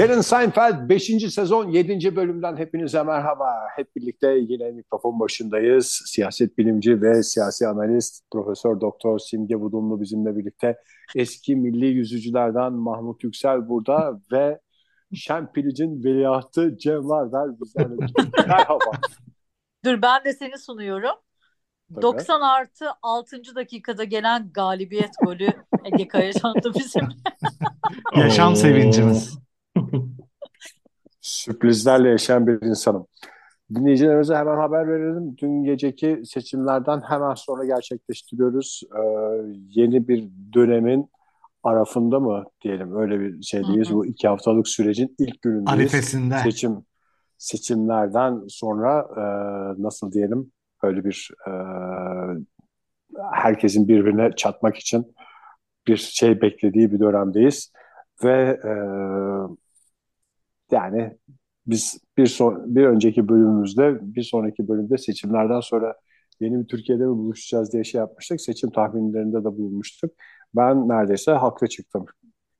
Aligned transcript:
Terence 0.00 0.22
Seinfeld 0.22 0.88
5. 0.88 1.32
sezon 1.34 1.68
7. 1.68 2.16
bölümden 2.16 2.56
hepinize 2.56 3.02
merhaba. 3.02 3.54
Hep 3.76 3.96
birlikte 3.96 4.28
yine 4.48 4.70
mikrofon 4.70 5.20
başındayız. 5.20 6.02
Siyaset 6.06 6.58
bilimci 6.58 7.02
ve 7.02 7.22
siyasi 7.22 7.68
analist 7.68 8.24
Profesör 8.32 8.80
Doktor 8.80 9.18
Simge 9.18 9.60
Budumlu 9.60 10.00
bizimle 10.00 10.36
birlikte. 10.36 10.76
Eski 11.14 11.56
milli 11.56 11.86
yüzücülerden 11.86 12.72
Mahmut 12.72 13.24
Yüksel 13.24 13.68
burada 13.68 14.20
ve 14.32 14.60
Şempilic'in 15.14 16.04
veliahtı 16.04 16.76
Cem 16.78 17.08
Vardar 17.08 17.60
bizlerle 17.60 17.98
birlikte. 17.98 18.22
Merhaba. 18.48 18.90
Dur 19.84 20.02
ben 20.02 20.24
de 20.24 20.32
seni 20.32 20.58
sunuyorum. 20.58 21.16
Tabii. 21.94 22.02
90 22.02 22.40
artı 22.40 22.86
6. 23.02 23.36
dakikada 23.54 24.04
gelen 24.04 24.50
galibiyet 24.52 25.12
golü 25.24 25.48
Ege 25.84 26.08
Kayacan'dı 26.08 26.72
bizim. 26.74 27.08
Yaşam 28.16 28.56
sevincimiz. 28.56 29.49
Sürprizlerle 31.20 32.08
yaşayan 32.08 32.46
bir 32.46 32.62
insanım. 32.62 33.06
Dinleyicilerimize 33.74 34.34
hemen 34.34 34.56
haber 34.56 34.88
verelim. 34.88 35.36
Dün 35.38 35.64
geceki 35.64 36.22
seçimlerden 36.24 37.00
hemen 37.00 37.34
sonra 37.34 37.64
gerçekleştiriyoruz. 37.64 38.82
Ee, 38.96 39.00
yeni 39.68 40.08
bir 40.08 40.28
dönemin 40.54 41.10
arafında 41.62 42.20
mı 42.20 42.44
diyelim 42.62 42.96
öyle 42.96 43.20
bir 43.20 43.42
şeydeyiz. 43.42 43.88
Hı 43.88 43.92
hı. 43.92 43.96
Bu 43.96 44.06
iki 44.06 44.28
haftalık 44.28 44.68
sürecin 44.68 45.14
ilk 45.18 45.42
günündeyiz. 45.42 45.80
Arifesinde. 45.80 46.38
Seçim 46.38 46.84
seçimlerden 47.38 48.40
sonra 48.48 49.08
e, 49.16 49.22
nasıl 49.82 50.12
diyelim 50.12 50.52
böyle 50.82 51.04
bir 51.04 51.30
e, 51.46 51.52
herkesin 53.32 53.88
birbirine 53.88 54.30
çatmak 54.36 54.76
için 54.76 55.14
bir 55.86 55.96
şey 55.96 56.40
beklediği 56.40 56.92
bir 56.92 57.00
dönemdeyiz 57.00 57.72
ve 58.24 58.60
e, 58.64 58.70
yani 60.70 61.18
biz 61.66 62.00
bir 62.16 62.26
son, 62.26 62.74
bir 62.74 62.84
önceki 62.86 63.28
bölümümüzde 63.28 63.98
bir 64.14 64.22
sonraki 64.22 64.68
bölümde 64.68 64.98
seçimlerden 64.98 65.60
sonra 65.60 65.94
yeni 66.40 66.60
bir 66.60 66.66
Türkiye'de 66.68 67.02
mi 67.06 67.16
buluşacağız 67.16 67.72
diye 67.72 67.84
şey 67.84 67.98
yapmıştık. 67.98 68.40
Seçim 68.40 68.70
tahminlerinde 68.70 69.38
de 69.38 69.44
bulunmuştuk. 69.44 70.10
Ben 70.56 70.88
neredeyse 70.88 71.32
haklı 71.32 71.68
çıktım 71.68 72.06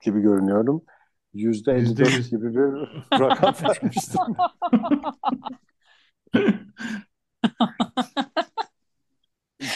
gibi 0.05 0.21
görünüyorum. 0.21 0.83
Yüzde 1.35 1.73
Yüzde 1.73 2.03
54 2.03 2.19
yüz. 2.19 2.31
gibi 2.31 2.55
bir 2.55 2.73
rakam 3.21 3.55
vermiştim. 3.63 4.21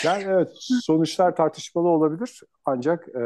Yani 0.04 0.22
evet 0.26 0.48
sonuçlar 0.58 1.36
tartışmalı 1.36 1.88
olabilir 1.88 2.40
ancak 2.64 3.08
e, 3.08 3.20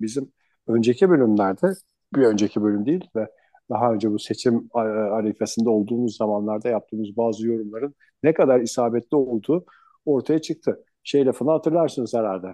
bizim 0.00 0.32
önceki 0.66 1.10
bölümlerde 1.10 1.72
bir 2.14 2.22
önceki 2.22 2.62
bölüm 2.62 2.86
değil 2.86 3.08
de 3.16 3.28
daha 3.70 3.92
önce 3.92 4.10
bu 4.10 4.18
seçim 4.18 4.68
arifesinde 5.12 5.68
olduğumuz 5.68 6.16
zamanlarda 6.16 6.68
yaptığımız 6.68 7.16
bazı 7.16 7.46
yorumların 7.46 7.94
ne 8.22 8.34
kadar 8.34 8.60
isabetli 8.60 9.16
olduğu 9.16 9.64
ortaya 10.06 10.40
çıktı. 10.40 10.84
Şey 11.04 11.26
lafını 11.26 11.50
hatırlarsınız 11.50 12.14
herhalde. 12.14 12.48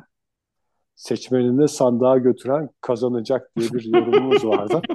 Seçmenini 0.95 1.69
sandığa 1.69 2.19
götüren 2.19 2.69
kazanacak 2.81 3.51
diye 3.57 3.71
bir 3.71 3.95
yorumumuz 3.95 4.45
vardı. 4.45 4.83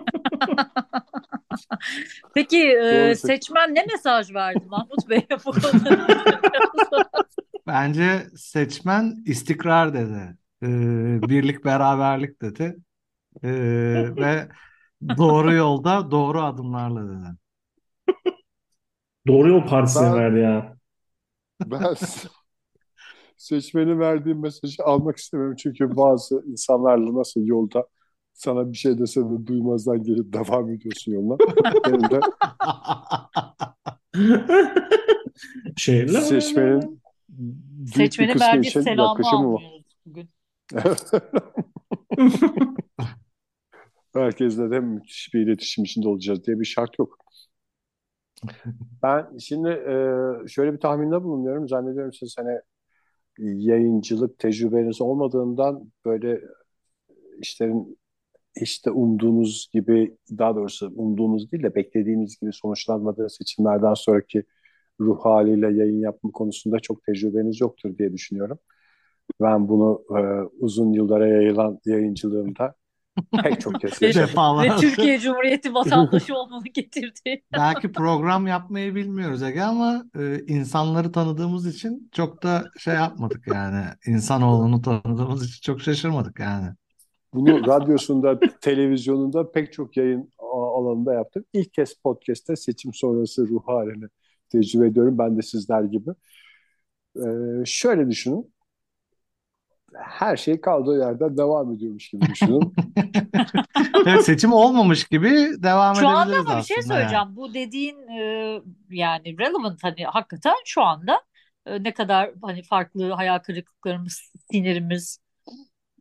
Peki 2.34 2.68
e, 2.68 3.16
seçmen 3.16 3.76
ne 3.76 3.86
mesaj 3.92 4.34
verdi 4.34 4.66
Mahmut 4.70 5.10
konuda? 5.46 6.08
Bence 7.68 8.28
seçmen 8.36 9.24
istikrar 9.26 9.94
dedi. 9.94 10.38
Ee, 10.64 10.68
birlik 11.30 11.66
beraberlik 11.66 12.42
dedi. 12.42 12.76
Ee, 13.44 13.50
ve 14.18 14.48
doğru 15.18 15.54
yolda 15.54 16.12
doğru 16.12 16.42
adımlarla 16.42 17.08
dedi. 17.10 17.38
Doğru 19.28 19.50
Yol 19.50 19.68
Partisi'ne 19.68 20.04
Ben- 20.08 20.16
verdi 20.16 20.40
ya. 20.40 20.78
Ben 21.66 21.94
seçmenin 23.38 24.00
verdiği 24.00 24.36
mesajı 24.36 24.84
almak 24.84 25.18
istemiyorum. 25.18 25.56
Çünkü 25.60 25.96
bazı 25.98 26.44
insanlarla 26.48 27.20
nasıl 27.20 27.42
yolda 27.46 27.88
sana 28.34 28.72
bir 28.72 28.78
şey 28.78 28.98
dese 29.00 29.22
de 29.22 29.48
duymazdan 29.48 30.04
gelip 30.04 30.34
devam 30.34 30.70
ediyorsun 30.70 31.12
yoluna. 31.12 31.38
Benim 31.88 32.10
de 32.12 32.20
seçmenin 36.22 36.82
büyük 37.30 37.86
bir 37.86 37.92
Seçmenin 37.92 38.34
kısmı 38.34 38.48
verdiği 38.48 38.68
için 38.68 38.82
selamı 38.82 39.10
yaklaşımı 39.10 39.54
var. 39.54 39.62
almıyoruz 39.64 39.98
bugün. 40.06 40.30
Herkesle 44.14 44.72
de 44.72 44.80
müthiş 44.80 45.34
bir 45.34 45.40
iletişim 45.42 45.84
içinde 45.84 46.08
olacağız 46.08 46.46
diye 46.46 46.60
bir 46.60 46.66
şart 46.66 47.00
yok. 47.00 47.18
Ben 49.04 49.38
şimdi 49.38 49.70
e, 49.70 50.48
şöyle 50.48 50.74
bir 50.74 50.80
tahminde 50.80 51.24
bulunuyorum. 51.24 51.68
Zannediyorum 51.70 52.14
siz 52.14 52.36
hani 52.38 52.60
yayıncılık 53.40 54.40
tecrübeniz 54.40 55.02
olmadığından 55.02 55.92
böyle 56.06 56.42
işlerin 57.42 57.98
işte 58.62 58.92
umduğunuz 58.92 59.70
gibi 59.74 60.18
daha 60.40 60.56
doğrusu 60.56 60.94
umduğunuz 60.96 61.52
değil 61.54 61.64
de 61.64 61.76
beklediğiniz 61.76 62.40
gibi 62.42 62.54
sonuçlanmadığı 62.54 63.30
seçimlerden 63.30 63.94
sonraki 63.94 64.44
ruh 65.02 65.20
haliyle 65.26 65.68
yayın 65.74 66.00
yapma 66.02 66.32
konusunda 66.32 66.80
çok 66.80 67.04
tecrübeniz 67.04 67.62
yoktur 67.62 67.98
diye 67.98 68.14
düşünüyorum. 68.14 68.60
Ben 69.42 69.68
bunu 69.70 70.04
e, 70.10 70.22
uzun 70.60 70.94
yıllara 70.94 71.28
yayılan 71.28 71.80
yayıncılığımda 71.86 72.76
pek 73.44 73.62
çok 73.62 73.82
kez 73.82 74.02
Ve- 74.02 74.06
yaşadım. 74.06 74.64
Ve. 74.64 74.76
Türkiye 74.76 75.20
Cumhuriyeti 75.20 75.74
vatandaşı 75.74 76.36
olmanı 76.36 76.64
getirdi. 76.64 77.44
Belki 77.54 77.92
program 77.92 78.48
yapmayı 78.48 78.96
bilmiyoruz 78.96 79.44
Ege 79.44 79.62
ama 79.62 80.06
e, 80.20 80.40
insanları 80.40 81.12
tanıdığımız 81.12 81.76
için 81.76 82.10
çok 82.12 82.44
da 82.44 82.64
şey 82.78 82.94
yapmadık 82.94 83.48
yani. 83.48 83.86
İnsanoğlunu 84.08 84.82
tanıdığımız 84.82 85.50
için 85.50 85.62
çok 85.62 85.82
şaşırmadık 85.82 86.40
yani. 86.40 86.68
Bunu 87.34 87.68
radyosunda, 87.68 88.40
televizyonunda 88.62 89.52
pek 89.52 89.74
çok 89.74 89.98
yayın 89.98 90.30
alanında 90.40 91.14
yaptım. 91.14 91.46
İlk 91.54 91.74
kez 91.74 91.94
podcast'te 91.94 92.56
seçim 92.56 92.94
sonrası 92.94 93.48
ruh 93.48 93.68
halini 93.68 94.06
tecrübe 94.50 94.88
ediyorum. 94.88 95.18
Ben 95.18 95.38
de 95.38 95.42
sizler 95.42 95.84
gibi. 95.84 96.10
Ee, 97.18 97.22
şöyle 97.66 98.10
düşünün. 98.10 98.53
Her 100.00 100.38
şey 100.38 100.62
kaldığı 100.62 101.00
yerden 101.00 101.38
devam 101.38 101.72
ediyormuş 101.72 102.10
gibi 102.10 102.26
düşünün. 102.26 102.74
Evet, 104.06 104.26
seçim 104.26 104.54
olmamış 104.54 105.04
gibi 105.04 105.30
devam 105.64 105.96
Şu 105.96 106.08
anda 106.08 106.24
edebiliriz 106.24 106.50
ama 106.50 106.60
bir 106.60 106.64
şey 106.64 106.78
aslında 106.80 106.94
yani. 106.94 107.02
söyleyeceğim. 107.02 107.36
Bu 107.36 107.54
dediğin 107.54 108.08
e, 108.08 108.62
yani 108.90 109.38
relevant 109.40 109.84
hani 109.84 110.06
hakikaten 110.06 110.56
şu 110.66 110.82
anda 110.82 111.22
e, 111.66 111.84
ne 111.84 111.94
kadar 111.94 112.32
hani 112.42 112.64
farklı 112.64 113.12
hayal 113.12 113.40
kırıklıklarımız, 113.40 114.32
sinirimiz 114.52 115.20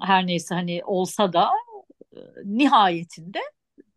her 0.00 0.26
neyse 0.26 0.54
hani 0.54 0.80
olsa 0.84 1.32
da 1.32 1.50
e, 2.12 2.19
nihayetinde 2.44 3.41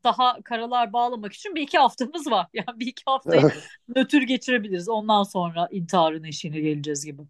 daha 0.03 0.41
karalar 0.43 0.93
bağlamak 0.93 1.33
için 1.33 1.55
bir 1.55 1.61
iki 1.61 1.77
haftamız 1.77 2.31
var. 2.31 2.47
Yani 2.53 2.79
bir 2.79 2.87
iki 2.87 3.03
haftayı 3.05 3.51
nötr 3.95 4.21
geçirebiliriz. 4.21 4.89
Ondan 4.89 5.23
sonra 5.23 5.67
intiharın 5.71 6.23
eşiğine 6.23 6.59
geleceğiz 6.59 7.05
gibi. 7.05 7.21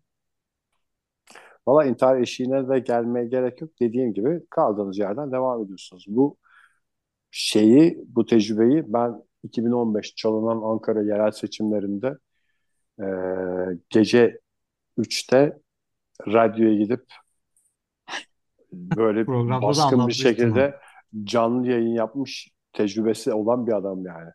Valla 1.68 1.86
intihar 1.86 2.18
eşiğine 2.18 2.70
de 2.70 2.80
gelmeye 2.80 3.26
gerek 3.26 3.62
yok. 3.62 3.72
Dediğim 3.82 4.14
gibi 4.14 4.42
kaldığınız 4.50 4.98
yerden 4.98 5.32
devam 5.32 5.64
ediyorsunuz. 5.64 6.06
Bu 6.08 6.38
şeyi, 7.32 8.04
bu 8.08 8.26
tecrübeyi 8.26 8.84
ben 8.88 9.24
2015 9.44 10.16
çalınan 10.16 10.62
Ankara 10.72 11.02
yerel 11.02 11.32
seçimlerinde 11.32 12.18
e, 13.00 13.06
gece 13.90 14.40
3'te 14.98 15.60
radyoya 16.28 16.76
gidip 16.76 17.06
böyle 18.72 19.28
baskın 19.62 20.08
bir 20.08 20.14
şekilde 20.14 20.80
canlı 21.24 21.68
yayın 21.68 21.94
yapmış 21.94 22.50
tecrübesi 22.74 23.34
olan 23.34 23.68
bir 23.68 23.74
adam 23.74 24.06
yani. 24.06 24.30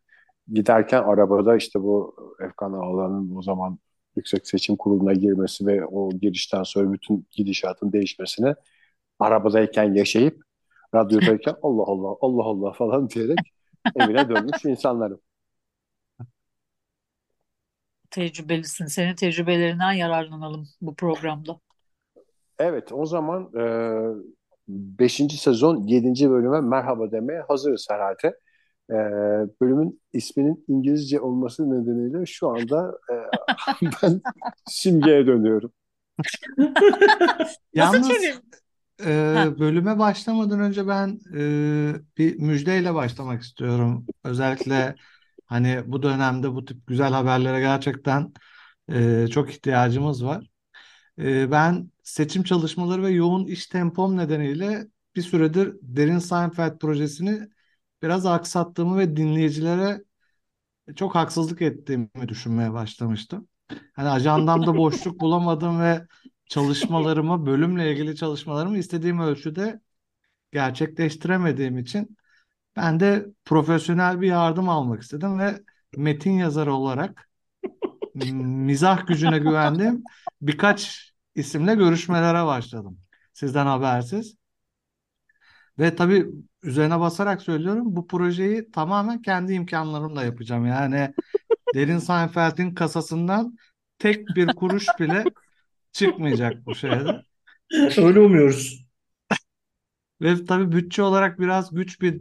Giderken 0.52 1.02
arabada 1.02 1.56
işte 1.56 1.80
bu 1.80 2.16
Efkan 2.44 2.72
Ağalan'ın 2.72 3.36
o 3.36 3.42
zaman 3.42 3.78
Yüksek 4.16 4.46
Seçim 4.46 4.76
Kurulu'na 4.76 5.12
girmesi 5.12 5.66
ve 5.66 5.86
o 5.86 6.10
girişten 6.10 6.62
sonra 6.62 6.92
bütün 6.92 7.26
gidişatın 7.30 7.92
değişmesini 7.92 8.54
arabadayken 9.18 9.94
yaşayıp 9.94 10.42
radyodayken 10.94 11.54
Allah 11.62 11.82
Allah 11.86 12.16
Allah 12.20 12.44
Allah 12.44 12.72
falan 12.72 13.10
diyerek 13.10 13.38
evine 13.96 14.28
dönmüş 14.28 14.64
insanlarım. 14.64 15.20
Tecrübelisin. 18.10 18.86
Senin 18.86 19.14
tecrübelerinden 19.14 19.92
yararlanalım 19.92 20.68
bu 20.80 20.94
programda. 20.94 21.60
Evet 22.58 22.92
o 22.92 23.06
zaman 23.06 23.50
5. 24.68 25.12
sezon 25.40 25.86
7. 25.86 26.30
bölüme 26.30 26.60
merhaba 26.60 27.12
demeye 27.12 27.40
hazırız 27.40 27.86
herhalde. 27.90 28.38
E, 28.90 28.96
bölümün 29.60 30.00
isminin 30.12 30.64
İngilizce 30.68 31.20
olması 31.20 31.70
nedeniyle 31.70 32.26
şu 32.26 32.48
anda 32.48 32.98
e, 33.10 33.14
ben 34.02 34.20
simgeye 34.66 35.26
dönüyorum. 35.26 35.72
Nasıl 36.58 37.56
Yalnız 37.74 38.08
e, 39.06 39.44
bölüme 39.58 39.98
başlamadan 39.98 40.60
önce 40.60 40.88
ben 40.88 41.20
e, 41.36 41.94
bir 42.18 42.38
müjdeyle 42.38 42.94
başlamak 42.94 43.42
istiyorum. 43.42 44.06
Özellikle 44.24 44.94
hani 45.46 45.82
bu 45.86 46.02
dönemde 46.02 46.52
bu 46.54 46.64
tip 46.64 46.86
güzel 46.86 47.12
haberlere 47.12 47.60
gerçekten 47.60 48.32
e, 48.92 49.26
çok 49.30 49.50
ihtiyacımız 49.50 50.24
var. 50.24 50.50
E, 51.18 51.50
ben 51.50 51.90
seçim 52.02 52.42
çalışmaları 52.42 53.02
ve 53.02 53.10
yoğun 53.10 53.46
iş 53.46 53.66
tempom 53.66 54.16
nedeniyle 54.16 54.86
bir 55.16 55.22
süredir 55.22 55.74
Derin 55.82 56.18
Seinfeld 56.18 56.78
projesini 56.78 57.48
biraz 58.02 58.26
aksattığımı 58.26 58.98
ve 58.98 59.16
dinleyicilere 59.16 60.04
çok 60.96 61.14
haksızlık 61.14 61.62
ettiğimi 61.62 62.28
düşünmeye 62.28 62.72
başlamıştım. 62.72 63.48
Hani 63.92 64.08
ajandamda 64.08 64.76
boşluk 64.76 65.20
bulamadım 65.20 65.80
ve 65.80 66.06
çalışmalarımı, 66.46 67.46
bölümle 67.46 67.92
ilgili 67.92 68.16
çalışmalarımı 68.16 68.78
istediğim 68.78 69.20
ölçüde 69.20 69.80
gerçekleştiremediğim 70.52 71.78
için 71.78 72.16
ben 72.76 73.00
de 73.00 73.26
profesyonel 73.44 74.20
bir 74.20 74.28
yardım 74.28 74.68
almak 74.68 75.02
istedim 75.02 75.38
ve 75.38 75.60
metin 75.96 76.32
yazarı 76.32 76.74
olarak 76.74 77.28
mizah 78.14 79.06
gücüne 79.06 79.38
güvendiğim 79.38 80.04
birkaç 80.42 81.12
isimle 81.34 81.74
görüşmelere 81.74 82.46
başladım. 82.46 83.00
Sizden 83.32 83.66
habersiz. 83.66 84.39
Ve 85.80 85.96
tabii 85.96 86.26
üzerine 86.62 87.00
basarak 87.00 87.42
söylüyorum 87.42 87.96
bu 87.96 88.06
projeyi 88.06 88.70
tamamen 88.70 89.22
kendi 89.22 89.52
imkanlarımla 89.52 90.24
yapacağım. 90.24 90.66
Yani 90.66 91.14
Derin 91.74 91.98
Seinfeld'in 91.98 92.74
kasasından 92.74 93.58
tek 93.98 94.28
bir 94.36 94.46
kuruş 94.46 94.86
bile 95.00 95.24
çıkmayacak 95.92 96.66
bu 96.66 96.74
şeyde. 96.74 97.22
Öyle 97.96 98.20
umuyoruz. 98.20 98.86
Ve 100.22 100.44
tabii 100.44 100.72
bütçe 100.72 101.02
olarak 101.02 101.40
biraz 101.40 101.74
güç 101.74 102.00
bir 102.02 102.20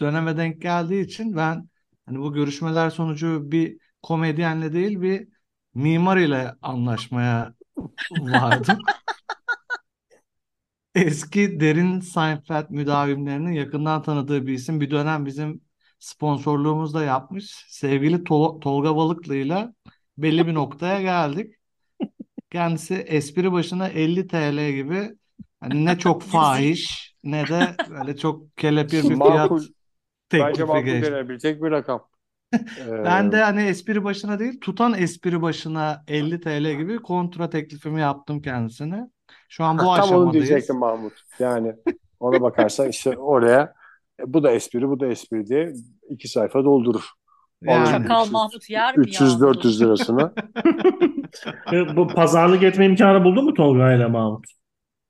döneme 0.00 0.36
denk 0.36 0.62
geldiği 0.62 1.04
için 1.04 1.36
ben 1.36 1.68
hani 2.06 2.18
bu 2.18 2.32
görüşmeler 2.32 2.90
sonucu 2.90 3.50
bir 3.52 3.78
komedyenle 4.02 4.72
değil 4.72 5.00
bir 5.00 5.28
mimar 5.74 6.16
ile 6.16 6.54
anlaşmaya 6.62 7.54
vardım. 8.10 8.78
Eski 10.96 11.60
derin 11.60 12.00
Seinfeld 12.00 12.66
müdavimlerinin 12.70 13.52
yakından 13.52 14.02
tanıdığı 14.02 14.46
bir 14.46 14.52
isim. 14.54 14.80
Bir 14.80 14.90
dönem 14.90 15.26
bizim 15.26 15.62
sponsorluğumuzda 15.98 17.04
yapmış. 17.04 17.66
Sevgili 17.68 18.16
Tol- 18.24 18.60
Tolga 18.60 18.96
Balıklı'yla 18.96 19.74
belli 20.18 20.46
bir 20.48 20.54
noktaya 20.54 21.02
geldik. 21.02 21.54
Kendisi 22.52 22.94
espri 22.94 23.52
başına 23.52 23.88
50 23.88 24.28
TL 24.28 24.72
gibi 24.74 25.10
hani 25.60 25.84
ne 25.84 25.98
çok 25.98 26.22
fahiş 26.24 27.16
ne 27.24 27.50
de 27.50 27.80
böyle 27.86 28.16
çok 28.16 28.56
kelepir 28.58 29.08
bir 29.08 29.22
fiyat 29.22 29.52
Makul, 29.52 29.72
bence 30.38 30.64
teklifi 30.64 30.64
makul 30.64 31.00
geçti. 31.00 31.12
denebilecek 31.12 31.62
bir 31.62 31.70
rakam. 31.72 32.10
Ben 33.04 33.32
de 33.32 33.42
hani 33.42 33.62
espri 33.62 34.04
başına 34.04 34.38
değil 34.38 34.60
tutan 34.60 34.94
espri 34.94 35.42
başına 35.42 36.04
50 36.08 36.40
TL 36.40 36.76
gibi 36.78 36.96
kontra 37.02 37.50
teklifimi 37.50 38.00
yaptım 38.00 38.42
kendisine. 38.42 39.10
Şu 39.48 39.64
an 39.64 39.78
bu 39.78 39.92
Ha, 39.92 39.96
tam 39.96 40.12
onu 40.12 40.32
aşamadayız. 40.32 40.32
diyecektim 40.32 40.76
Mahmut. 40.78 41.12
Yani 41.38 41.74
ona 42.20 42.40
bakarsan 42.40 42.88
işte 42.88 43.18
oraya 43.18 43.74
bu 44.26 44.42
da 44.42 44.50
espri 44.50 44.88
bu 44.88 45.00
da 45.00 45.06
espri 45.06 45.46
diye 45.46 45.72
iki 46.10 46.28
sayfa 46.28 46.64
doldurur. 46.64 47.04
Yani 47.62 47.86
Çakal 47.86 48.20
300, 48.22 48.32
Mahmut 48.32 48.70
yer 48.70 48.98
mi 48.98 49.12
ya 49.14 49.20
300-400 49.20 49.80
lirasını. 49.80 50.32
E, 51.72 51.96
Bu 51.96 52.08
pazarlık 52.08 52.62
etme 52.62 52.86
imkanı 52.86 53.24
buldun 53.24 53.44
mu 53.44 53.54
Tolga 53.54 53.92
ile 53.92 54.06
Mahmut? 54.06 54.44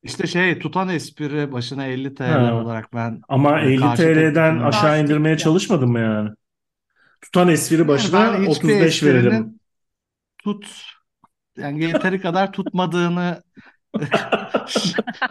işte 0.03 0.27
şey 0.27 0.59
tutan 0.59 0.89
espri 0.89 1.53
başına 1.53 1.87
50 1.87 2.15
TL 2.15 2.23
Ha. 2.33 2.55
olarak 2.55 2.95
ben 2.95 3.21
Ama 3.29 3.61
e, 3.61 3.73
50 3.73 3.81
karşı 3.81 4.03
TL'den 4.03 4.59
aşağı 4.61 4.99
Karşı 4.99 5.03
indirmeye 5.03 5.37
teklif 5.37 5.45
çalışmadın 5.45 5.91
mı 5.91 6.01
yani? 6.01 6.31
Tutan 7.21 7.49
espri 7.49 7.87
Yani 7.89 7.89
başına 7.89 8.39
hiçbir 8.39 8.47
35 8.47 9.03
verelim. 9.03 9.61
tut 10.39 10.67
yani 11.57 11.85
yeteri 11.85 12.21
kadar 12.21 12.53
tutmadığını 12.53 13.43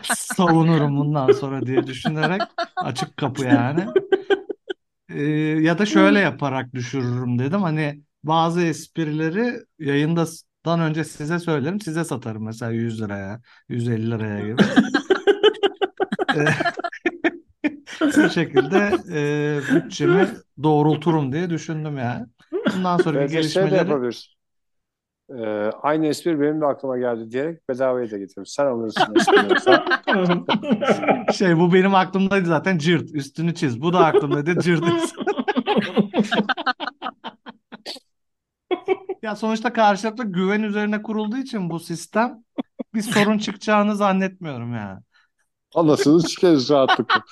savunurum 0.04 0.98
bundan 0.98 1.32
sonra 1.32 1.66
diye 1.66 1.88
düşünerek 1.88 2.42
açık 2.76 3.18
kapı 3.18 3.46
yani. 3.46 3.86
Ee, 5.10 5.24
ya 5.62 5.78
da 5.78 5.86
şöyle 5.86 6.20
yaparak 6.20 6.74
düşürürüm 6.74 7.40
dedim. 7.40 7.62
Hani 7.62 8.02
bazı 8.24 8.62
esprileri 8.62 9.60
yayından 9.80 10.28
önce 10.80 11.04
size 11.04 11.40
söylerim, 11.40 11.82
size 11.82 12.04
satarım 12.04 12.46
mesela 12.46 12.72
100 12.72 13.02
liraya, 13.02 13.42
150 13.70 14.12
liraya 14.12 14.48
gibi. 14.48 14.62
Ee, 16.36 16.46
Bu 18.02 18.30
şekilde 18.30 18.92
e, 19.12 19.76
bütçemi 19.76 20.28
doğrulturum 20.64 21.32
diye 21.34 21.50
düşündüm 21.50 21.98
yani. 21.98 22.26
Bundan 22.76 22.98
sonraki 22.98 23.36
Bence 23.36 23.50
şey 23.50 23.72
de 23.72 23.72
gelişmeleri 23.72 23.76
yapabiliriz. 23.76 24.35
Ee, 25.30 25.72
aynı 25.82 26.08
espri 26.08 26.42
benim 26.42 26.62
de 26.62 26.66
aklıma 26.66 26.98
geldi 26.98 27.32
diyerek 27.32 27.70
bedavaya 27.70 28.12
da 28.12 28.18
getiririz. 28.18 28.54
Sen 28.54 28.66
alırsın 28.66 29.14
şey 31.34 31.58
bu 31.58 31.74
benim 31.74 31.96
aklımdaydı 31.96 32.48
zaten 32.48 32.78
cırt 32.78 33.16
üstünü 33.16 33.56
çiz. 33.56 33.82
Bu 33.82 33.94
da 33.94 34.06
aklımdaydı 34.06 34.62
cırt. 34.62 34.84
Ya 39.22 39.36
sonuçta 39.36 39.74
karşılıklı 39.74 40.24
güven 40.24 40.64
üzerine 40.64 41.02
kurulduğu 41.02 41.38
için 41.38 41.70
bu 41.70 41.80
sistem 41.80 42.44
bir 42.94 43.02
sorun 43.02 43.38
çıkacağını 43.38 43.96
zannetmiyorum 43.96 44.74
yani. 44.74 45.00
Anasını 45.76 46.24
çıkarız 46.24 46.70
rahatlıkla. 46.70 47.24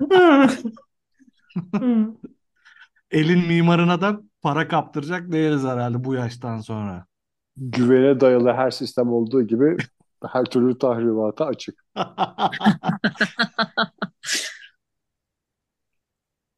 Elin 3.10 3.46
mimarına 3.46 4.00
da 4.00 4.20
para 4.42 4.68
kaptıracak 4.68 5.32
değiliz 5.32 5.64
herhalde 5.64 6.04
bu 6.04 6.14
yaştan 6.14 6.58
sonra. 6.60 7.06
Güvene 7.56 8.20
dayalı 8.20 8.52
her 8.52 8.70
sistem 8.70 9.08
olduğu 9.12 9.42
gibi 9.46 9.76
her 10.32 10.44
türlü 10.44 10.78
tahribata 10.78 11.46
açık. 11.46 11.84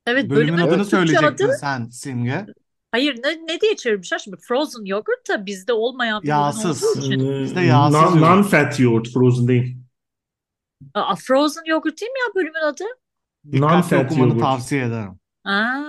Evet 0.07 0.31
Bölümün 0.31 0.57
bölümün 0.57 0.59
adını 0.73 0.85
söyleyecektin 0.85 1.45
adı 1.47 1.53
sen 1.61 1.85
Simge. 1.89 2.47
hayır 2.93 3.23
ne, 3.25 3.47
ne 3.55 3.61
diye 3.61 3.77
çevirmişler 3.77 4.19
şimdi 4.19 4.37
Frozen 4.49 4.85
Yogurt 4.85 5.29
da 5.29 5.47
bizde 5.47 5.73
olmayan 5.73 6.23
bir 6.23 6.29
ürün 6.29 6.35
Yağsız. 6.37 6.85
olduğu 6.85 6.99
için 7.07 7.43
Bizde 7.43 7.61
yağsız 7.61 7.95
Non- 8.01 8.19
yoğurt. 8.19 8.23
Non-fat 8.53 8.83
yoğurt, 8.83 9.09
frozen 9.13 9.49
değil. 9.49 9.77
Aa, 10.95 11.15
Frozen 11.17 11.63
Yogurt 11.67 12.01
değil 12.01 12.13
mi 12.13 12.19
ya 12.29 12.35
bölümün 12.35 12.65
adı? 12.73 12.85
Dikkatli 13.53 13.61
Non-fat 13.97 14.07
okumanı 14.07 14.29
yoğurt. 14.29 14.41
tavsiye 14.41 14.85
ederim. 14.85 15.19
Aa, 15.45 15.83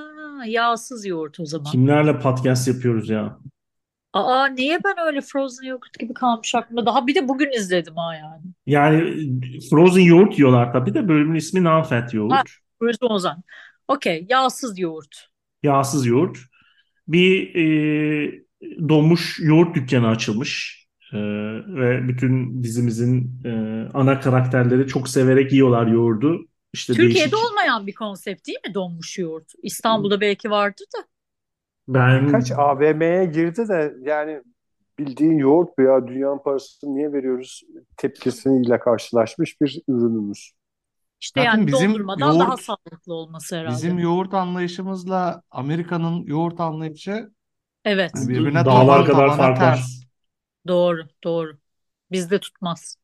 yağsız 0.46 1.06
yoğurt 1.06 1.40
o 1.40 1.46
zaman. 1.46 1.72
Kimlerle 1.72 2.20
podcast 2.20 2.68
yapıyoruz 2.68 3.10
ya? 3.10 3.38
Aa 4.14 4.48
niye 4.48 4.80
ben 4.84 5.06
öyle 5.08 5.22
Frozen 5.22 5.68
Yogurt 5.68 6.00
gibi 6.00 6.14
kalmış 6.14 6.56
aklımda? 6.56 6.86
Daha 6.86 7.08
bir 7.08 7.16
de 7.16 7.28
bugün 7.28 7.52
izledim 7.52 7.96
ha 7.96 8.16
yani. 8.16 8.44
Yani 8.66 9.30
frozen 9.70 10.02
yoğurt 10.02 10.40
yiyorlar 10.40 10.74
tabii 10.74 10.94
de 10.94 11.08
bölümün 11.08 11.36
ismi 11.36 11.60
non-fat 11.60 12.02
Ha, 12.02 12.10
yoğurt. 12.14 12.50
Frozen 12.80 13.08
o 13.10 13.20
zaman. 13.20 13.44
Okey 13.88 14.26
yağsız 14.30 14.80
yoğurt. 14.80 15.28
Yağsız 15.64 16.06
yoğurt. 16.06 16.38
Bir 17.08 17.56
e, 17.56 18.46
donmuş 18.90 19.40
yoğurt 19.40 19.76
dükkanı 19.76 20.08
açılmış. 20.08 20.86
E, 21.14 21.18
ve 21.68 22.08
bütün 22.08 22.64
dizimizin 22.64 23.42
e, 23.46 23.52
ana 23.94 24.20
karakterleri 24.20 24.88
çok 24.88 25.10
severek 25.10 25.54
yiyorlar 25.54 25.88
yoğurdu. 25.88 26.48
İşte 26.76 26.94
Türkiye'de 26.94 27.32
değişik. 27.32 27.52
olmayan 27.52 27.88
bir 27.88 27.94
konsept 27.96 28.48
değil 28.48 28.60
mi 28.68 28.74
donmuş 28.74 29.18
yoğurt? 29.20 29.52
İstanbul'da 29.64 30.22
belki 30.22 30.50
vardır 30.52 30.86
da. 30.98 31.08
Ben 31.88 32.28
Kaç 32.32 32.52
AVM'ye 32.52 33.26
girdi 33.26 33.68
de 33.68 33.96
yani 34.02 34.42
bildiğin 35.00 35.38
yoğurt 35.38 35.78
bu 35.78 35.82
ya 35.82 36.08
dünyanın 36.08 36.40
parasını 36.40 36.96
niye 36.96 37.14
veriyoruz 37.14 37.64
tepkisiyle 37.98 38.80
karşılaşmış 38.80 39.62
bir 39.62 39.82
ürünümüz. 39.88 40.52
İşte 41.22 41.42
Zaten 41.42 41.58
yani 41.58 41.68
bizim 41.68 41.90
dondurmadan 41.90 42.40
daha 42.40 42.48
yoğurt 42.48 42.62
sağlıklı 42.62 43.14
olması 43.14 43.56
herhalde. 43.56 43.76
bizim 43.76 44.00
yoğurt 44.00 44.34
anlayışımızla 44.34 45.42
Amerika'nın 45.52 46.24
yoğurt 46.26 46.60
anlayışı 46.60 47.32
Evet, 47.86 48.12
yani 48.16 48.30
birbirine 48.30 48.66
dağlar 48.66 49.06
kadar 49.06 49.38
fark 49.38 49.62
var. 49.62 49.84
doğru, 50.68 51.08
doğru. 51.24 51.58
Bizde 52.12 52.40
tutmaz. 52.40 52.98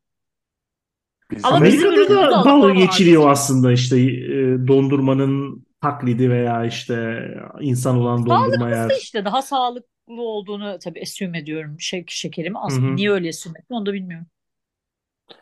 Bizim 1.31 1.53
Ama 1.53 1.65
bizim 1.65 1.89
Amerika'da 1.89 1.93
ürünümüz 1.93 2.09
da 2.09 2.31
de 2.31 2.43
dalga 2.45 2.67
var 2.67 2.73
geçiliyor 2.73 3.21
bizim. 3.21 3.29
aslında 3.31 3.71
işte 3.71 4.00
e, 4.01 4.67
dondurmanın 4.67 5.65
taklidi 5.81 6.29
veya 6.29 6.65
işte 6.65 7.23
insan 7.61 7.97
olan 7.97 8.25
dondurma 8.25 8.69
yer. 8.69 8.91
işte 9.01 9.25
daha 9.25 9.41
sağlıklı 9.41 10.21
olduğunu 10.21 10.79
tabii 10.79 11.01
assume 11.01 11.39
ediyorum 11.39 11.75
şey, 11.79 12.05
şekerimi. 12.07 12.59
Aslında 12.59 12.88
hı. 12.91 12.95
niye 12.95 13.11
öyle 13.11 13.29
assume 13.29 13.59
ettim 13.59 13.77
onu 13.77 13.85
da 13.85 13.93
bilmiyorum. 13.93 14.27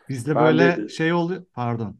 Bizde 0.08 0.34
ben 0.34 0.44
böyle 0.44 0.76
de 0.76 0.88
şey 0.88 1.12
oluyor. 1.12 1.44
Pardon. 1.54 1.88
e, 1.90 1.96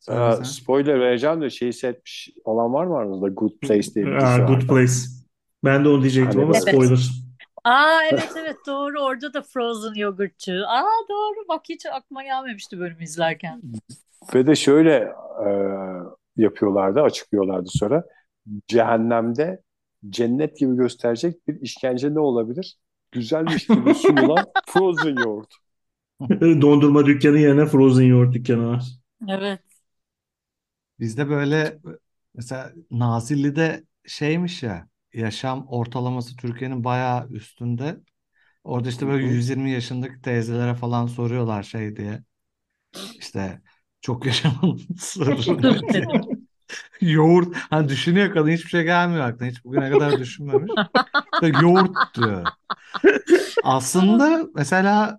Söylesene. 0.00 0.44
spoiler 0.44 1.00
vereceğim 1.00 1.40
de 1.42 1.50
şeyi 1.50 1.72
seyretmiş 1.72 2.30
olan 2.44 2.72
var 2.72 2.86
mı 2.86 2.96
aranızda? 2.96 3.28
Good 3.28 3.58
Place 3.60 3.94
diye 3.94 4.06
bir 4.06 4.12
Aa, 4.12 4.20
dizi 4.20 4.42
Good. 4.42 4.62
Place. 4.68 4.92
Ben 5.64 5.84
de 5.84 5.88
onu 5.88 6.02
diyecektim 6.02 6.40
Hani 6.40 6.42
ama 6.42 6.54
Evet. 6.54 6.68
spoiler. 6.68 7.23
Aa 7.64 8.04
evet 8.10 8.32
evet 8.36 8.56
doğru 8.66 9.00
orada 9.00 9.34
da 9.34 9.42
frozen 9.42 9.94
yogurtçu. 9.94 10.52
Aa 10.66 11.08
doğru 11.08 11.48
bak 11.48 11.62
hiç 11.68 11.86
aklıma 11.86 12.22
gelmemişti 12.22 12.78
bölümü 12.78 13.04
izlerken. 13.04 13.62
Ve 14.34 14.46
de 14.46 14.54
şöyle 14.54 14.92
e, 15.46 15.48
yapıyorlardı, 16.36 17.02
açıklıyorlardı 17.02 17.68
sonra. 17.68 18.04
Cehennemde 18.68 19.62
cennet 20.10 20.58
gibi 20.58 20.76
gösterecek 20.76 21.48
bir 21.48 21.60
işkence 21.60 22.14
ne 22.14 22.20
olabilir? 22.20 22.78
Güzelmiş 23.12 23.66
gibi 23.66 23.94
sunulan 23.94 24.46
frozen 24.66 25.16
yoğurt. 25.16 25.54
Dondurma 26.40 27.06
dükkanı 27.06 27.38
yerine 27.38 27.66
frozen 27.66 28.04
yoğurt 28.04 28.34
dükkanı 28.34 28.68
var. 28.68 28.84
Evet. 29.28 29.60
Bizde 31.00 31.28
böyle 31.28 31.78
mesela 32.34 32.72
Nazilli'de 32.90 33.84
şeymiş 34.06 34.62
ya 34.62 34.88
yaşam 35.14 35.66
ortalaması 35.68 36.36
Türkiye'nin 36.36 36.84
bayağı 36.84 37.28
üstünde. 37.28 38.00
Orada 38.64 38.88
işte 38.88 39.06
böyle 39.06 39.24
Hı 39.24 39.30
hı. 39.30 39.34
120 39.34 39.70
yaşındaki 39.70 40.22
teyzelere 40.22 40.74
falan 40.74 41.06
soruyorlar 41.06 41.62
şey 41.62 41.96
diye. 41.96 42.24
İşte 43.20 43.62
çok 44.00 44.26
yaşamanın 44.26 44.80
sırrı. 44.98 45.36
Yoğurt. 47.00 47.56
Hani 47.56 47.88
düşünüyor 47.88 48.34
kadın 48.34 48.50
hiçbir 48.50 48.68
şey 48.70 48.82
gelmiyor 48.84 49.24
aklına. 49.24 49.50
Hiç 49.50 49.64
bugüne 49.64 49.90
kadar 49.90 50.18
düşünmemiş. 50.18 50.72
İşte 51.34 51.48
yoğurt 51.48 52.14
diyor. 52.14 52.52
Aslında 53.62 54.46
mesela 54.54 55.18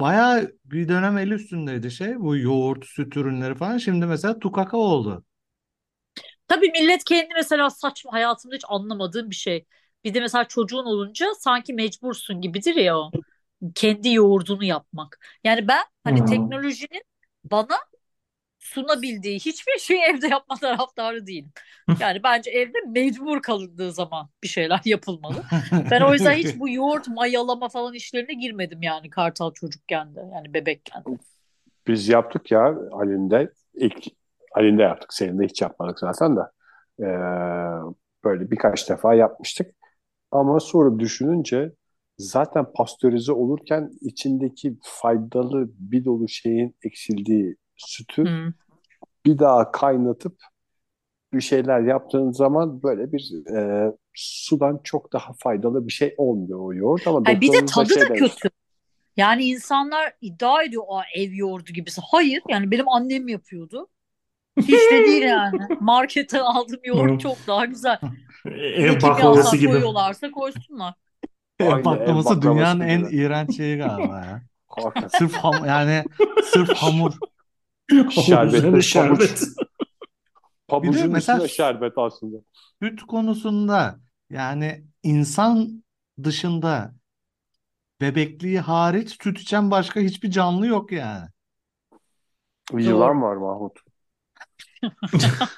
bayağı 0.00 0.52
bir 0.64 0.88
dönem 0.88 1.18
el 1.18 1.30
üstündeydi 1.30 1.90
şey. 1.90 2.20
Bu 2.20 2.36
yoğurt, 2.36 2.86
süt 2.86 3.16
ürünleri 3.16 3.54
falan. 3.54 3.78
Şimdi 3.78 4.06
mesela 4.06 4.38
tukaka 4.38 4.76
oldu. 4.76 5.24
Tabii 6.48 6.70
millet 6.70 7.04
kendi 7.04 7.34
mesela 7.34 7.70
saçma 7.70 8.12
hayatımda 8.12 8.54
hiç 8.54 8.64
anlamadığım 8.68 9.30
bir 9.30 9.34
şey. 9.34 9.66
Bir 10.04 10.14
de 10.14 10.20
mesela 10.20 10.44
çocuğun 10.44 10.84
olunca 10.84 11.26
sanki 11.38 11.74
mecbursun 11.74 12.40
gibidir 12.40 12.74
ya 12.74 12.98
o. 12.98 13.10
Kendi 13.74 14.12
yoğurdunu 14.12 14.64
yapmak. 14.64 15.18
Yani 15.44 15.68
ben 15.68 15.82
hani 16.04 16.20
Hı. 16.20 16.24
teknolojinin 16.24 17.02
bana 17.44 17.76
sunabildiği 18.58 19.38
hiçbir 19.38 19.78
şeyi 19.78 20.00
evde 20.10 20.28
yapma 20.28 20.56
taraftarı 20.56 21.26
değilim. 21.26 21.52
Yani 22.00 22.22
bence 22.22 22.50
evde 22.50 22.78
mecbur 22.86 23.42
kalındığı 23.42 23.92
zaman 23.92 24.30
bir 24.42 24.48
şeyler 24.48 24.80
yapılmalı. 24.84 25.42
Ben 25.90 26.00
o 26.00 26.12
yüzden 26.12 26.34
hiç 26.34 26.54
bu 26.54 26.68
yoğurt 26.68 27.08
mayalama 27.08 27.68
falan 27.68 27.94
işlerine 27.94 28.34
girmedim 28.34 28.82
yani 28.82 29.10
Kartal 29.10 29.52
çocukken 29.54 30.14
de 30.14 30.20
yani 30.34 30.54
bebekken 30.54 31.02
de. 31.04 31.18
Biz 31.86 32.08
yaptık 32.08 32.50
ya 32.50 32.76
Ali'nde. 32.92 33.52
ilk 33.74 34.06
Ali'nde 34.56 34.82
yaptık. 34.82 35.14
Senin 35.14 35.38
de 35.38 35.44
hiç 35.44 35.62
yapmadık 35.62 35.98
zaten 35.98 36.36
de. 36.36 36.40
Ee, 37.00 37.06
böyle 38.24 38.50
birkaç 38.50 38.90
defa 38.90 39.14
yapmıştık. 39.14 39.74
Ama 40.30 40.60
sonra 40.60 40.98
düşününce 40.98 41.72
zaten 42.18 42.66
pastörize 42.72 43.32
olurken 43.32 43.90
içindeki 44.00 44.78
faydalı 44.82 45.70
bir 45.78 46.04
dolu 46.04 46.28
şeyin 46.28 46.76
eksildiği 46.84 47.56
sütü 47.76 48.24
Hmm. 48.24 48.52
bir 49.26 49.38
daha 49.38 49.72
kaynatıp 49.72 50.36
bir 51.32 51.40
şeyler 51.40 51.80
yaptığın 51.80 52.32
zaman 52.32 52.82
böyle 52.82 53.12
bir 53.12 53.32
e, 53.56 53.92
sudan 54.14 54.80
çok 54.84 55.12
daha 55.12 55.32
faydalı 55.38 55.86
bir 55.86 55.92
şey 55.92 56.14
olmuyor 56.18 56.60
o 56.60 56.74
yoğurt 56.74 57.06
ama 57.06 57.26
Ay 57.26 57.40
bir 57.40 57.52
de 57.52 57.60
da 57.62 57.66
tadı 57.66 57.90
da 57.90 57.94
şey 57.94 58.02
demiş. 58.08 58.20
kötü. 58.20 58.50
Yani 59.16 59.44
insanlar 59.44 60.12
iddia 60.20 60.62
ediyor 60.62 60.84
Aa, 60.88 61.02
ev 61.16 61.32
yoğurdu 61.32 61.72
gibisi. 61.72 62.00
Hayır 62.10 62.42
yani 62.50 62.70
benim 62.70 62.88
annem 62.88 63.28
yapıyordu. 63.28 63.88
Hiç 64.56 64.90
de 64.90 65.04
değil 65.04 65.22
yani. 65.22 65.58
Marketten 65.80 66.40
aldığım 66.40 66.80
yoğurt 66.84 67.20
çok 67.20 67.36
daha 67.46 67.64
güzel. 67.64 67.98
Ev 68.46 69.02
baklavası 69.02 69.56
gibi. 69.56 69.70
koyuyorlarsa 69.70 70.30
koysunlar. 70.30 70.94
Ev 71.60 71.84
baklavası 71.84 72.42
dünyanın 72.42 72.80
en 72.80 73.04
iğrenç 73.10 73.56
şeyi 73.56 73.76
galiba 73.76 74.18
ya. 74.24 74.42
Sırf 75.18 75.34
ham 75.34 75.66
yani 75.66 76.04
sırf 76.44 76.74
hamur. 76.74 77.12
Şerbet. 78.10 79.40
De 79.40 79.64
Pabucun 80.68 81.10
mesela 81.10 81.48
şerbet 81.48 81.98
aslında. 81.98 82.36
süt 82.82 83.02
konusunda 83.02 84.00
yani 84.30 84.84
insan 85.02 85.84
dışında 86.22 86.94
bebekliği 88.00 88.60
hariç 88.60 89.22
süt 89.22 89.40
içen 89.40 89.70
başka 89.70 90.00
hiçbir 90.00 90.30
canlı 90.30 90.66
yok 90.66 90.92
yani. 90.92 91.28
Yılan 92.72 93.22
var 93.22 93.36
Mahmut. 93.36 93.78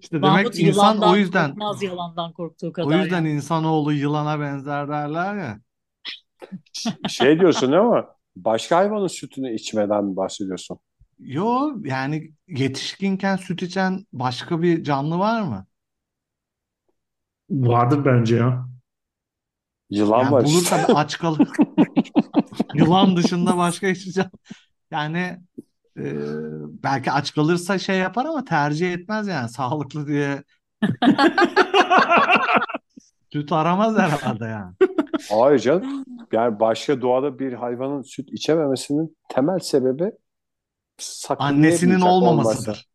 İşte 0.00 0.22
demek 0.22 0.22
Mahmut 0.22 0.58
insan 0.58 1.00
yılandan 1.00 1.02
o 1.02 1.16
yüzden 1.16 1.58
korkmaz 1.58 1.82
yalandan 1.82 2.32
korktuğu 2.32 2.72
o 2.80 2.90
kadar 2.90 2.92
yüzden 2.92 3.24
yani. 3.24 3.30
insanoğlu 3.30 3.92
yılana 3.92 4.40
benzer 4.40 4.88
derler 4.88 5.36
ya. 5.36 5.60
Şey 7.08 7.40
diyorsun 7.40 7.72
ama 7.72 8.14
başka 8.36 8.76
hayvanın 8.76 9.06
sütünü 9.06 9.54
içmeden 9.54 10.16
bahsediyorsun. 10.16 10.78
Yo 11.18 11.72
yani 11.84 12.32
yetişkinken 12.48 13.36
süt 13.36 13.62
içen 13.62 14.06
başka 14.12 14.62
bir 14.62 14.84
canlı 14.84 15.18
var 15.18 15.42
mı? 15.42 15.66
Vardır 17.50 18.04
bence 18.04 18.36
ya. 18.36 18.68
Yılan 19.90 20.24
Yani 20.24 20.30
var 20.30 20.44
bulursam 20.44 20.80
işte. 20.80 20.92
aç 20.92 21.18
kalır. 21.18 21.48
Yılan 22.72 23.16
dışında 23.16 23.56
başka 23.56 23.86
hiçbir 23.88 24.12
can. 24.12 24.30
Yani 24.90 25.38
e, 25.98 26.14
belki 26.82 27.12
aç 27.12 27.34
kalırsa 27.34 27.78
şey 27.78 27.98
yapar 27.98 28.24
ama 28.24 28.44
tercih 28.44 28.92
etmez 28.92 29.28
yani 29.28 29.48
sağlıklı 29.48 30.06
diye 30.06 30.42
süt 33.32 33.52
aramaz 33.52 33.98
herhalde 33.98 34.44
yani. 34.44 34.74
Hayır 35.30 35.58
canım. 35.58 36.04
Yani 36.32 36.60
başka 36.60 37.02
doğada 37.02 37.38
bir 37.38 37.52
hayvanın 37.52 38.02
süt 38.02 38.32
içememesinin 38.32 39.16
temel 39.28 39.58
sebebi 39.58 40.12
Annesinin 41.38 42.00
olması. 42.00 42.14
olmamasıdır. 42.14 42.88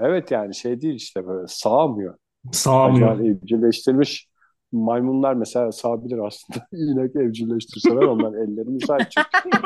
Evet 0.00 0.30
yani 0.30 0.54
şey 0.54 0.80
değil 0.80 0.94
işte 0.94 1.26
böyle 1.26 1.46
sağamıyor. 1.48 2.14
Sağlamıyor. 2.52 3.12
Acayip 3.12 3.42
evcilleştirilmiş 3.42 4.28
maymunlar 4.72 5.34
mesela 5.34 5.72
sağabilir 5.72 6.18
aslında. 6.18 6.66
İnek 6.72 7.16
evcilleştirseler 7.16 8.02
onların 8.02 8.34
elleri 8.34 8.68
müsait 8.68 9.10
çünkü. 9.10 9.58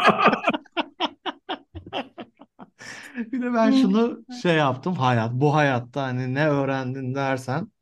Bir 3.32 3.42
de 3.42 3.54
ben 3.54 3.70
şunu 3.70 4.24
şey 4.30 4.56
yaptım 4.56 4.94
hayat 4.94 5.32
bu 5.32 5.54
hayatta 5.54 6.02
hani 6.02 6.34
ne 6.34 6.48
öğrendin 6.48 7.14
dersen 7.14 7.72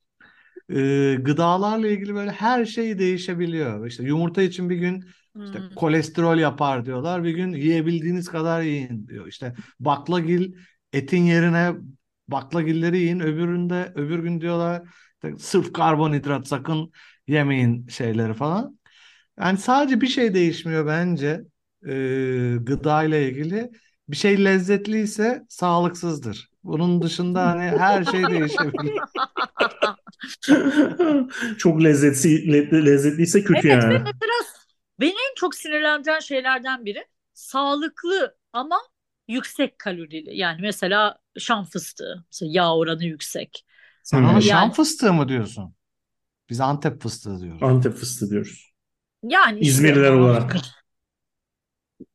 e, 0.71 1.14
gıdalarla 1.21 1.88
ilgili 1.88 2.14
böyle 2.14 2.30
her 2.30 2.64
şey 2.66 2.99
değişebiliyor. 2.99 3.87
İşte 3.87 4.02
yumurta 4.04 4.42
için 4.42 4.71
bir 4.71 4.76
gün 4.76 5.04
işte 5.44 5.64
Hmm. 5.64 5.76
kolesterol 5.76 6.38
yapar 6.38 6.87
diyorlar. 6.87 7.25
Bir 7.25 7.30
gün 7.35 7.52
yiyebildiğiniz 7.52 8.28
kadar 8.28 8.62
yiyin 8.62 9.09
diyor. 9.09 9.26
İşte 9.26 9.54
baklagil 9.80 10.54
etin 10.92 11.23
yerine 11.25 11.73
baklagilleri 12.28 12.99
yiyin. 12.99 13.21
Öbüründe 13.21 13.92
öbür 13.94 14.18
gün 14.18 14.40
diyorlar 14.40 14.82
işte 15.14 15.38
sırf 15.38 15.73
karbonhidrat 15.73 16.49
sakın 16.49 16.92
yemeyin 17.28 17.88
şeyleri 17.88 18.35
falan. 18.35 18.78
Yani 19.40 19.59
sadece 19.59 20.00
bir 20.00 20.06
şey 20.06 20.35
değişmiyor 20.35 20.87
bence 20.87 21.40
e, 21.87 22.56
gıda 22.61 23.04
ile 23.04 23.28
ilgili. 23.30 23.71
Bir 24.09 24.16
şey 24.16 24.44
lezzetliyse 24.44 25.47
sağlıksızdır. 25.49 26.50
Bunun 26.64 27.02
dışında 27.02 27.47
hani 27.47 27.78
her 27.78 28.04
şey 28.04 28.25
değişebilir. 28.26 28.99
Çok 31.59 31.82
lezzetli, 31.85 32.52
le- 32.52 32.87
lezzetliyse 32.87 33.44
kötü 33.44 33.68
Evet 33.68 33.85
ve 33.85 33.92
yani. 33.94 33.99
mesela 34.04 34.32
beni 35.00 35.11
en 35.11 35.35
çok 35.37 35.54
sinirlendiren 35.54 36.21
şeylerden 36.21 36.85
biri 36.85 37.06
sağlıklı 37.35 38.37
ama 38.52 38.76
yüksek 39.28 39.78
kalorili. 39.78 40.37
Yani 40.37 40.61
mesela 40.62 41.18
şan 41.38 41.64
fıstığı, 41.64 42.25
mesela 42.32 42.50
yağ 42.54 42.76
oranı 42.76 43.04
yüksek. 43.04 43.64
Sen 44.02 44.23
Yani- 44.23 44.42
Şam 44.42 44.73
fıstığı 44.73 45.12
mı 45.12 45.28
diyorsun? 45.28 45.75
Biz 46.50 46.61
Antep 46.61 47.02
fıstığı 47.02 47.40
diyoruz. 47.40 47.62
Antep 47.62 47.94
fıstığı 47.94 48.30
diyoruz. 48.30 48.73
Yani 49.23 49.61
işte 49.61 49.71
İzmirliler 49.71 50.11
olarak. 50.11 50.56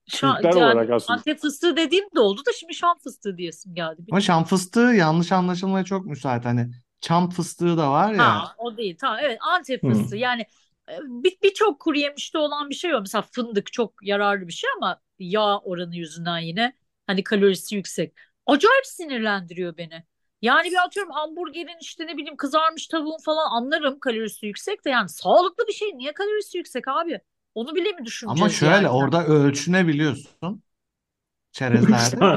Şan, 0.07 0.39
yani 0.43 0.55
olarak 0.55 0.89
aslında. 0.89 1.19
Antep 1.19 1.39
fıstığı 1.39 1.77
dediğim 1.77 2.05
de 2.15 2.19
oldu 2.19 2.41
da 2.47 2.51
şimdi 2.59 2.73
şan 2.73 2.97
fıstığı 2.97 3.37
diyesim 3.37 3.75
geldi. 3.75 4.01
Ama 4.11 4.21
Şam 4.21 4.43
fıstığı 4.43 4.79
yanlış 4.79 5.31
anlaşılmaya 5.31 5.85
çok 5.85 6.05
müsait. 6.05 6.45
Hani 6.45 6.69
çam 7.01 7.29
fıstığı 7.29 7.77
da 7.77 7.91
var 7.91 8.13
ya. 8.13 8.23
Ha, 8.23 8.55
o 8.57 8.77
değil. 8.77 8.97
Tamam. 9.01 9.19
Evet, 9.21 9.37
Antep 9.41 9.83
Hı. 9.83 9.89
fıstığı. 9.89 10.17
Yani 10.17 10.41
e, 10.89 10.93
bir 11.03 11.37
birçok 11.43 11.79
kuru 11.79 11.97
yemişte 11.97 12.37
olan 12.37 12.69
bir 12.69 12.75
şey 12.75 12.95
o. 12.95 13.01
Mesela 13.01 13.21
fındık 13.31 13.73
çok 13.73 13.93
yararlı 14.01 14.47
bir 14.47 14.53
şey 14.53 14.69
ama 14.77 15.01
yağ 15.19 15.57
oranı 15.59 15.95
yüzünden 15.95 16.39
yine 16.39 16.73
hani 17.07 17.23
kalorisi 17.23 17.75
yüksek. 17.75 18.13
Acayip 18.45 18.85
sinirlendiriyor 18.85 19.77
beni. 19.77 20.03
Yani 20.41 20.71
bir 20.71 20.83
atıyorum 20.85 21.11
hamburgerin 21.11 21.77
işte 21.81 22.07
ne 22.07 22.17
bileyim 22.17 22.37
kızarmış 22.37 22.87
tavuğun 22.87 23.17
falan 23.25 23.51
anlarım 23.51 23.99
kalorisi 23.99 24.45
yüksek 24.45 24.85
de 24.85 24.89
yani 24.89 25.09
sağlıklı 25.09 25.67
bir 25.67 25.73
şey 25.73 25.97
niye 25.97 26.13
kalorisi 26.13 26.57
yüksek 26.57 26.87
abi? 26.87 27.21
Onu 27.57 27.75
bile 27.75 27.91
mi 27.91 28.05
düşüneceğiz 28.05 28.43
Ama 28.43 28.49
şöyle 28.49 28.89
yani? 28.89 28.89
orada 28.89 29.25
ölçünebiliyorsun. 29.25 30.63
Çerezlerde. 31.51 32.31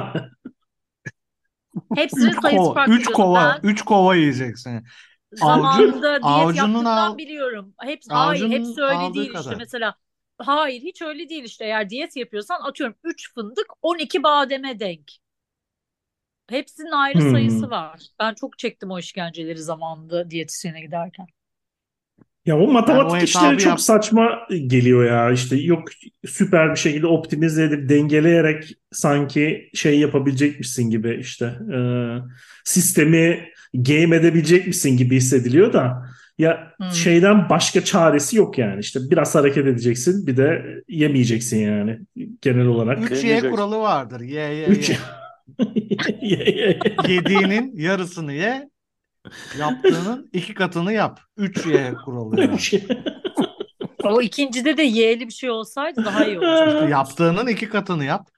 Hepsinin 1.94 2.32
sayısı 2.32 2.72
kova, 2.72 2.72
farklı 2.72 2.96
üç 2.96 3.08
kova, 3.08 3.54
Ben 3.54 3.62
üç 3.62 3.82
kova 3.82 4.14
yiyeceksin. 4.14 4.84
zamanında 5.32 6.26
diyet 6.26 6.54
avucunun 6.54 6.54
yaptığımdan 6.54 6.96
al- 6.96 7.18
biliyorum. 7.18 7.74
Hep 7.80 8.02
hayır 8.08 8.48
hepsi 8.50 8.80
öyle 8.82 9.14
değil 9.14 9.32
işte 9.34 9.54
kadar. 9.54 9.58
mesela. 9.58 9.94
Hayır 10.38 10.82
hiç 10.82 11.02
öyle 11.02 11.28
değil 11.28 11.44
işte 11.44 11.64
eğer 11.64 11.90
diyet 11.90 12.16
yapıyorsan 12.16 12.60
atıyorum 12.60 12.96
3 13.04 13.34
fındık 13.34 13.66
12 13.82 14.22
bademe 14.22 14.80
denk. 14.80 15.10
Hepsinin 16.48 16.90
ayrı 16.92 17.22
Hmm. 17.22 17.22
sayısı 17.22 17.70
var. 17.70 18.08
Ben 18.18 18.34
çok 18.34 18.58
çektim 18.58 18.90
o 18.90 18.98
işkenceleri 18.98 19.58
zamanında 19.62 20.30
diyetisyene 20.30 20.80
giderken. 20.80 21.26
Ya 22.46 22.56
o 22.56 22.60
Ben 22.60 22.64
o 22.66 22.72
matematik 22.72 23.28
işleri 23.28 23.58
çok 23.58 23.66
yap- 23.66 23.80
saçma 23.80 24.38
geliyor 24.66 25.04
ya. 25.04 25.30
İşte 25.32 25.56
yok 25.56 25.82
süper 26.26 26.70
bir 26.70 26.76
şekilde 26.78 27.06
optimize 27.06 27.64
edip 27.64 27.88
dengeleyerek 27.88 28.72
sanki 28.92 29.70
şey 29.74 29.98
yapabilecekmişsin 30.00 30.90
gibi 30.90 31.18
işte 31.20 31.44
e, 31.74 31.78
sistemi 32.64 33.48
game 33.74 34.16
edebilecekmişsin 34.16 34.96
gibi 34.96 35.16
hissediliyor 35.16 35.72
da 35.72 36.06
ya 36.38 36.70
Hmm. 36.76 36.90
şeyden 36.90 37.48
başka 37.48 37.84
çaresi 37.84 38.36
yok 38.36 38.58
yani. 38.58 38.80
İşte 38.80 39.00
biraz 39.10 39.34
hareket 39.34 39.66
edeceksin 39.66 40.26
bir 40.26 40.36
de 40.36 40.62
yemeyeceksin 40.88 41.58
yani 41.58 41.98
genel 42.42 42.66
olarak. 42.66 42.98
3Y 42.98 43.10
Deneyeceksin. 43.22 43.50
kuralı 43.50 43.78
vardır. 43.78 44.20
Ye 44.20 44.42
ye 44.54 44.66
Üç- 44.66 44.90
ye. 44.90 44.96
Yediğinin 47.08 47.76
yarısını 47.76 48.32
ye. 48.32 48.69
Yaptığının 49.58 50.30
iki 50.32 50.54
katını 50.54 50.92
yap. 50.92 51.20
3Y 51.38 51.94
kuralı 52.04 52.40
yani. 52.40 52.58
O 54.04 54.22
ikincide 54.22 54.76
de 54.76 54.82
Y'li 54.82 55.26
bir 55.26 55.32
şey 55.32 55.50
olsaydı 55.50 56.04
daha 56.04 56.24
iyi 56.24 56.38
olacaktı. 56.38 56.86
Yaptığının 56.90 57.46
iki 57.46 57.68
katını 57.68 58.04
yap. 58.04 58.28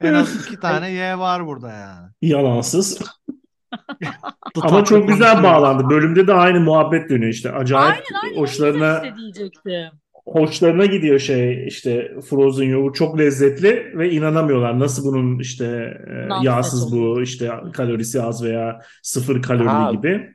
En 0.00 0.14
az 0.14 0.46
iki 0.46 0.60
tane 0.60 0.90
Y 0.90 1.18
var 1.18 1.46
burada 1.46 1.72
yani. 1.72 2.08
Yalansız. 2.22 3.00
Ama 4.62 4.84
çok 4.84 5.08
güzel 5.08 5.42
bağlandı. 5.42 5.90
Bölümde 5.90 6.26
de 6.26 6.34
aynı 6.34 6.60
muhabbet 6.60 7.10
dönüyor 7.10 7.32
işte. 7.32 7.52
Acayip 7.52 7.94
Aynen 7.94 8.22
aynen 8.22 8.40
hoşlarına 8.40 9.02
işte. 9.02 9.90
Hoşlarına 10.26 10.86
gidiyor 10.86 11.18
şey 11.18 11.66
işte 11.66 12.14
frozen 12.30 12.64
yoğurt 12.64 12.94
çok 12.94 13.18
lezzetli 13.18 13.92
ve 13.98 14.10
inanamıyorlar. 14.10 14.78
Nasıl 14.78 15.04
bunun 15.04 15.38
işte 15.38 15.66
e, 16.08 16.44
yağsız 16.44 16.92
bu 16.92 17.22
işte 17.22 17.50
kalorisi 17.72 18.22
az 18.22 18.44
veya 18.44 18.80
sıfır 19.02 19.42
kalorili 19.42 19.68
Ha. 19.68 19.92
gibi. 19.92 20.32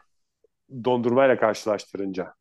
Dondurmayla 0.83 1.37
karşılaştırınca. 1.39 2.33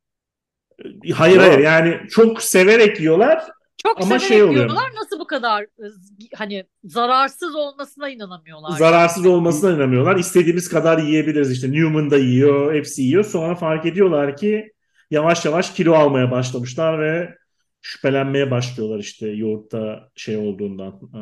Hayır 1.14 1.36
Doğru. 1.36 1.44
hayır 1.44 1.58
yani 1.58 2.00
çok 2.10 2.42
severek 2.42 3.00
yiyorlar. 3.00 3.44
Çok 3.82 3.96
Ama 3.96 4.06
severek 4.06 4.22
şey 4.22 4.42
oluyor. 4.42 4.54
yiyorlar. 4.64 4.90
Nasıl 4.96 5.18
bu 5.20 5.26
kadar 5.26 5.62
e, 5.62 5.86
hani 6.34 6.64
zararsız 6.84 7.54
olmasına 7.56 8.08
inanamıyorlar. 8.08 8.78
Zararsız 8.78 9.26
olmasına 9.26 9.70
inanıyorlar. 9.76 10.16
İstediğimiz 10.16 10.68
kadar 10.68 10.98
yiyebiliriz 10.98 11.52
işte. 11.52 11.72
Newman 11.72 12.10
da 12.10 12.16
yiyor, 12.16 12.74
hepsi 12.74 13.02
yiyor. 13.02 13.24
Sonra 13.24 13.54
fark 13.54 13.86
ediyorlar 13.86 14.36
ki 14.36 14.72
yavaş 15.14 15.44
yavaş 15.44 15.74
kilo 15.74 15.94
almaya 15.94 16.30
başlamışlar 16.30 17.00
ve 17.00 17.34
şüphelenmeye 17.82 18.50
başlıyorlar 18.50 18.98
işte 18.98 19.28
yoğurtta 19.28 20.08
şey 20.14 20.36
olduğundan, 20.36 21.00
e, 21.14 21.20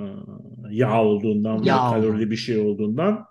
yağ 0.70 1.02
olduğundan 1.02 1.62
Yağ 1.62 1.76
kalorili 1.76 2.30
bir 2.30 2.36
şey 2.36 2.58
olduğundan. 2.58 3.26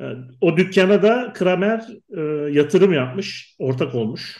E, 0.00 0.04
O 0.40 0.56
dükkana 0.56 1.02
da 1.02 1.32
Kramer 1.32 1.84
e, 2.16 2.20
yatırım 2.52 2.92
yapmış, 2.92 3.56
ortak 3.58 3.94
olmuş. 3.94 4.38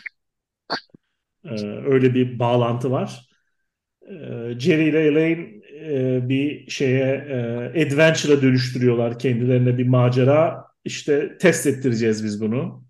Öyle 1.85 2.13
bir 2.13 2.39
bağlantı 2.39 2.91
var. 2.91 3.29
Jerry 4.57 4.89
ile 4.89 5.07
Elaine 5.07 5.55
bir 6.29 6.69
şeye 6.69 7.21
adventure'a 7.69 8.41
dönüştürüyorlar 8.41 9.19
kendilerine 9.19 9.77
bir 9.77 9.87
macera. 9.87 10.65
İşte 10.85 11.37
test 11.37 11.67
ettireceğiz 11.67 12.23
biz 12.23 12.41
bunu. 12.41 12.83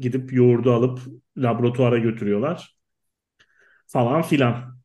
Gidip 0.00 0.32
yoğurdu 0.32 0.72
alıp 0.72 1.00
laboratuvara 1.36 1.98
götürüyorlar. 1.98 2.76
Falan 3.86 4.22
filan. 4.22 4.76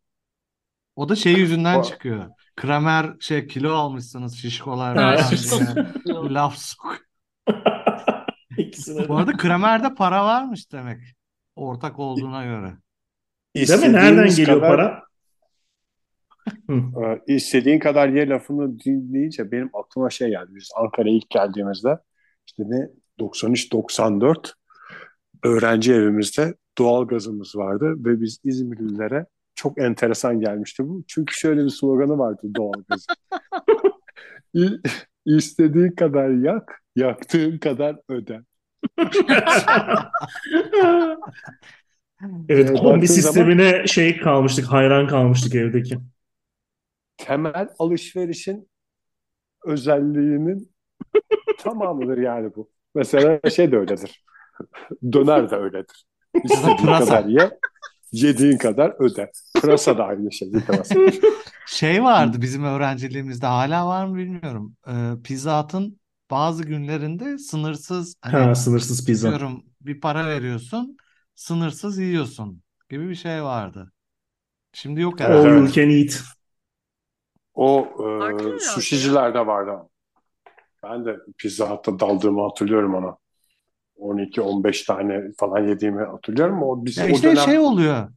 O 0.96 1.10
da 1.10 1.16
şey 1.16 1.34
yüzünden 1.34 1.80
O- 1.80 1.84
çıkıyor. 1.84 2.26
Kramer 2.56 3.14
şey 3.20 3.48
kilo 3.48 3.74
almışsınız 3.74 4.36
şişkolar 4.38 4.96
laf 6.08 6.58
sok. 6.58 6.98
Bu 9.08 9.18
arada 9.18 9.38
Kramer'de 9.38 9.94
para 9.96 10.26
varmış 10.26 10.72
demek. 10.72 11.02
Ortak 11.56 12.00
olduğuna 12.00 12.44
göre. 12.46 12.74
Değil 13.56 13.80
mi? 13.80 13.94
Nereden 13.94 14.28
geliyor 14.30 14.60
kadar- 14.62 14.70
para? 14.78 15.02
Ee, 16.70 17.22
istediğin 17.36 17.80
kadar 17.80 18.10
ye 18.10 18.30
lafını 18.30 18.80
dinleyince 18.80 19.52
benim 19.52 19.70
aklıma 19.74 20.10
şey 20.10 20.30
geldi. 20.30 20.50
Biz 20.50 20.70
Ankara'ya 20.78 21.16
ilk 21.16 21.30
geldiğimizde 21.30 21.98
işte 22.48 22.64
ne 22.66 22.90
93-94 23.20 24.54
öğrenci 25.44 25.94
evimizde 25.94 26.56
doğal 26.78 27.08
gazımız 27.08 27.56
vardı 27.56 27.96
ve 27.98 28.22
biz 28.22 28.40
İzmirlilere 28.44 29.26
çok 29.56 29.82
enteresan 29.82 30.40
gelmişti 30.40 30.88
bu. 30.90 31.04
Çünkü 31.08 31.34
şöyle 31.36 31.66
bir 31.66 31.70
sloganı 31.70 32.18
vardı 32.18 32.42
doğal 32.56 32.84
gazı. 32.90 33.06
İ- 34.56 34.82
İstediğin 35.26 35.92
kadar 35.92 36.30
yak, 36.30 36.82
yaktığın 36.96 37.58
kadar 37.58 37.98
öde. 38.10 38.42
Evet, 42.50 42.70
Ee, 42.70 42.74
kombi 42.74 43.08
sistemine 43.08 43.88
şey 43.88 44.18
kalmıştık, 44.18 44.66
hayran 44.66 45.08
kalmıştık 45.08 45.56
evdeki. 45.56 45.98
Temel 47.18 47.70
alışverişin 47.80 48.70
özelliğinin 49.66 50.72
tamamıdır 51.60 52.18
yani 52.18 52.56
bu. 52.56 52.72
Mesela 52.96 53.50
şey 53.52 53.72
de 53.72 53.78
öyledir. 53.78 54.26
Döner 55.14 55.52
de 55.52 55.56
öyledir. 55.56 56.06
İstediğin 56.44 56.98
kadar 56.98 57.26
ye, 57.26 57.52
yediğin 58.12 58.58
kadar 58.58 58.94
öde. 59.00 59.32
Pırasa 59.62 59.98
da 59.98 60.06
aynı 60.06 60.32
şey. 60.32 60.52
Şey 61.68 62.04
vardı 62.04 62.38
bizim 62.42 62.64
öğrenciliğimizde 62.64 63.46
hala 63.46 63.88
var 63.88 64.06
mı 64.06 64.16
bilmiyorum. 64.16 64.76
Ee, 64.88 65.12
Pizza 65.24 65.64
Hut'ın 65.64 66.00
bazı 66.32 66.64
günlerinde 66.64 67.38
sınırsız 67.38 68.16
hani 68.22 68.36
Ha, 68.36 68.56
sınırsız 68.56 69.06
pizza. 69.06 69.30
diyorum 69.30 69.64
bir 69.82 70.02
para 70.02 70.28
veriyorsun 70.28 70.98
sınırsız 71.36 71.98
yiyorsun 71.98 72.64
gibi 72.90 73.10
bir 73.10 73.16
şey 73.16 73.44
vardı. 73.44 73.92
Şimdi 74.74 75.02
yok 75.02 75.22
All 75.22 75.26
herhalde. 75.26 75.50
you 75.50 75.58
evet. 75.64 75.74
can 75.74 75.90
eat. 75.90 76.22
O 77.54 77.88
e, 78.56 78.60
suşicilerde 78.60 79.48
vardı. 79.48 79.90
Ben 80.84 81.06
de 81.06 81.20
Pizza 81.38 81.70
Hut'ta 81.70 82.00
daldığımı 82.00 82.42
hatırlıyorum 82.42 82.96
ona. 82.96 83.18
12-15 84.02 84.84
tane 84.86 85.24
falan 85.38 85.68
yediğimi 85.68 86.04
hatırlıyorum. 86.04 86.64
O 86.64 86.86
biz 86.86 87.02
Ya 87.02 87.08
o 87.10 87.24
işte 87.24 87.36
dönem 87.36 87.56
şey 87.56 87.60
oluyor. 87.60 88.10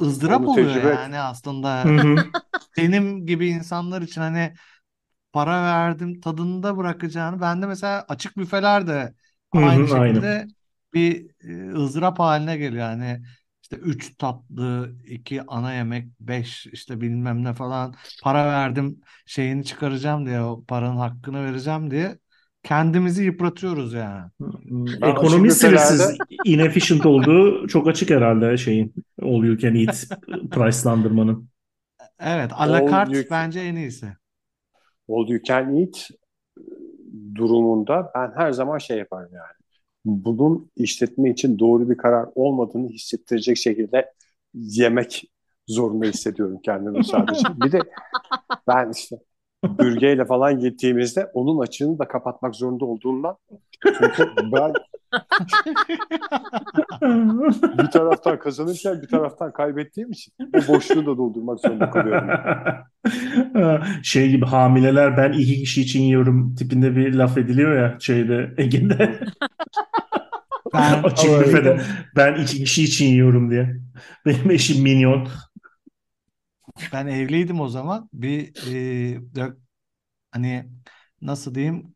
ızdırap 0.00 0.46
Onu 0.46 0.48
oluyor 0.48 0.76
tecrübe 0.76 0.88
et. 0.88 1.00
yani 1.02 1.18
aslında. 1.20 1.94
Benim 2.76 3.26
gibi 3.26 3.48
insanlar 3.48 4.02
için 4.02 4.20
hani 4.20 4.54
para 5.32 5.62
verdim 5.64 6.20
tadında 6.20 6.78
bırakacağını. 6.78 7.40
Ben 7.40 7.62
de 7.62 7.66
mesela 7.66 8.06
açık 8.08 8.36
büfeler 8.38 8.86
de 8.88 9.14
Hı 9.54 9.58
hı, 9.58 9.80
aynı 9.80 9.88
aynen. 9.94 10.24
şekilde 10.26 10.48
bir 10.94 11.30
e, 11.72 11.72
ızdırap 11.74 12.18
haline 12.20 12.56
geliyor. 12.58 12.82
Yani 12.90 13.22
işte 13.62 13.76
üç 13.76 14.16
tatlı, 14.18 14.96
iki 15.06 15.42
ana 15.46 15.74
yemek, 15.74 16.08
beş 16.20 16.66
işte 16.66 17.00
bilmem 17.00 17.44
ne 17.44 17.54
falan 17.54 17.94
para 18.22 18.46
verdim 18.46 19.00
şeyini 19.26 19.64
çıkaracağım 19.64 20.26
diye 20.26 20.40
o 20.42 20.64
paranın 20.66 20.96
hakkını 20.98 21.44
vereceğim 21.46 21.90
diye 21.90 22.18
kendimizi 22.66 23.24
yıpratıyoruz 23.24 23.92
yani. 23.92 24.24
Ben 24.40 25.10
Ekonomi 25.10 25.46
açık 25.48 25.62
büfelerde- 25.62 25.78
sınırsız 25.78 26.18
inefficient 26.44 27.06
olduğu 27.06 27.68
çok 27.68 27.88
açık 27.88 28.10
herhalde 28.10 28.56
şeyin 28.56 28.94
all 29.22 29.44
you 29.44 29.58
can 29.58 29.74
eat 29.74 30.04
pricelandırmanın. 30.50 31.48
Evet, 32.20 32.50
alakart 32.54 33.10
you- 33.14 33.24
bence 33.30 33.60
en 33.60 33.76
iyisi. 33.76 34.06
all 35.10 35.28
you 35.28 35.42
can 35.44 35.76
eat 35.76 36.08
durumunda 37.34 38.10
ben 38.14 38.32
her 38.36 38.52
zaman 38.52 38.78
şey 38.78 38.98
yaparım 38.98 39.30
yani. 39.34 39.56
Bunun 40.04 40.70
işletme 40.76 41.30
için 41.30 41.58
doğru 41.58 41.90
bir 41.90 41.96
karar 41.96 42.28
olmadığını 42.34 42.88
hissettirecek 42.88 43.56
şekilde 43.56 44.12
yemek 44.54 45.24
zorunda 45.68 46.06
hissediyorum 46.06 46.58
kendimi 46.64 47.04
sadece. 47.04 47.44
Bir 47.56 47.72
de 47.72 47.80
ben 48.68 48.90
işte 48.90 49.16
bürgeyle 49.78 50.24
falan 50.24 50.58
gittiğimizde 50.58 51.30
onun 51.34 51.60
açığını 51.60 51.98
da 51.98 52.08
kapatmak 52.08 52.54
zorunda 52.54 52.84
olduğumdan 52.84 53.36
çünkü 53.84 54.28
ben 54.52 54.72
bir 57.78 57.90
taraftan 57.90 58.38
kazanırken 58.38 59.02
bir 59.02 59.08
taraftan 59.08 59.52
kaybettiğim 59.52 60.12
için 60.12 60.32
o 60.40 60.68
boşluğu 60.68 61.06
da 61.06 61.16
doldurmak 61.16 61.60
zorunda 61.60 61.90
kalıyorum. 61.90 62.30
Şey 64.02 64.30
gibi 64.30 64.46
hamileler 64.46 65.16
ben 65.16 65.32
iki 65.32 65.54
kişi 65.54 65.82
için 65.82 66.02
yiyorum 66.02 66.54
tipinde 66.54 66.96
bir 66.96 67.14
laf 67.14 67.38
ediliyor 67.38 67.76
ya 67.76 67.96
şeyde 68.00 68.54
Ege'de 68.56 69.20
Ben 70.74 71.02
açık 71.02 71.40
büfede 71.40 71.80
ben 72.16 72.34
iki 72.34 72.64
kişi 72.64 72.84
için 72.84 73.06
yiyorum 73.06 73.50
diye. 73.50 73.76
Benim 74.26 74.50
eşim 74.50 74.82
minyon. 74.82 75.28
Ben 76.92 77.06
evliydim 77.06 77.60
o 77.60 77.68
zaman. 77.68 78.08
Bir 78.12 78.54
e, 79.16 79.20
hani 80.30 80.70
nasıl 81.20 81.54
diyeyim 81.54 81.94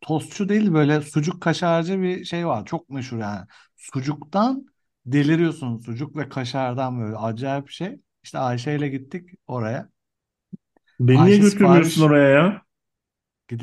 tostçu 0.00 0.48
değil 0.48 0.72
böyle 0.74 1.02
sucuk 1.02 1.42
kaşarcı 1.42 2.02
bir 2.02 2.24
şey 2.24 2.46
var. 2.46 2.66
Çok 2.66 2.90
meşhur 2.90 3.18
yani. 3.18 3.46
Sucuktan 3.76 4.66
deliriyorsun. 5.06 5.78
Sucuk 5.78 6.16
ve 6.16 6.28
kaşardan 6.28 7.00
böyle 7.00 7.16
acayip 7.16 7.66
bir 7.68 7.72
şey. 7.72 8.00
İşte 8.22 8.38
Ayşe 8.38 8.76
ile 8.76 8.88
gittik 8.88 9.30
oraya. 9.46 9.90
Beni 11.00 11.24
niye 11.24 11.36
Ayşe 11.36 11.42
götürmüyorsun 11.42 12.02
sipariş 12.02 12.02
oraya 12.02 12.28
ya? 12.28 12.62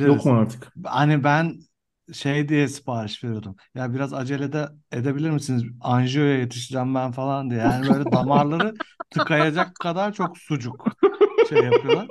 Yok 0.04 0.18
gideriz. 0.18 0.26
mu 0.26 0.34
artık? 0.34 0.74
Hani 0.86 1.24
ben 1.24 1.60
şey 2.14 2.50
diye 2.50 2.68
sipariş 2.68 3.24
veriyordum. 3.24 3.56
Ya 3.76 3.94
biraz 3.94 4.14
acele 4.14 4.54
de 4.54 4.70
edebilir 4.92 5.30
misiniz? 5.30 5.64
Anjiyoya 5.82 6.40
yetişeceğim 6.40 6.96
ben 6.96 7.12
falan 7.12 7.50
diye. 7.50 7.60
Yani 7.60 7.90
böyle 7.90 8.12
damarları 8.12 8.74
tıkayacak 9.10 9.76
kadar 9.76 10.14
çok 10.14 10.38
sucuk 10.38 10.86
şey 11.50 11.64
yapıyorlar. 11.64 12.08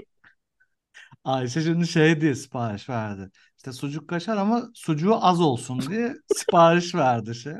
Ayşe 1.24 1.60
şimdi 1.60 1.86
şey 1.86 2.20
diye 2.20 2.34
sipariş 2.34 2.88
verdi. 2.88 3.30
İşte 3.56 3.72
sucuk 3.72 4.08
kaşar 4.08 4.36
ama 4.36 4.62
sucuğu 4.74 5.24
az 5.24 5.40
olsun 5.40 5.80
diye 5.80 6.14
sipariş 6.34 6.94
verdi 6.94 7.34
şey. 7.34 7.54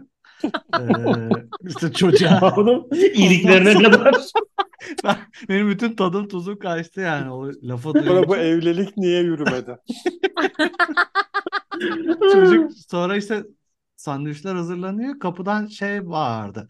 Ee, 0.79 0.81
işte 1.69 1.93
çocuğa 1.93 2.55
Oğlum 2.57 2.89
iyiliklerine 3.15 3.83
kadar. 3.83 4.15
ben, 5.05 5.17
benim 5.49 5.69
bütün 5.69 5.97
tadım 5.97 6.29
tuzum 6.29 6.59
kaçtı 6.59 7.01
yani 7.01 7.31
o 7.31 7.51
lafı 7.63 7.93
Sonra 7.93 8.29
bu 8.29 8.37
duyunca. 8.37 8.37
evlilik 8.37 8.97
niye 8.97 9.23
yürümedi? 9.23 9.77
Çocuk 12.33 12.73
sonra 12.91 13.17
işte 13.17 13.45
sandviçler 13.97 14.55
hazırlanıyor. 14.55 15.19
Kapıdan 15.19 15.67
şey 15.67 16.07
bağırdı. 16.07 16.69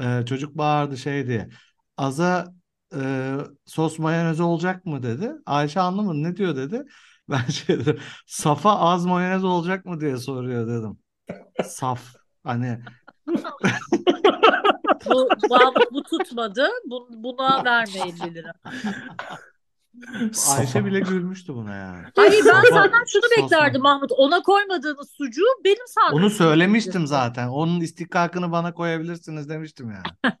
Ee, 0.00 0.24
çocuk 0.26 0.58
bağırdı 0.58 0.96
şey 0.96 1.26
diye. 1.26 1.48
Aza 1.96 2.54
e, 2.94 3.34
sos 3.66 3.98
mayonez 3.98 4.40
olacak 4.40 4.86
mı 4.86 5.02
dedi. 5.02 5.32
Ayşe 5.46 5.80
anlamadı 5.80 6.22
ne 6.22 6.36
diyor 6.36 6.56
dedi. 6.56 6.84
Ben 7.30 7.46
şey 7.46 7.78
dedim. 7.78 7.98
Safa 8.26 8.78
az 8.78 9.06
mayonez 9.06 9.44
olacak 9.44 9.84
mı 9.84 10.00
diye 10.00 10.16
soruyor 10.16 10.68
dedim. 10.68 10.98
Saf. 11.64 12.14
Hani 12.44 12.80
Bu, 15.06 15.28
Mahmut 15.50 15.92
bu 15.92 16.02
tutmadı. 16.02 16.68
Bu, 16.84 17.08
buna 17.10 17.64
verme 17.64 18.00
50 18.00 18.34
lira. 18.34 18.52
Ayşe 20.56 20.84
bile 20.84 21.00
gülmüştü 21.00 21.54
buna 21.54 21.74
yani. 21.74 22.04
Hayır 22.16 22.44
ben 22.46 22.62
senden 22.62 23.04
şunu 23.12 23.22
beklerdim 23.44 23.82
Mahmut. 23.82 24.10
Ona 24.16 24.42
koymadığınız 24.42 25.10
sucuğu 25.16 25.46
benim 25.64 25.76
Onu 26.12 26.30
sandviçime 26.30 26.30
söylemiştim 26.48 27.06
zaten. 27.06 27.48
Onun 27.48 27.80
istihkakını 27.80 28.52
bana 28.52 28.74
koyabilirsiniz 28.74 29.48
demiştim 29.48 29.90
yani. 29.90 30.34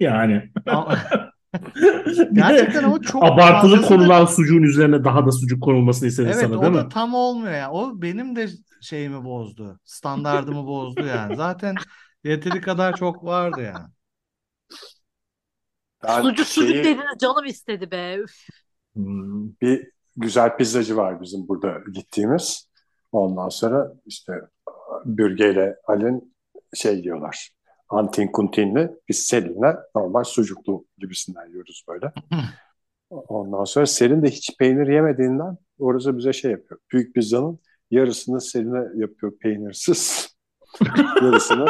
Yani. 0.00 0.52
Ama- 0.66 0.98
Gerçekten 2.32 2.84
ama 2.84 3.00
çok 3.02 3.24
abartılı 3.24 3.76
fazlasını- 3.76 3.86
konulan 3.88 4.26
sucuğun 4.26 4.62
üzerine 4.62 5.04
daha 5.04 5.26
da 5.26 5.32
sucuk 5.32 5.62
konulmasını 5.62 6.08
istedi 6.08 6.30
Evet 6.32 6.40
sana 6.40 6.58
o 6.58 6.62
değil 6.62 6.74
da 6.74 6.82
mi? 6.82 6.88
tam 6.88 7.14
olmuyor 7.14 7.52
ya. 7.54 7.70
O 7.70 8.02
benim 8.02 8.36
de 8.36 8.48
şeyimi 8.82 9.24
bozdu. 9.24 9.78
Standardımı 9.84 10.66
bozdu 10.66 11.06
yani. 11.06 11.36
Zaten 11.36 11.74
yeteri 12.24 12.60
kadar 12.60 12.96
çok 12.96 13.24
vardı 13.24 13.62
yani. 13.62 13.86
Ben 16.08 16.22
Sucuk 16.22 16.46
sucuk 16.46 16.70
şeyi- 16.70 16.84
dediniz 16.84 17.18
canım 17.20 17.44
istedi 17.44 17.90
be. 17.90 18.16
Üf. 18.16 18.32
Hmm. 18.94 19.48
bir 19.62 19.90
güzel 20.16 20.56
pizzacı 20.56 20.96
var 20.96 21.20
bizim 21.22 21.48
burada 21.48 21.78
gittiğimiz. 21.94 22.68
Ondan 23.12 23.48
sonra 23.48 23.92
işte 24.06 24.32
Bürge 25.04 25.50
ile 25.52 25.76
Alin 25.86 26.34
şey 26.74 27.02
diyorlar. 27.02 27.50
Antin 27.88 28.26
kuntinli 28.28 28.90
biz 29.08 29.18
Selin'le 29.18 29.74
normal 29.96 30.24
sucuklu 30.24 30.84
gibisinden 30.98 31.46
yiyoruz 31.48 31.84
böyle. 31.88 32.12
Ondan 33.10 33.64
sonra 33.64 33.86
Selin 33.86 34.22
de 34.22 34.30
hiç 34.30 34.56
peynir 34.58 34.86
yemediğinden 34.88 35.56
orası 35.78 36.18
bize 36.18 36.32
şey 36.32 36.50
yapıyor. 36.50 36.80
Büyük 36.92 37.14
pizzanın 37.14 37.58
yarısını 37.90 38.40
Selin'e 38.40 39.00
yapıyor 39.00 39.32
peynirsiz. 39.38 40.28
yarısını 41.22 41.66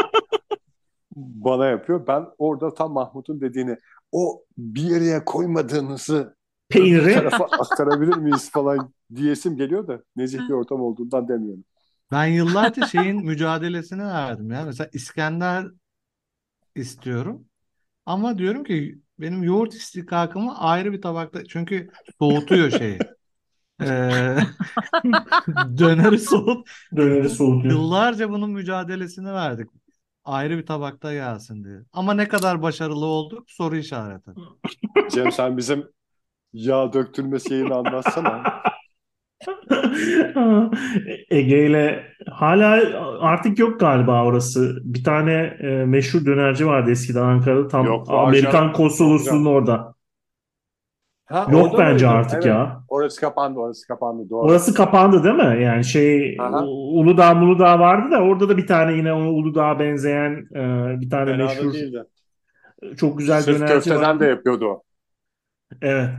bana 1.17 1.67
yapıyor. 1.67 2.07
Ben 2.07 2.27
orada 2.39 2.75
tam 2.75 2.93
Mahmut'un 2.93 3.41
dediğini 3.41 3.77
o 4.15 4.45
bir 4.59 4.83
yere 4.83 5.25
koymadığınızı 5.25 6.37
Peyniri 6.69 7.15
tarafa 7.15 7.45
aktarabilir 7.45 8.17
miyiz 8.17 8.51
falan 8.51 8.95
diyesim 9.15 9.57
geliyor 9.57 9.89
da 9.89 10.03
nezih 10.17 10.39
bir 10.39 10.55
ortam 10.55 10.81
olduğundan 10.81 11.29
demiyorum. 11.29 11.65
Ben 12.13 12.27
yıllarca 12.27 12.87
şeyin 12.87 13.25
mücadelesini 13.25 14.03
verdim 14.03 14.51
ya. 14.51 14.65
Mesela 14.65 14.91
İskender 14.93 15.67
istiyorum. 16.75 17.45
Ama 18.07 18.39
diyorum 18.39 18.65
ki 18.65 18.99
benim 19.19 19.43
yoğurt 19.43 19.75
istihkakımı 19.75 20.59
ayrı 20.59 20.93
bir 20.93 21.03
tabakta 21.03 21.45
çünkü 21.45 21.91
soğutuyor 22.19 22.71
şeyi. 22.71 22.99
Ee, 23.81 23.87
döneri 25.79 26.19
soğut. 26.19 26.69
döneri 26.97 27.29
soğutuyor. 27.31 27.75
Yıllarca 27.75 28.31
bunun 28.31 28.51
mücadelesini 28.51 29.33
verdik. 29.33 29.71
Ayrı 30.25 30.59
bir 30.59 30.67
tabakta 30.67 31.13
gelsin 31.13 31.65
diye. 31.65 31.79
Ama 31.93 32.15
ne 32.15 32.29
kadar 32.29 32.63
başarılı 32.63 33.07
olduk 33.07 33.51
soru 33.51 33.77
işareti. 33.77 34.31
Cem 35.11 35.33
sen 35.33 35.57
bizim 35.57 35.85
yağ 36.53 36.93
döktürme 36.93 37.39
şeyini 37.39 37.75
anlatsana. 37.75 38.43
Ege 41.31 41.67
ile 41.67 42.07
hala 42.31 42.81
artık 43.21 43.59
yok 43.59 43.81
galiba 43.81 44.25
orası. 44.25 44.79
Bir 44.85 45.05
tane 45.05 45.33
e, 45.61 45.67
meşhur 45.67 46.27
dönerci 46.27 46.67
vardı 46.67 46.91
eskiden 46.91 47.23
Ankara'da 47.23 47.69
tam 47.69 47.87
Yok, 47.87 48.07
Amerikan 48.11 48.73
konsolosluğunun 48.73 49.45
orada. 49.45 49.94
Ha, 51.35 51.47
Yok 51.53 51.79
bence 51.79 52.07
mıydı? 52.07 52.19
artık 52.19 52.35
Evet. 52.35 52.47
ya. 52.47 52.83
Orası 52.89 53.21
kapandı, 53.21 53.59
orası 53.59 53.87
kapandı. 53.87 54.31
Doğru. 54.31 54.41
Orası 54.49 54.75
kapandı 54.75 55.25
değil 55.25 55.35
mi? 55.35 55.63
Yani 55.63 55.85
şey 55.85 56.37
Aha. 56.41 56.65
Uludağ 56.67 57.35
Muludağ 57.35 57.79
vardı 57.79 58.11
da 58.11 58.21
orada 58.21 58.49
da 58.49 58.57
bir 58.57 58.67
tane 58.67 58.93
yine 58.97 59.13
ona 59.13 59.31
Uludağ'a 59.31 59.79
benzeyen 59.79 60.33
e, 60.55 61.01
bir 61.01 61.11
tane 61.11 61.25
Fena 61.31 61.39
da 61.39 61.45
meşhur 61.45 61.73
değildi. 61.75 62.05
çok 62.97 63.19
güzel 63.19 63.43
Sırf 63.43 63.57
dönerci 63.61 63.75
köfteden 63.75 64.03
vardı. 64.03 64.21
de 64.21 64.27
yapıyordu 64.27 64.67
o. 64.67 64.83
Evet. 65.83 66.11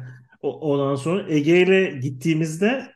O- 0.41 0.59
Ondan 0.73 0.95
sonra 0.95 1.23
Ege 1.29 1.61
ile 1.61 1.99
gittiğimizde 1.99 2.87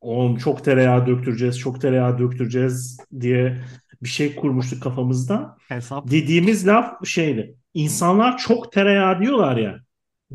oğlum 0.00 0.36
çok 0.36 0.64
tereyağı 0.64 1.06
döktüreceğiz, 1.06 1.58
çok 1.58 1.80
tereyağı 1.80 2.18
döktüreceğiz 2.18 2.98
diye 3.20 3.58
bir 4.02 4.08
şey 4.08 4.34
kurmuştuk 4.36 4.82
kafamızda. 4.82 5.56
Hesap. 5.68 6.10
Dediğimiz 6.10 6.66
laf 6.66 7.06
şeydi. 7.06 7.54
İnsanlar 7.74 8.38
çok 8.38 8.72
tereyağı 8.72 9.20
diyorlar 9.20 9.56
ya. 9.56 9.78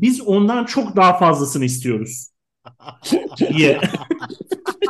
Biz 0.02 0.20
ondan 0.20 0.64
çok 0.64 0.96
daha 0.96 1.18
fazlasını 1.18 1.64
istiyoruz 1.64 2.28
diye. 3.38 3.80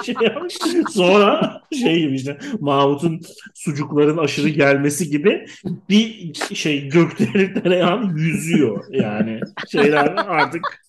Sonra 0.90 1.60
şey 1.72 2.00
gibi 2.00 2.14
işte 2.14 2.38
Mahmut'un 2.60 3.20
sucukların 3.54 4.18
aşırı 4.18 4.48
gelmesi 4.48 5.10
gibi 5.10 5.46
bir 5.88 6.34
şey 6.54 6.88
gökdelen 6.88 7.62
tereyağını 7.62 8.20
yüzüyor 8.20 8.84
yani. 8.90 9.40
Şeyler 9.72 10.06
artık 10.16 10.84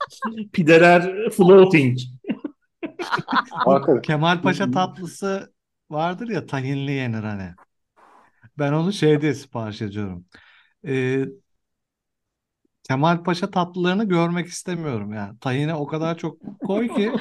pideler 0.54 1.30
floating. 1.30 1.98
Kemal 4.04 4.42
Paşa 4.42 4.72
tatlısı 4.72 5.54
vardır 5.90 6.28
ya 6.30 6.46
tahinli 6.46 6.92
yenir 6.92 7.24
hani. 7.24 7.54
Ben 8.58 8.74
onu 8.74 8.94
şey 8.94 9.22
diye 9.22 9.34
sipariş 9.34 9.82
ediyorum. 9.82 10.26
Ee, 10.88 11.26
Kemal 12.90 13.24
Paşa 13.24 13.52
tatlılarını 13.52 14.04
görmek 14.04 14.48
istemiyorum 14.48 15.14
yani. 15.14 15.40
Tahine 15.40 15.76
o 15.76 15.88
kadar 15.88 16.18
çok 16.18 16.38
koy 16.68 16.88
ki 16.88 17.12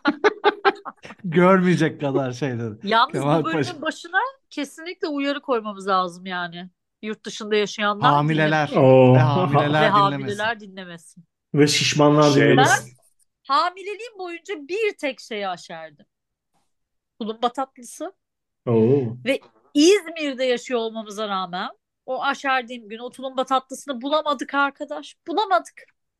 görmeyecek 1.24 2.00
kadar 2.00 2.32
şeyleri. 2.32 2.74
Yalnız 2.82 3.12
Kemal 3.12 3.40
bu 3.40 3.44
bölümün 3.44 3.62
Paşa. 3.62 3.82
başına 3.82 4.18
kesinlikle 4.50 5.08
uyarı 5.08 5.40
koymamız 5.40 5.88
lazım 5.88 6.26
yani. 6.26 6.70
Yurt 7.02 7.26
dışında 7.26 7.56
yaşayanlar 7.56 8.12
Hamileler 8.12 8.68
ve 8.68 8.70
dinlemesin. 8.70 9.14
hamileler 9.18 9.82
ve 9.82 9.86
dinlemesin. 9.86 9.90
hamileler 10.00 10.60
dinlemesin. 10.60 11.24
Ve 11.54 11.66
şişmanlar 11.66 12.30
Şey- 12.30 12.42
dinlemesin. 12.42 12.92
Hamileliğim 13.48 14.18
boyunca 14.18 14.54
bir 14.68 14.96
tek 15.00 15.20
şeyi 15.20 15.48
aşerdim. 15.48 16.06
Tulumba 17.20 17.48
tatlısı. 17.52 18.12
Oo. 18.68 19.16
İzmir'de 19.74 20.44
yaşıyor 20.44 20.80
olmamıza 20.80 21.28
rağmen 21.28 21.70
o 22.06 22.22
aşerdiğim 22.22 22.88
gün 22.88 22.98
o 22.98 23.10
tulumba 23.10 23.44
tatlısını 23.44 24.02
bulamadık 24.02 24.54
arkadaş. 24.54 25.16
Bulamadık. 25.28 25.74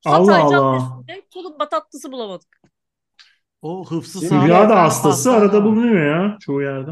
Allah 0.05 0.33
Hatay 0.33 0.43
Allah. 0.59 0.79
Caddesi'nde 0.79 1.27
tulumba 1.31 1.69
tatlısı 1.69 2.13
bulamadık. 2.13 2.61
O 3.63 3.91
hıfzı 3.91 4.27
Hülya 4.45 4.69
da 4.71 4.83
hastası 4.83 5.33
arada 5.33 5.65
bulunuyor 5.65 6.07
ya 6.07 6.37
çoğu 6.41 6.63
yerde. 6.63 6.91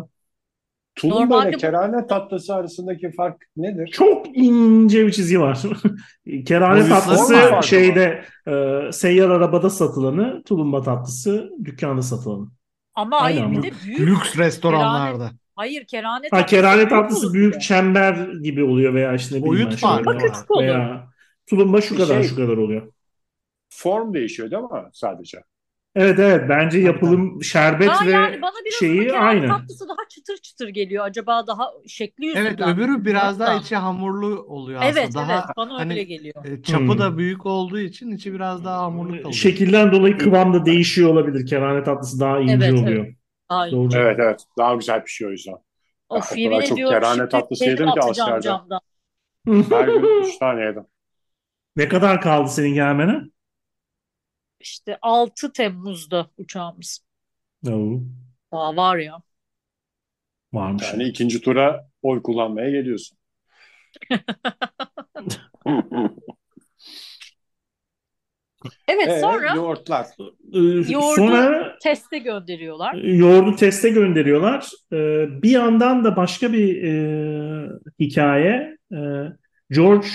Tulumba 0.95 1.25
Normalde 1.25 1.49
ile 1.49 1.57
bu- 1.57 1.61
kerane 1.61 2.07
tatlısı 2.07 2.55
arasındaki 2.55 3.13
fark 3.13 3.37
nedir? 3.57 3.87
Çok 3.93 4.37
ince 4.39 5.07
bir 5.07 5.13
çizgi 5.13 5.41
var. 5.41 5.59
Kerane 6.47 6.81
Boyutları 6.81 7.01
tatlısı 7.01 7.69
şeyde 7.69 8.25
e, 8.49 8.93
seyyar 8.93 9.31
arabada 9.31 9.71
satılanı, 9.71 10.43
tulumba 10.43 10.83
tatlısı 10.83 11.51
dükkanda 11.65 12.03
satılanı. 12.03 12.49
Ama 12.95 13.19
Aynı 13.21 13.41
hayır 13.41 13.55
ama. 13.55 13.63
bir 13.63 13.71
de 13.71 13.77
büyük. 13.85 14.01
Lüks 14.01 14.37
restoranlarda. 14.39 15.31
Hayır 15.61 15.85
kerane 15.87 16.29
Ha 16.31 16.37
tatlısı 16.37 16.47
kerane 16.47 16.79
büyük 16.79 16.91
tatlısı 16.91 17.35
büyük 17.35 17.53
de. 17.55 17.61
çember 17.61 18.15
gibi 18.43 18.65
oluyor 18.65 18.95
veya 18.95 19.15
işte 19.15 19.35
ne 19.35 19.45
bileyim 19.45 19.59
Boyut 19.59 19.77
farkı 19.81 20.11
veya 20.59 21.09
tulumba 21.47 21.81
şu 21.81 21.97
kadar 21.97 22.23
Şey- 22.23 22.29
şu 22.29 22.37
kadar 22.37 22.57
oluyor. 22.57 22.93
Form 23.71 24.15
değişiyor 24.15 24.51
değil 24.51 24.63
mi 24.63 24.91
sadece? 24.93 25.43
Evet 25.95 26.19
evet 26.19 26.49
bence 26.49 26.79
yapılım 26.79 27.45
şerbet 27.45 27.89
Aa, 27.89 28.05
ve 28.07 28.13
yani 28.13 28.43
bana 28.43 28.53
biraz 28.65 28.79
şeyi 28.81 29.13
aynı. 29.13 29.47
tatlısı 29.49 29.89
daha 29.89 30.09
çıtır 30.09 30.37
çıtır 30.37 30.69
geliyor. 30.69 31.05
Acaba 31.05 31.47
daha 31.47 31.73
şekli 31.89 32.27
yüzünden 32.27 32.49
Evet 32.49 32.61
öbürü 32.61 33.05
biraz 33.05 33.41
daha 33.41 33.55
içi 33.55 33.77
hamurlu 33.77 34.43
oluyor 34.43 34.81
Evet 34.83 34.97
aslında. 34.99 35.15
evet 35.17 35.25
Daha 35.29 35.55
bana 35.57 35.81
öyle 35.81 36.03
hani 36.03 36.05
geliyor. 36.05 36.35
e, 36.45 36.63
çapı 36.63 36.93
Hmm. 36.93 36.99
da 36.99 37.19
büyük 37.19 37.47
olduğu 37.47 37.79
için 37.81 38.11
içi 38.11 38.33
biraz 38.35 38.65
daha 38.65 38.79
hamurlu 38.83 39.23
kalıyor. 39.23 39.33
Şekilden 39.33 39.93
dolayı 39.93 40.19
kıvam 40.19 40.55
da 40.55 40.67
değişiyor 40.67 41.09
olabilir. 41.11 41.47
Kerane 41.47 41.85
tatlısı 41.85 42.21
daha 42.21 42.41
ince 42.41 42.55
Evet 42.55 42.83
evet. 42.83 43.15
Aynen. 43.51 43.91
Doğru. 43.91 43.97
Evet 43.99 44.19
evet. 44.21 44.45
Daha 44.59 44.75
güzel 44.75 45.05
pişiyor 45.05 45.31
o 45.31 45.33
yüzden. 45.33 45.57
Of 46.09 46.33
o 46.33 46.37
yemin 46.37 46.61
çok 46.61 46.73
ediyorum 46.73 47.03
kerane 47.03 47.29
tatlısı 47.29 47.65
yedim 47.71 47.87
ki 47.93 48.01
askerde. 48.01 48.41
camdan. 48.41 48.81
Her 49.47 49.89
gün 49.89 50.23
3 50.23 50.39
tane 50.39 50.65
yedim. 50.65 50.87
Ne 51.77 51.89
kadar 51.89 52.21
kaldı 52.21 52.49
senin 52.49 52.75
gelmene? 52.75 53.23
İşte 54.61 54.99
6 55.03 55.53
Temmuz'da 55.53 56.31
uçağımız. 56.39 57.05
Oo, 57.67 58.01
Daha 58.53 58.77
var 58.77 58.97
ya. 58.99 59.23
varmış. 60.53 60.93
Yani 60.93 61.05
ikinci 61.05 61.41
tura 61.41 61.89
oy 62.03 62.23
kullanmaya 62.23 62.71
geliyorsun. 62.71 63.19
Evet 68.93 69.09
Ee, 69.09 69.21
sonra 69.21 69.55
yoğurtlar. 69.55 70.07
Ee, 70.53 70.59
yoğurdu 70.93 71.17
Sonra 71.17 71.77
teste 71.83 72.19
gönderiyorlar. 72.19 72.95
yoğurdu 72.95 73.57
teste 73.57 73.89
gönderiyorlar. 73.89 74.69
Ee, 74.93 75.43
bir 75.43 75.51
yandan 75.51 76.05
da 76.05 76.17
başka 76.17 76.53
bir 76.53 76.83
e, 76.83 76.93
hikaye. 78.01 78.77
Ee, 78.93 78.97
George 79.71 80.07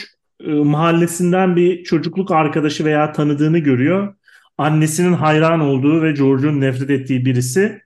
e, 0.45 0.51
mahallesinden 0.51 1.55
bir 1.55 1.83
çocukluk 1.83 2.31
arkadaşı 2.31 2.85
veya 2.85 3.11
tanıdığını 3.11 3.59
görüyor. 3.59 4.15
Annesinin 4.57 5.13
hayran 5.13 5.59
olduğu 5.59 6.03
ve 6.03 6.11
George'un 6.11 6.61
nefret 6.61 6.89
ettiği 6.89 7.25
birisi. 7.25 7.81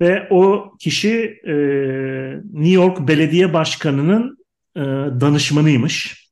Ve 0.00 0.26
o 0.30 0.72
kişi 0.80 1.40
e, 1.46 1.54
New 2.52 2.70
York 2.74 3.08
Belediye 3.08 3.52
Başkanı'nın 3.52 4.38
e, 4.76 4.80
danışmanıymış. 5.20 6.28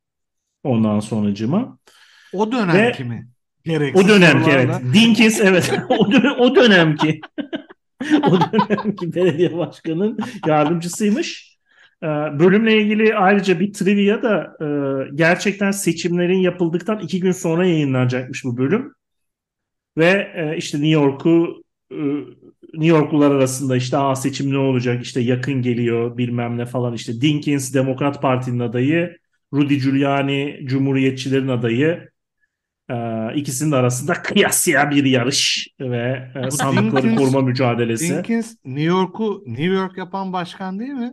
Ondan 0.64 1.00
sonracıma. 1.00 1.78
O 2.32 2.52
dönem 2.52 2.74
Ve- 2.76 2.92
kimi? 2.92 3.28
Gereksiz 3.66 4.04
O 4.04 4.08
dönemki 4.08 4.50
evet. 4.50 4.70
Dinkins 4.94 5.40
evet. 5.40 5.72
o, 5.88 6.12
dönem, 6.12 6.32
o 6.38 6.54
dönemki. 6.56 7.20
o 8.22 8.38
dönemki 8.40 9.14
belediye 9.14 9.56
başkanının 9.56 10.18
yardımcısıymış. 10.46 11.56
Ee, 12.02 12.06
bölümle 12.06 12.82
ilgili 12.82 13.16
ayrıca 13.16 13.60
bir 13.60 13.72
trivia 13.72 14.22
da 14.22 14.56
e, 14.60 14.66
gerçekten 15.14 15.70
seçimlerin 15.70 16.38
yapıldıktan 16.38 17.00
iki 17.00 17.20
gün 17.20 17.32
sonra 17.32 17.66
yayınlanacakmış 17.66 18.44
bu 18.44 18.56
bölüm. 18.56 18.92
Ve 19.98 20.32
e, 20.36 20.56
işte 20.56 20.78
New 20.78 20.90
York'u 20.90 21.62
e, 21.92 21.96
New 22.74 22.96
Yorklular 22.96 23.30
arasında 23.30 23.76
işte 23.76 23.96
Aa, 23.96 24.16
seçim 24.16 24.52
ne 24.52 24.58
olacak 24.58 25.02
işte 25.04 25.20
yakın 25.20 25.62
geliyor 25.62 26.18
bilmem 26.18 26.58
ne 26.58 26.66
falan 26.66 26.94
işte 26.94 27.20
Dinkins 27.20 27.74
Demokrat 27.74 28.22
Parti'nin 28.22 28.60
adayı 28.60 29.16
Rudy 29.54 29.74
Giuliani 29.80 30.60
Cumhuriyetçilerin 30.64 31.48
adayı 31.48 32.08
ee, 32.90 33.34
ikisinin 33.34 33.72
arasında 33.72 34.12
kıyasıya 34.22 34.90
bir 34.90 35.04
yarış 35.04 35.68
ve 35.80 36.32
e, 36.46 36.50
sandıkları 36.50 37.06
Dinkins- 37.06 37.16
koruma 37.16 37.40
mücadelesi. 37.40 38.16
Dinkins 38.16 38.54
New 38.64 38.82
York'u 38.82 39.42
New 39.46 39.64
York 39.64 39.98
yapan 39.98 40.32
başkan 40.32 40.78
değil 40.78 40.92
mi? 40.92 41.12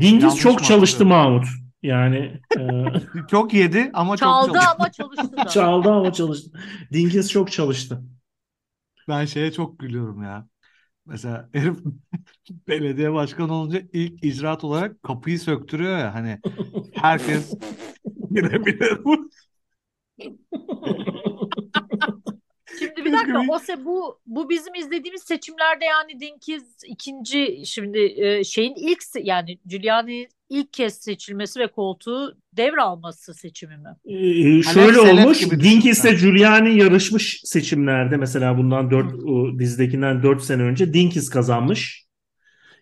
Dinkins 0.00 0.22
Yanlış 0.22 0.40
çok 0.40 0.64
çalıştı? 0.64 1.06
Mahmut. 1.06 1.44
Yani 1.82 2.40
e, 2.58 2.62
Çok 3.30 3.54
yedi 3.54 3.90
ama 3.92 4.16
çok 4.16 4.18
Çaldı 4.28 4.52
çalıştı. 4.52 4.70
ama 4.78 4.92
çalıştı 4.92 5.36
da. 5.36 5.44
çaldı 5.48 5.90
ama 5.90 6.12
çalıştı. 6.12 6.50
Dinkins 6.92 7.28
çok 7.30 7.52
çalıştı. 7.52 8.02
Ben 9.08 9.24
şeye 9.24 9.52
çok 9.52 9.78
gülüyorum 9.78 10.22
ya. 10.22 10.46
Mesela 11.06 11.48
herif 11.52 11.76
belediye 12.68 13.12
başkanı 13.12 13.54
olunca 13.54 13.82
ilk 13.92 14.24
icraat 14.24 14.64
olarak 14.64 15.02
kapıyı 15.02 15.40
söktürüyor 15.40 15.98
ya 15.98 16.14
hani 16.14 16.38
herkes 16.94 17.54
girebilir 18.34 19.04
bu. 19.04 19.30
Şimdi 22.78 23.04
bir 23.04 23.12
dakika 23.12 23.42
o 23.48 23.58
se 23.58 23.84
bu 23.84 24.20
bu 24.26 24.50
bizim 24.50 24.74
izlediğimiz 24.74 25.22
seçimlerde 25.22 25.84
yani 25.84 26.20
Dinkiz 26.20 26.62
ikinci 26.86 27.62
şimdi 27.66 27.98
e, 27.98 28.44
şeyin 28.44 28.74
ilk 28.76 29.02
yani 29.22 29.58
Giuliani'nin 29.66 30.28
ilk 30.50 30.72
kez 30.72 30.94
seçilmesi 30.94 31.60
ve 31.60 31.66
koltuğu 31.66 32.36
devralması 32.52 33.34
seçimi 33.34 33.76
mi? 33.76 33.88
Ee, 34.04 34.62
şöyle 34.62 35.00
olmuş. 35.00 35.38
düşün 35.40 35.80
ile 35.80 36.14
Giuliani 36.14 36.78
yarışmış 36.78 37.40
seçimlerde. 37.44 38.16
Mesela 38.16 38.58
bundan 38.58 38.90
4 38.90 39.58
dizidekinden 39.58 40.22
4 40.22 40.42
sene 40.42 40.62
önce 40.62 40.94
Dinkins 40.94 41.30
kazanmış. 41.30 42.04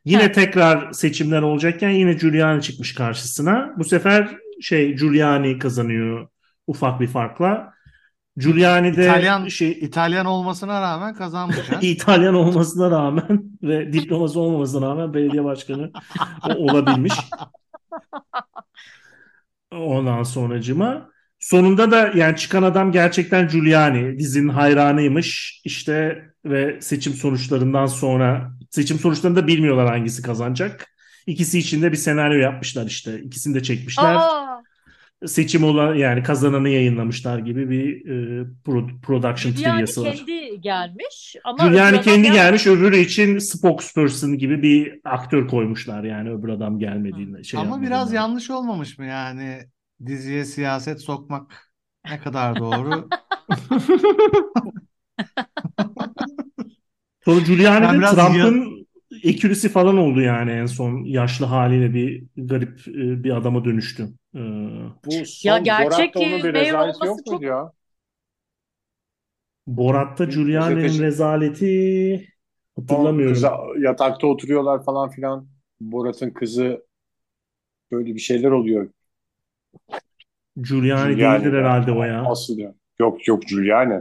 Yine 0.05 0.23
He. 0.23 0.33
tekrar 0.33 0.93
seçimler 0.93 1.43
olacakken 1.43 1.91
yine 1.91 2.13
Giuliani 2.13 2.63
çıkmış 2.63 2.95
karşısına. 2.95 3.75
Bu 3.79 3.85
sefer 3.85 4.37
şey 4.61 4.97
Giuliani 4.97 5.59
kazanıyor 5.59 6.29
ufak 6.69 7.01
bir 7.01 7.09
farkla. 7.09 7.73
Giuliani 8.37 8.97
de 8.97 9.03
İtalyan 9.03 9.49
şey 9.49 9.71
İtalyan 9.71 10.27
olmasına 10.27 10.81
rağmen 10.81 11.15
kazanmış. 11.15 11.57
İtalyan 11.83 12.35
olmasına 12.35 12.91
rağmen 12.91 13.43
ve 13.63 13.93
diploması 13.93 14.41
olmamasına 14.41 14.87
rağmen 14.87 15.15
belediye 15.15 15.45
başkanı 15.45 15.91
olabilmiş. 16.57 17.15
Ondan 19.73 20.23
sonracıma. 20.23 21.09
Sonunda 21.39 21.91
da 21.91 22.11
yani 22.15 22.37
çıkan 22.37 22.63
adam 22.63 22.93
gerçekten 22.93 23.49
Giuliani. 23.49 24.19
Dizinin 24.19 24.49
hayranıymış. 24.49 25.61
İşte 25.65 26.25
ve 26.45 26.81
seçim 26.81 27.13
sonuçlarından 27.15 27.87
sonra 27.87 28.53
seçim 28.71 28.99
sonuçlarında 28.99 29.47
bilmiyorlar 29.47 29.89
hangisi 29.89 30.23
kazanacak. 30.23 30.87
İkisi 31.27 31.59
için 31.59 31.83
de 31.83 31.93
bir 31.93 31.97
senaryo 31.97 32.39
yapmışlar 32.39 32.87
işte. 32.87 33.21
İkisini 33.21 33.55
de 33.55 33.63
çekmişler. 33.63 34.15
Aa, 34.15 34.48
Seçim 35.27 35.65
olan 35.65 35.95
yani 35.95 36.23
kazananı 36.23 36.69
yayınlamışlar 36.69 37.39
gibi 37.39 37.71
bir 37.71 38.07
e, 38.07 38.47
pro- 38.67 39.01
production 39.01 39.53
Giuliani 39.53 39.73
trivyası 39.73 40.05
var. 40.05 40.17
kendi 40.17 40.61
gelmiş 40.61 41.37
ama 41.45 41.65
Giuliani 41.65 42.01
kendi 42.01 42.23
gel- 42.23 42.33
gelmiş 42.33 42.67
öbürü 42.67 42.97
için 42.97 43.39
spokesperson 43.39 44.39
gibi 44.39 44.63
bir 44.63 45.01
aktör 45.05 45.49
koymuşlar 45.49 46.05
yani 46.05 46.31
öbür 46.31 46.49
adam 46.49 46.79
gelmediğinde 46.79 47.43
şey 47.45 47.61
Ama 47.61 47.83
biraz 47.83 48.13
yanlış 48.13 48.51
olmamış 48.51 48.99
mı 48.99 49.07
yani 49.07 49.59
diziye 50.07 50.45
siyaset 50.45 51.01
sokmak 51.01 51.73
ne 52.11 52.19
kadar 52.19 52.57
doğru? 52.59 53.09
Sonra 57.25 57.41
Giuliani 57.41 57.85
Ben 57.85 57.95
de 57.95 57.99
biraz 57.99 58.15
Trump'ın 58.15 58.88
ekürisi 59.23 59.69
falan 59.69 59.99
oldu 59.99 60.21
yani 60.21 60.51
en 60.51 60.67
son 60.67 61.05
yaşlı 61.05 61.47
haliyle 61.47 61.95
bir 61.95 62.27
garip 62.37 62.89
e, 62.89 63.25
bir 63.25 63.37
adama 63.37 63.65
dönüştü. 63.65 64.09
Ee, 64.35 64.39
Bu 65.05 65.11
son 65.27 65.51
Ya 65.51 65.59
gerçek 65.59 65.89
Borat'ta 65.89 66.21
onun 66.21 66.45
bir 66.45 66.55
rezaleti 66.55 67.07
yok 67.07 67.19
çok- 67.25 67.27
muydu 67.27 67.45
ya? 67.45 67.73
Borat'ta 69.67 70.25
Giuliani'nin 70.25 70.99
rezaleti 70.99 72.29
hatırlamıyorum. 72.77 73.35
kıza 73.35 73.59
yatakta 73.79 74.27
oturuyorlar 74.27 74.85
falan 74.85 75.11
filan. 75.11 75.49
Borat'ın 75.81 76.31
kızı 76.31 76.85
böyle 77.93 78.15
bir 78.15 78.21
şeyler 78.21 78.51
oluyor. 78.51 78.91
Giuliani 80.57 81.11
Giuliani 81.11 81.45
değildir 81.45 81.53
de. 81.53 81.59
herhalde 81.61 81.93
o 81.93 82.05
ya. 82.05 82.25
Asıl 82.25 82.59
ya. 82.59 82.75
Yok 83.01 83.29
yok 83.29 83.43
Giuliani. 83.43 84.01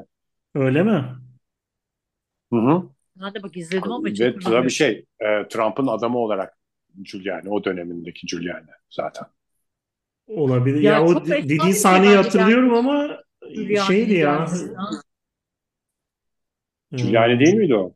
Öyle 0.56 0.84
mi? 0.84 1.06
Hı 2.52 2.56
hı. 2.56 2.90
Ben 3.22 3.34
de 3.34 3.44
bak 3.44 3.58
izledim 3.58 3.92
ama 3.92 4.08
hiç 4.08 4.22
Ve 4.22 4.40
tabii 4.40 4.70
şey 4.70 5.06
e, 5.20 5.48
Trump'ın 5.48 5.88
adamı 5.88 6.18
olarak 6.18 6.58
Giuliani 7.02 7.50
o 7.50 7.64
dönemindeki 7.64 8.28
Giuliani 8.28 8.70
zaten. 8.90 9.26
Olabilir. 10.28 10.82
Ya 10.82 10.94
Ya, 10.94 11.04
o 11.06 11.26
dediğin 11.26 11.72
sahneyi 11.72 12.16
hatırlıyorum 12.16 12.74
ama 12.74 13.18
Giuliani'nin 13.42 13.76
şeydi 13.76 14.14
ya. 14.14 14.48
Giuliani 16.92 17.40
değil 17.40 17.54
miydi 17.56 17.76
o? 17.76 17.94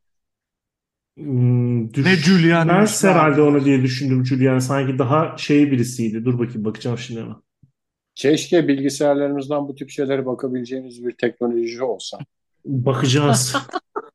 Hmm, 1.16 1.82
Ne 1.84 2.14
Giuliani'miş 2.14 2.90
düşmez 2.90 3.04
be 3.04 3.08
herhalde 3.08 3.42
onu 3.42 3.64
diye 3.64 3.82
düşündüm 3.82 4.24
Giuliani. 4.24 4.60
Sanki 4.62 4.98
daha 4.98 5.38
şey 5.38 5.70
birisiydi. 5.70 6.24
Dur 6.24 6.38
bakayım 6.38 6.64
bakacağım 6.64 6.98
şimdi 6.98 7.20
ama. 7.20 7.42
Keşke 8.14 8.68
bilgisayarlarımızdan 8.68 9.68
bu 9.68 9.74
tip 9.74 9.90
şeylere 9.90 10.26
bakabileceğimiz 10.26 11.04
bir 11.06 11.12
teknoloji 11.12 11.82
olsa. 11.82 12.18
Bakacağız. 12.64 13.56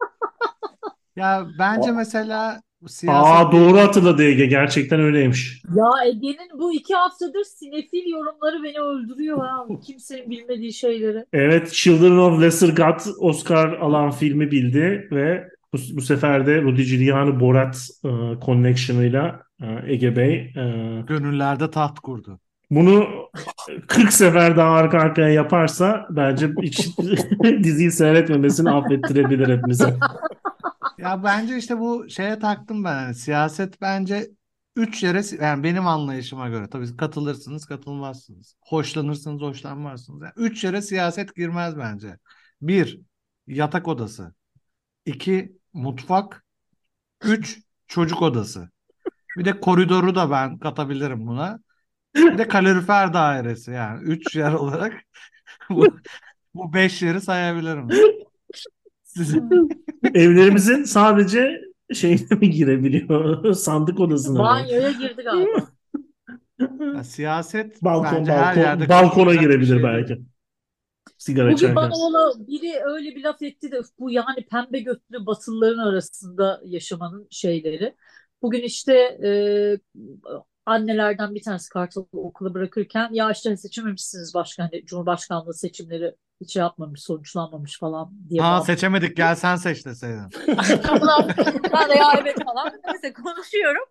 Ya 1.17 1.47
bence 1.59 1.91
mesela 1.91 2.61
siyaset 2.87 3.31
Aa 3.31 3.51
doğru 3.51 3.77
hatırladı 3.77 4.23
Ege. 4.23 4.45
Gerçekten 4.45 4.99
öyleymiş. 4.99 5.61
Ya 5.75 6.07
Ege'nin 6.07 6.59
bu 6.59 6.73
iki 6.73 6.95
haftadır 6.95 7.43
sinefil 7.43 8.09
yorumları 8.11 8.63
beni 8.63 8.79
öldürüyor 8.79 9.37
ha. 9.37 9.65
Kimsenin 9.85 10.29
bilmediği 10.29 10.73
şeyleri. 10.73 11.25
Evet 11.33 11.71
Children 11.73 12.17
of 12.17 12.41
Lesser 12.41 12.69
God 12.69 12.99
Oscar 13.19 13.73
alan 13.73 14.11
filmi 14.11 14.51
bildi 14.51 15.07
ve 15.11 15.47
bu, 15.73 15.77
bu 15.97 16.01
sefer 16.01 16.47
de 16.47 16.61
Rudy 16.61 16.83
Giuliani 16.83 17.39
Borat 17.39 17.87
e, 18.05 18.09
connection'ıyla 18.45 19.41
e, 19.61 19.65
Ege 19.93 20.15
Bey 20.15 20.33
e, 20.35 20.63
gönüllerde 21.07 21.71
taht 21.71 21.99
kurdu. 21.99 22.39
bunu 22.71 23.07
40 23.87 24.13
sefer 24.13 24.57
daha 24.57 24.69
arka 24.69 24.99
arkaya 24.99 25.29
yaparsa 25.29 26.05
bence 26.09 26.49
hiç 26.61 26.87
diziyi 27.63 27.91
seyretmemesini 27.91 28.69
affettirebilir 28.69 29.47
hepimize. 29.57 29.93
Ya 30.97 31.23
bence 31.23 31.57
işte 31.57 31.79
bu 31.79 32.09
şeye 32.09 32.39
taktım 32.39 32.83
ben. 32.83 32.93
Hani 32.95 33.15
siyaset 33.15 33.81
bence 33.81 34.29
üç 34.75 35.03
yere 35.03 35.21
yani 35.41 35.63
benim 35.63 35.87
anlayışıma 35.87 36.49
göre 36.49 36.69
tabii 36.69 36.97
katılırsınız 36.97 37.65
katılmazsınız. 37.65 38.55
Hoşlanırsınız 38.61 39.41
hoşlanmazsınız. 39.41 40.21
Yani 40.21 40.33
üç 40.35 40.63
yere 40.63 40.81
siyaset 40.81 41.35
girmez 41.35 41.77
bence. 41.77 42.17
Bir 42.61 42.99
yatak 43.47 43.87
odası. 43.87 44.33
iki 45.05 45.57
mutfak. 45.73 46.45
Üç 47.23 47.59
çocuk 47.87 48.21
odası. 48.21 48.69
Bir 49.37 49.45
de 49.45 49.61
koridoru 49.61 50.15
da 50.15 50.31
ben 50.31 50.59
katabilirim 50.59 51.27
buna. 51.27 51.59
Bir 52.31 52.37
de 52.39 52.47
kalorifer 52.47 53.13
dairesi 53.13 53.71
yani. 53.71 54.03
Üç 54.03 54.35
yer 54.35 54.53
olarak 54.53 54.93
bu, 55.69 55.97
bu 56.55 56.73
beş 56.73 57.01
yeri 57.01 57.21
sayabilirim. 57.21 58.01
Evlerimizin 60.13 60.83
sadece 60.83 61.61
şeyine 61.93 62.35
mi 62.41 62.49
girebiliyor? 62.49 63.53
Sandık 63.53 63.99
odasına? 63.99 64.39
Banyoya 64.39 64.91
girdi 64.91 65.23
galiba. 65.23 65.67
ya 66.95 67.03
siyaset 67.03 67.83
Balkon, 67.83 68.19
bence 68.19 68.31
her 68.31 68.45
balkon, 68.45 68.61
yerde 68.61 68.89
balkona 68.89 69.35
girebilir 69.35 69.67
şey 69.67 69.83
belki. 69.83 70.21
Sigara 71.17 71.51
Bugün 71.51 71.75
bana 71.75 71.93
ola 71.95 72.47
biri 72.47 72.73
öyle 72.85 73.15
bir 73.15 73.23
laf 73.23 73.41
etti 73.41 73.71
de 73.71 73.81
bu 73.99 74.11
yani 74.11 74.45
pembe 74.51 74.79
götlü 74.79 75.25
batılıların 75.25 75.77
arasında 75.77 76.61
yaşamanın 76.65 77.27
şeyleri. 77.31 77.95
Bugün 78.41 78.61
işte 78.61 78.93
e, 79.23 79.31
annelerden 80.65 81.35
bir 81.35 81.41
tanesi 81.41 81.69
Kartal'ı 81.69 82.05
okula 82.11 82.53
bırakırken 82.53 83.09
ya 83.13 83.31
işte 83.31 83.57
seçememişsiniz 83.57 84.33
başka 84.33 84.63
hani 84.63 84.85
Cumhurbaşkanlığı 84.85 85.53
seçimleri 85.53 86.15
hiç 86.41 86.53
şey 86.53 86.59
yapmamış 86.59 87.03
sonuçlanmamış 87.03 87.79
falan 87.79 88.11
diye 88.29 88.41
Ha 88.41 88.61
seçemedik 88.61 89.17
gel 89.17 89.35
sen 89.35 89.55
seç 89.55 89.85
deseydin. 89.85 90.29
Ben 91.73 91.89
de 91.89 91.95
ya 91.95 92.13
evet 92.21 92.43
falan. 92.45 92.73
Neyse 92.87 93.13
konuşuyorum. 93.13 93.83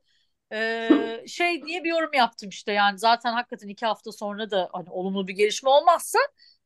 Ee, 0.52 1.24
şey 1.26 1.62
diye 1.66 1.84
bir 1.84 1.90
yorum 1.90 2.10
yaptım 2.14 2.48
işte 2.48 2.72
yani 2.72 2.98
zaten 2.98 3.32
hakikaten 3.32 3.68
iki 3.68 3.86
hafta 3.86 4.12
sonra 4.12 4.50
da 4.50 4.68
hani 4.72 4.90
olumlu 4.90 5.28
bir 5.28 5.32
gelişme 5.34 5.70
olmazsa 5.70 6.18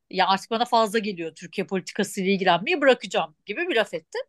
ya 0.09 0.27
artık 0.27 0.51
bana 0.51 0.65
fazla 0.65 0.99
geliyor 0.99 1.35
Türkiye 1.35 1.67
politikasıyla 1.67 2.31
ilgilenmeyi 2.31 2.81
bırakacağım 2.81 3.35
gibi 3.45 3.67
bir 3.69 3.75
laf 3.75 3.93
ettim. 3.93 4.21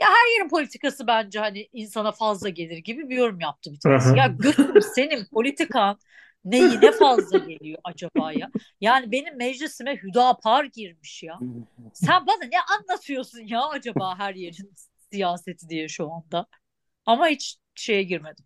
Ya 0.00 0.08
her 0.08 0.38
yerin 0.38 0.48
politikası 0.48 1.06
bence 1.06 1.38
hani 1.38 1.68
insana 1.72 2.12
fazla 2.12 2.48
gelir 2.48 2.78
gibi 2.78 3.08
bir 3.08 3.16
yorum 3.16 3.40
yaptı 3.40 3.72
bir 3.72 3.80
tanesi. 3.80 4.16
Ya 4.18 4.26
götür 4.26 4.80
senin 4.80 5.26
politikan 5.26 5.98
neyine 6.44 6.92
fazla 6.92 7.38
geliyor 7.38 7.78
acaba 7.84 8.32
ya? 8.32 8.50
Yani 8.80 9.12
benim 9.12 9.36
meclisime 9.36 9.96
Hüdapar 9.96 10.64
girmiş 10.64 11.22
ya. 11.22 11.38
Sen 11.92 12.26
bana 12.26 12.44
ne 12.44 12.56
anlatıyorsun 12.78 13.40
ya 13.40 13.68
acaba 13.68 14.18
her 14.18 14.34
yerin 14.34 14.72
siyaseti 15.12 15.68
diye 15.68 15.88
şu 15.88 16.12
anda. 16.12 16.46
Ama 17.06 17.26
hiç 17.26 17.56
şeye 17.74 18.02
girmedim. 18.02 18.44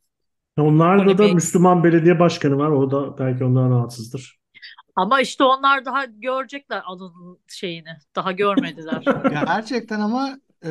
Onlarda 0.59 1.19
da 1.19 1.29
Polemiğe. 1.29 1.35
Müslüman 1.35 1.85
belediye 1.85 2.21
başkanı 2.21 2.59
var. 2.59 2.71
O 2.71 2.91
da 2.91 3.19
belki 3.19 3.45
ondan 3.45 3.71
rahatsızdır. 3.71 4.39
Ama 4.97 5.21
işte 5.21 5.45
onlar 5.45 5.85
daha 5.85 6.05
görecekler 6.05 6.83
adının 6.87 7.39
şeyini. 7.49 7.97
Daha 8.17 8.33
görmediler. 8.33 9.03
Gerçekten 9.31 10.01
ama 10.01 10.39
e, 10.65 10.71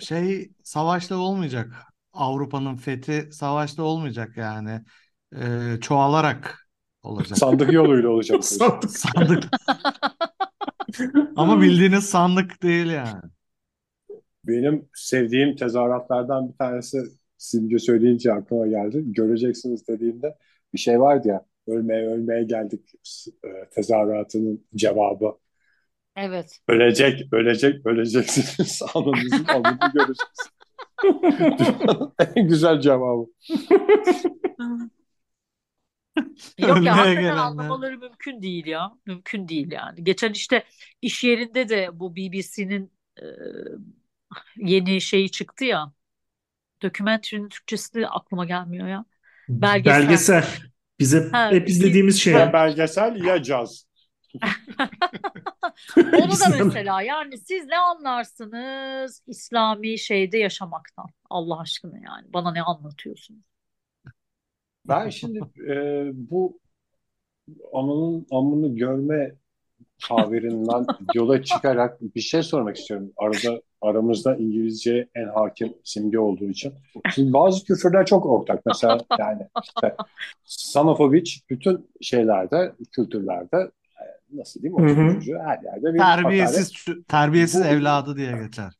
şey 0.00 0.50
savaşla 0.62 1.16
olmayacak. 1.16 1.74
Avrupa'nın 2.12 2.76
fethi 2.76 3.28
savaşla 3.32 3.82
olmayacak 3.82 4.36
yani. 4.36 4.80
E, 5.32 5.80
çoğalarak 5.80 6.68
olacak. 7.02 7.38
Sandık 7.38 7.72
yoluyla 7.72 8.08
olacak. 8.08 8.44
Sandık. 8.44 8.90
Sandık. 8.98 9.44
Ama 11.36 11.60
bildiğiniz 11.60 12.04
sandık 12.04 12.62
değil 12.62 12.86
yani. 12.86 13.22
Benim 14.46 14.88
sevdiğim 14.94 15.56
tezahüratlardan 15.56 16.48
bir 16.48 16.58
tanesi 16.58 16.98
Simge 17.38 17.78
söyleyince 17.78 18.32
aklıma 18.32 18.66
geldi. 18.66 19.02
Göreceksiniz 19.04 19.88
dediğinde 19.88 20.36
bir 20.74 20.78
şey 20.78 21.00
vardı 21.00 21.28
ya 21.28 21.46
ölmeye 21.66 22.06
ölmeye 22.06 22.42
geldik 22.42 22.92
e, 23.44 23.48
tezahüratının 23.70 24.64
cevabı. 24.74 25.38
Evet. 26.16 26.58
Ölecek, 26.68 27.32
ölecek, 27.32 27.86
öleceksiniz. 27.86 28.82
Anınızın 28.94 29.44
alını 29.44 29.78
göreceksiniz. 29.94 30.52
En 32.36 32.48
güzel 32.48 32.80
cevabı. 32.80 33.26
Yok 36.58 36.82
ya 36.82 36.96
hakikaten 36.96 37.14
gelenler. 37.14 37.36
anlamaları 37.36 37.98
mümkün 37.98 38.42
değil 38.42 38.66
ya. 38.66 38.92
Mümkün 39.06 39.48
değil 39.48 39.72
yani. 39.72 40.04
Geçen 40.04 40.32
işte 40.32 40.64
iş 41.02 41.24
yerinde 41.24 41.68
de 41.68 41.90
bu 41.92 42.16
BBC'nin 42.16 42.92
e, 43.18 43.24
yeni 44.56 45.00
şeyi 45.00 45.30
çıktı 45.30 45.64
ya. 45.64 45.92
Dokümenterinin 46.82 47.48
Türkçesi 47.48 47.94
de 47.94 48.08
aklıma 48.08 48.44
gelmiyor 48.44 48.88
ya. 48.88 49.04
Belgesel. 49.48 50.02
Belgesel. 50.02 50.44
Bize 50.98 51.28
Ha, 51.32 51.50
hep 51.50 51.68
izlediğimiz 51.68 52.20
şey. 52.20 52.32
Ya 52.32 52.52
belgesel 52.52 53.24
ya 53.24 53.42
caz. 53.42 53.86
Onu 55.96 56.30
da 56.40 56.64
mesela 56.64 57.02
yani 57.02 57.38
siz 57.38 57.66
ne 57.66 57.78
anlarsınız 57.78 59.22
İslami 59.26 59.98
şeyde 59.98 60.38
yaşamaktan 60.38 61.06
Allah 61.30 61.60
aşkına 61.60 61.98
yani 61.98 62.32
bana 62.32 62.52
ne 62.52 62.62
anlatıyorsunuz? 62.62 63.51
Ben 64.88 65.08
şimdi 65.08 65.38
e, 65.68 66.10
bu 66.14 66.58
anının 67.72 68.26
amını 68.30 68.76
görme 68.76 69.34
tabirinden 70.08 70.86
yola 71.14 71.42
çıkarak 71.42 72.00
bir 72.14 72.20
şey 72.20 72.42
sormak 72.42 72.76
istiyorum. 72.76 73.12
Arada 73.16 73.62
aramızda 73.80 74.36
İngilizce 74.36 75.08
en 75.14 75.28
hakim 75.28 75.74
simge 75.84 76.18
olduğu 76.18 76.44
için. 76.44 76.72
Şimdi 77.14 77.32
bazı 77.32 77.64
küfürler 77.64 78.06
çok 78.06 78.26
ortak. 78.26 78.66
Mesela 78.66 79.00
yani 79.18 79.46
işte 79.62 79.96
son 80.44 80.86
of 80.86 81.00
a 81.00 81.12
bitch 81.12 81.32
bütün 81.50 81.90
şeylerde, 82.00 82.72
kültürlerde 82.92 83.70
e, 84.00 84.04
nasıl 84.38 84.62
diyeyim 84.62 84.84
o 84.84 84.88
çocuğu 85.14 85.38
her 85.38 85.62
yerde 85.62 85.94
bir 85.94 85.98
hakaret. 85.98 86.22
Terbiyesiz 86.22 86.84
terbiyesiz 87.08 87.60
Bu- 87.60 87.66
evladı 87.66 88.16
diye 88.16 88.32
geçer. 88.32 88.72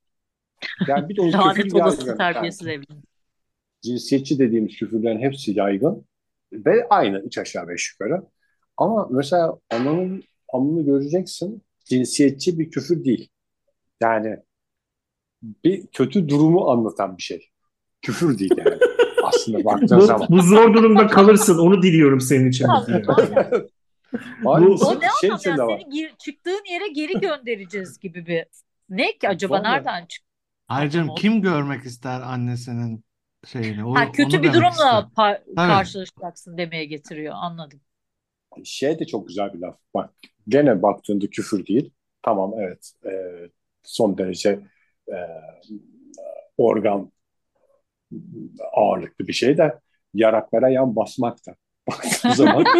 Yani 0.88 1.08
bir 1.08 1.16
de 1.16 1.20
o 1.20 1.24
küfür 1.24 1.38
Lanet 1.38 1.74
olası 1.74 2.16
terbiyesiz 2.16 2.66
evlilik. 2.68 3.11
Cinsiyetçi 3.82 4.38
dediğimiz 4.38 4.76
küfürlerin 4.76 5.20
hepsi 5.20 5.58
yaygın 5.58 6.06
ve 6.52 6.88
aynı 6.90 7.18
üç 7.18 7.38
aşağı 7.38 7.68
beş 7.68 7.92
yukarı. 7.92 8.22
Ama 8.76 9.08
mesela 9.10 9.58
ananın 9.70 10.22
amını 10.52 10.84
göreceksin 10.84 11.62
cinsiyetçi 11.84 12.58
bir 12.58 12.70
küfür 12.70 13.04
değil. 13.04 13.28
Yani 14.00 14.36
bir 15.42 15.86
kötü 15.86 16.28
durumu 16.28 16.70
anlatan 16.70 17.16
bir 17.16 17.22
şey. 17.22 17.48
Küfür 18.02 18.38
değil 18.38 18.52
yani. 18.56 18.78
Aslında 19.22 19.64
baktığın 19.64 19.98
Bu, 19.98 20.06
zaman. 20.06 20.26
bu 20.30 20.42
zor 20.42 20.74
durumda 20.74 21.06
kalırsın. 21.06 21.58
Onu 21.58 21.82
diliyorum 21.82 22.20
senin 22.20 22.50
için. 22.50 22.66
O 24.44 24.60
ne 24.60 24.66
şey 25.20 25.30
anlam 25.30 25.38
içinde 25.38 25.60
ya 25.60 25.66
var. 25.66 25.78
seni 25.80 25.90
gir, 25.90 26.12
çıktığın 26.18 26.72
yere 26.72 26.88
geri 26.88 27.20
göndereceğiz 27.20 27.98
gibi 27.98 28.26
bir. 28.26 28.44
Ne 28.88 29.18
ki 29.18 29.28
acaba 29.28 29.54
Vallahi. 29.54 29.72
nereden 29.72 30.06
çıktı? 30.06 30.28
Ayrıca 30.68 31.06
kim 31.16 31.42
görmek 31.42 31.84
ister 31.84 32.20
annesinin 32.20 33.04
şeyini? 33.46 33.84
O, 33.84 33.94
Ha, 33.94 34.12
kötü 34.12 34.42
bir 34.42 34.52
durumla 34.52 35.10
par- 35.16 35.42
Tabii. 35.56 35.56
karşılaşacaksın 35.56 36.58
demeye 36.58 36.84
getiriyor 36.84 37.34
anladım. 37.36 37.80
Şey 38.64 38.98
de 38.98 39.06
çok 39.06 39.28
güzel 39.28 39.52
bir 39.54 39.58
laf. 39.58 39.78
Bak 39.94 40.10
gene 40.48 40.82
baktığında 40.82 41.26
küfür 41.30 41.66
değil. 41.66 41.92
Tamam 42.22 42.52
evet. 42.58 42.92
e, 43.06 43.10
son 43.82 44.18
derece 44.18 44.60
e, 45.08 45.16
organ 46.56 47.10
ağırlıklı 48.72 49.26
bir 49.28 49.32
şey 49.32 49.58
de 49.58 49.78
yaraklara 50.14 50.68
yan 50.68 50.96
basmak 50.96 51.46
da. 51.46 51.54
Baktığın 51.88 52.30
zaman 52.30 52.64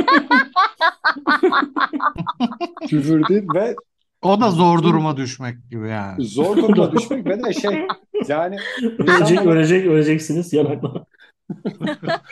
küfür 2.88 3.28
değil 3.28 3.44
ve 3.54 3.76
O 4.22 4.40
da 4.40 4.50
zor 4.50 4.82
duruma 4.82 5.16
düşmek 5.16 5.70
gibi 5.70 5.88
yani. 5.88 6.24
zor 6.24 6.56
duruma 6.56 6.92
düşmek 6.92 7.26
ve 7.26 7.44
de 7.44 7.52
şey 7.52 7.86
yani 8.28 8.56
Ölecek, 8.82 9.30
insanlar 9.30 9.56
ölecek, 9.56 9.86
öleceksiniz 9.86 10.52
yanakla. 10.52 11.04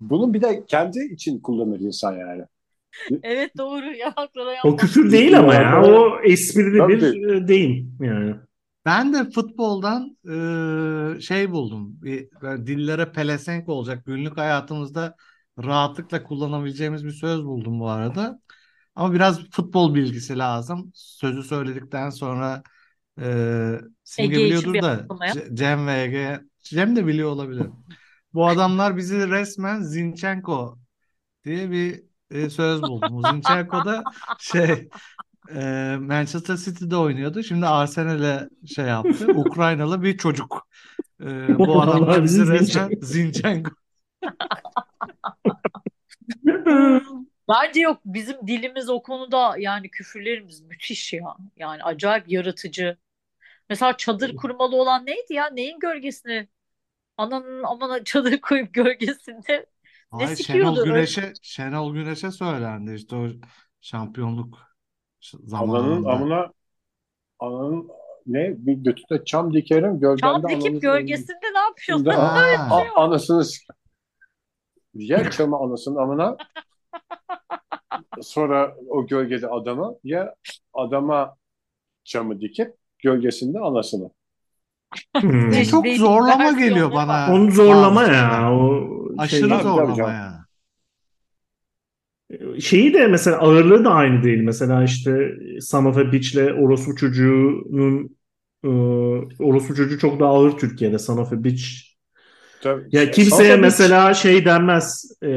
bunun 0.00 0.34
bir 0.34 0.42
de 0.42 0.64
kendi 0.66 0.98
için 0.98 1.40
kullanır 1.40 1.80
insan 1.80 2.16
yani. 2.16 2.44
Evet 3.22 3.58
doğru 3.58 3.84
yanaklara 3.84 4.50
O 4.64 4.76
küfür 4.76 5.12
değil 5.12 5.38
ama 5.38 5.54
ya. 5.54 5.82
O 5.84 6.20
esprili 6.24 6.78
Tabii. 6.78 7.00
bir 7.00 7.28
e, 7.28 7.48
deyim 7.48 7.96
yani. 8.00 8.34
Ben 8.84 9.12
de 9.12 9.30
futboldan 9.30 10.16
e, 10.24 11.20
şey 11.20 11.50
buldum. 11.50 12.02
Bir, 12.02 12.28
dillere 12.42 13.12
pelesenk 13.12 13.68
olacak 13.68 14.06
günlük 14.06 14.36
hayatımızda 14.36 15.16
rahatlıkla 15.64 16.22
kullanabileceğimiz 16.22 17.04
bir 17.04 17.10
söz 17.10 17.44
buldum 17.44 17.80
bu 17.80 17.88
arada. 17.88 18.40
Ama 18.94 19.14
biraz 19.14 19.50
futbol 19.50 19.94
bilgisi 19.94 20.38
lazım. 20.38 20.92
Sözü 20.94 21.42
söyledikten 21.42 22.10
sonra 22.10 22.62
e, 23.20 23.80
Simge 24.04 24.36
Ege 24.36 24.44
biliyordur 24.44 24.80
da. 24.82 25.06
C- 25.32 25.48
Cem 25.54 25.86
ve 25.86 26.02
Ege 26.02 26.40
Cem 26.62 26.96
de 26.96 27.06
biliyor 27.06 27.30
olabilir. 27.30 27.66
Bu 28.34 28.46
adamlar 28.48 28.96
bizi 28.96 29.30
resmen 29.30 29.82
Zinchenko 29.82 30.78
diye 31.44 31.70
bir 31.70 32.02
e, 32.30 32.50
söz 32.50 32.82
buldum. 32.82 33.22
Zinchenko 33.22 33.84
da 33.84 34.04
şey 34.38 34.88
e, 35.54 35.96
Manchester 36.00 36.56
City'de 36.56 36.96
oynuyordu. 36.96 37.42
Şimdi 37.42 37.66
Arsenal'e 37.66 38.48
şey 38.66 38.84
yaptı. 38.86 39.28
Ukraynalı 39.34 40.02
bir 40.02 40.18
çocuk. 40.18 40.68
E, 41.20 41.26
bu 41.66 41.82
adam 41.82 42.00
da 42.02 42.06
Vallahi 42.06 42.24
bizi 42.24 42.46
resmen 42.46 42.90
Zinchenko. 43.02 43.70
Bence 47.50 47.80
yok 47.80 48.00
bizim 48.04 48.46
dilimiz 48.46 48.88
o 48.90 49.02
konuda 49.02 49.54
yani 49.58 49.90
küfürlerimiz 49.90 50.60
müthiş 50.60 51.12
ya. 51.12 51.36
Yani 51.56 51.82
acayip 51.82 52.28
yaratıcı. 52.28 52.96
Mesela 53.68 53.96
çadır 53.96 54.36
kurmalı 54.36 54.76
olan 54.76 55.06
neydi 55.06 55.34
ya? 55.34 55.50
Neyin 55.50 55.78
gölgesine? 55.78 56.48
Ananın 57.16 57.62
amana 57.62 58.04
çadır 58.04 58.40
koyup 58.40 58.74
gölgesinde 58.74 59.66
ne 60.12 60.18
Ay 60.18 60.26
Şenol 60.26 60.34
sikiyordu? 60.36 60.80
Öyle- 60.80 60.90
Güneş'e 60.90 61.32
Şenol 61.42 61.94
Güneş'e 61.94 62.30
söylendi 62.30 62.94
işte 62.94 63.16
o 63.16 63.28
şampiyonluk 63.80 64.58
Ananın 65.34 65.46
zamanında. 65.48 66.10
amına 66.10 66.52
ananın 67.38 67.88
ne 68.26 68.54
bir 68.66 68.72
götüne 68.72 69.24
çam 69.24 69.54
dikerim 69.54 70.00
gölgende 70.00 70.46
Çam 70.48 70.48
dikip 70.48 70.82
gölgesinde 70.82 71.52
ne 71.54 71.58
yapıyorsun? 71.58 72.04
Şimdi- 72.04 72.16
Ha. 72.16 72.68
A- 72.96 73.02
anasını 73.04 73.44
s- 73.44 73.64
ya 74.94 75.30
çamı 75.30 75.56
anasının 75.56 75.96
amına 75.96 76.36
sonra 78.22 78.76
o 78.88 79.06
gölgede 79.06 79.48
adamı 79.48 79.94
ya 80.04 80.34
adama 80.74 81.36
çamı 82.04 82.40
dikip 82.40 82.74
gölgesinde 82.98 83.58
anasını. 83.58 84.10
Hmm. 85.20 85.52
E, 85.52 85.64
çok 85.64 85.86
zorlama 85.86 86.52
geliyor 86.52 86.92
bana. 86.92 87.34
Onu 87.34 87.50
zorlama 87.50 88.02
ya. 88.02 88.52
O 88.52 88.88
Aşırı 89.18 89.40
şey, 89.40 89.48
tabii 89.48 89.62
zorlama 89.62 90.12
ya. 90.12 90.46
şeyi 92.60 92.94
de 92.94 93.06
mesela 93.06 93.38
ağırlığı 93.38 93.84
da 93.84 93.90
aynı 93.90 94.22
değil. 94.22 94.42
Mesela 94.42 94.84
işte 94.84 95.30
Son 95.60 95.84
of 95.84 95.98
a 95.98 96.12
Bitch'le 96.12 96.36
Orospu 96.36 96.96
Çocuğu'nun 96.96 98.16
e, 98.64 98.68
Orospu 99.38 99.74
Çocuğu 99.74 99.98
çok 99.98 100.20
daha 100.20 100.30
ağır 100.30 100.58
Türkiye'de 100.58 100.98
Son 100.98 101.18
of 101.18 101.32
a 101.32 101.44
Bitch. 101.44 101.89
Tabii, 102.62 102.82
Ya 102.92 103.10
kimseye 103.10 103.54
Beach- 103.54 103.60
mesela 103.60 104.14
şey 104.14 104.44
denmez. 104.44 105.12
e, 105.22 105.28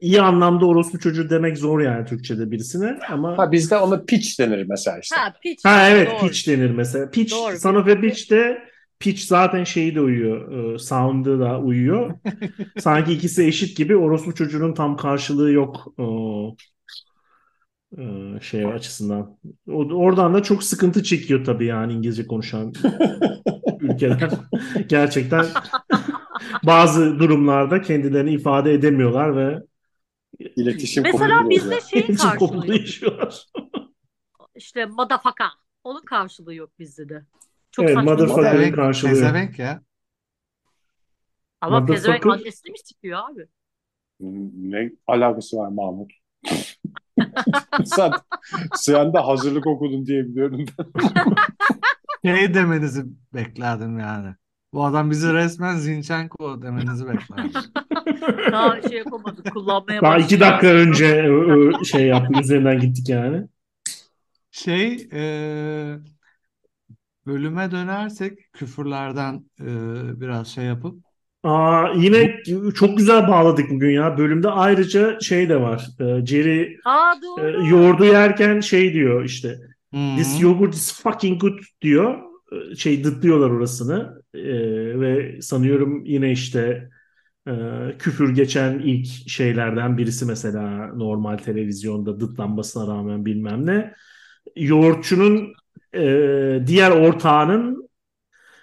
iyi 0.00 0.20
anlamda 0.22 0.66
Orospu 0.66 0.98
Çocuğu 0.98 1.30
demek 1.30 1.58
zor 1.58 1.80
yani 1.80 2.04
Türkçe'de 2.06 2.50
birisine 2.50 2.98
ama 3.10 3.38
Ha 3.38 3.52
bizde 3.52 3.76
ona 3.76 4.02
pitch 4.04 4.38
denir 4.40 4.66
mesela 4.68 4.98
işte. 4.98 5.16
Ha 5.16 5.32
piç. 5.42 5.64
Ha 5.64 5.88
evet 5.90 6.10
Doğru. 6.10 6.28
pitch 6.28 6.48
denir 6.48 6.70
mesela. 6.70 7.10
Pitch, 7.10 7.32
Doğru. 7.34 7.58
Son 7.58 7.74
of 7.74 7.88
a 7.88 8.02
Bitch 8.02 8.30
de 8.30 8.58
pitch 9.00 9.20
zaten 9.22 9.64
şeyi 9.64 9.94
de 9.94 10.00
uyuyor. 10.00 10.74
E, 10.74 10.78
sound'ı 10.78 11.40
da 11.40 11.60
uyuyor. 11.60 12.10
Sanki 12.78 13.12
ikisi 13.12 13.44
eşit 13.44 13.76
gibi 13.76 13.96
orospu 13.96 14.34
çocuğunun 14.34 14.74
tam 14.74 14.96
karşılığı 14.96 15.52
yok 15.52 15.86
e, 15.98 16.04
e, 18.02 18.04
şey 18.40 18.66
açısından. 18.66 19.36
O, 19.68 19.84
oradan 19.94 20.34
da 20.34 20.42
çok 20.42 20.62
sıkıntı 20.62 21.02
çekiyor 21.02 21.44
tabii 21.44 21.66
yani 21.66 21.92
İngilizce 21.92 22.26
konuşan 22.26 22.72
ülkeler. 23.80 24.30
Gerçekten 24.88 25.44
bazı 26.62 27.18
durumlarda 27.18 27.82
kendilerini 27.82 28.32
ifade 28.32 28.72
edemiyorlar 28.72 29.36
ve 29.36 29.62
İletişim 30.56 31.02
Mesela 31.02 31.50
bizde 31.50 31.74
yok. 31.74 32.68
yaşıyorlar. 32.68 33.46
İşte 34.54 34.86
madafaka. 34.86 35.48
Onun 35.84 36.00
karşılığı 36.00 36.54
yok 36.54 36.70
bizde 36.78 37.08
de. 37.08 37.24
Çok 37.70 37.84
Evet, 37.84 37.94
saçma. 37.94 38.10
motherfucker. 38.10 38.52
Pezevenk, 38.52 38.74
karşılığı. 38.74 39.10
pezevenk 39.10 39.58
ya. 39.58 39.82
Ama 41.60 41.86
pezevenk 41.86 42.26
annesini 42.26 42.70
mi 42.70 42.78
sikiyor 42.78 43.20
abi? 43.30 43.46
Ne 44.20 44.92
alakası 45.06 45.56
var 45.56 45.68
Mahmut? 45.68 46.12
Sen, 47.84 48.12
sen 48.74 49.12
de 49.14 49.18
hazırlık 49.18 49.66
okudun 49.66 50.06
diye 50.06 50.24
biliyorum. 50.24 50.66
Şey 52.24 52.54
demenizi 52.54 53.04
beklerdim 53.34 53.98
yani. 53.98 54.34
Bu 54.72 54.84
adam 54.84 55.10
bizi 55.10 55.32
resmen 55.34 55.76
Zinchenko 55.76 56.62
demenizi 56.62 57.06
beklerdim. 57.08 57.52
Daha 58.52 58.82
şey 58.82 58.98
yapamadık. 58.98 59.52
Kullanmaya 59.52 60.02
Daha 60.02 60.18
iki 60.18 60.40
dakika 60.40 60.66
önce 60.66 61.06
e, 61.06 61.80
e, 61.80 61.84
şey 61.84 62.06
yaptık 62.06 62.40
üzerinden 62.40 62.80
gittik 62.80 63.08
yani. 63.08 63.48
Şey 64.50 65.08
e, 65.12 65.22
bölüme 67.26 67.70
dönersek 67.70 68.52
küfürlerden 68.52 69.44
e, 69.60 69.66
biraz 70.20 70.48
şey 70.48 70.64
yapıp 70.64 71.06
Aa, 71.42 71.88
yine 71.96 72.42
çok 72.74 72.98
güzel 72.98 73.28
bağladık 73.28 73.70
bugün 73.70 73.90
ya. 73.90 74.18
Bölümde 74.18 74.48
ayrıca 74.50 75.20
şey 75.20 75.48
de 75.48 75.60
var. 75.60 75.88
E, 76.00 76.26
Jerry 76.26 76.76
Aa 76.84 77.14
e, 77.18 77.22
doğru. 77.22 77.66
yoğurdu 77.66 78.04
yerken 78.04 78.60
şey 78.60 78.92
diyor 78.92 79.24
işte. 79.24 79.58
This 80.16 80.42
yogurt 80.42 80.74
is 80.74 81.02
fucking 81.02 81.40
good 81.40 81.58
diyor. 81.82 82.18
E, 82.52 82.74
Şey 82.76 83.04
dıtlıyorlar 83.04 83.50
orasını. 83.50 84.22
E, 84.36 85.00
ve 85.00 85.42
sanıyorum 85.42 86.04
yine 86.04 86.32
işte 86.32 86.90
e, 87.48 87.52
küfür 87.98 88.34
geçen 88.34 88.78
ilk 88.78 89.06
şeylerden 89.30 89.98
birisi 89.98 90.26
mesela 90.26 90.86
normal 90.94 91.38
televizyonda 91.38 92.20
dıtlanmasına 92.20 92.86
rağmen 92.94 93.26
bilmem 93.26 93.66
ne. 93.66 93.94
Yoğurtçunun 94.56 95.54
e, 95.94 96.62
diğer 96.66 96.90
ortağının 96.90 97.88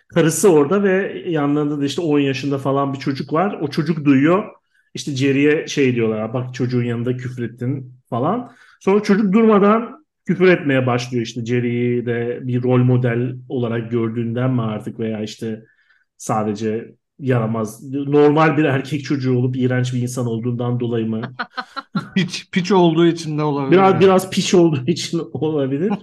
karısı 0.10 0.52
orada 0.54 0.84
ve 0.84 1.24
yanlarında 1.28 1.82
da 1.82 1.86
işte 1.86 2.02
10 2.02 2.20
yaşında 2.20 2.58
falan 2.58 2.94
bir 2.94 3.00
çocuk 3.00 3.34
var. 3.34 3.58
O 3.62 3.68
çocuk 3.68 4.06
duyuyor. 4.06 4.44
İşte 4.94 5.16
Jerry'e 5.16 5.68
şey 5.68 5.96
diyorlar 5.96 6.34
bak 6.34 6.54
çocuğun 6.54 6.84
yanında 6.84 7.18
küfrettin 7.18 7.94
falan. 8.10 8.52
Sonra 8.80 9.04
çocuk 9.04 9.34
durmadan 9.34 10.03
küfür 10.26 10.48
etmeye 10.48 10.88
başlıyor 10.88 11.26
işte 11.26 11.46
Jerry'yi 11.46 12.06
de 12.06 12.40
bir 12.44 12.64
rol 12.64 12.84
model 12.84 13.36
olarak 13.50 13.92
gördüğünden 13.92 14.52
mi 14.54 14.62
artık 14.62 15.00
veya 15.00 15.24
işte 15.24 15.64
sadece 16.18 16.96
yaramaz 17.20 17.94
normal 17.94 18.58
bir 18.58 18.64
erkek 18.64 19.04
çocuğu 19.04 19.38
olup 19.38 19.56
iğrenç 19.58 19.94
bir 19.94 20.02
insan 20.02 20.28
olduğundan 20.28 20.80
dolayı 20.80 21.08
mı? 21.08 21.22
piç, 22.16 22.50
piç 22.52 22.72
olduğu 22.72 23.06
için 23.06 23.38
de 23.38 23.44
olabilir. 23.44 23.72
Biraz 23.72 23.94
yani. 23.94 24.04
biraz 24.04 24.30
piş 24.30 24.54
olduğu 24.54 24.86
için 24.88 25.22
olabilir. 25.34 25.92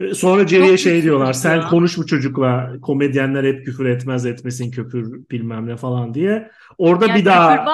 E, 0.00 0.14
Sonra 0.14 0.46
Jerry'e 0.46 0.78
şey 0.78 1.02
diyorlar. 1.02 1.26
ya. 1.26 1.34
Sen 1.34 1.68
konuş 1.68 1.98
bu 1.98 2.06
çocukla. 2.06 2.72
Komedyenler 2.82 3.44
hep 3.44 3.64
küfür 3.64 3.86
etmez 3.86 4.26
etmesin 4.26 4.70
küfür 4.70 5.12
bilmem 5.30 5.66
ne 5.66 5.76
falan 5.76 6.14
diye. 6.14 6.50
Orada 6.78 7.06
Yani 7.06 7.20
bir 7.20 7.24
daha 7.24 7.66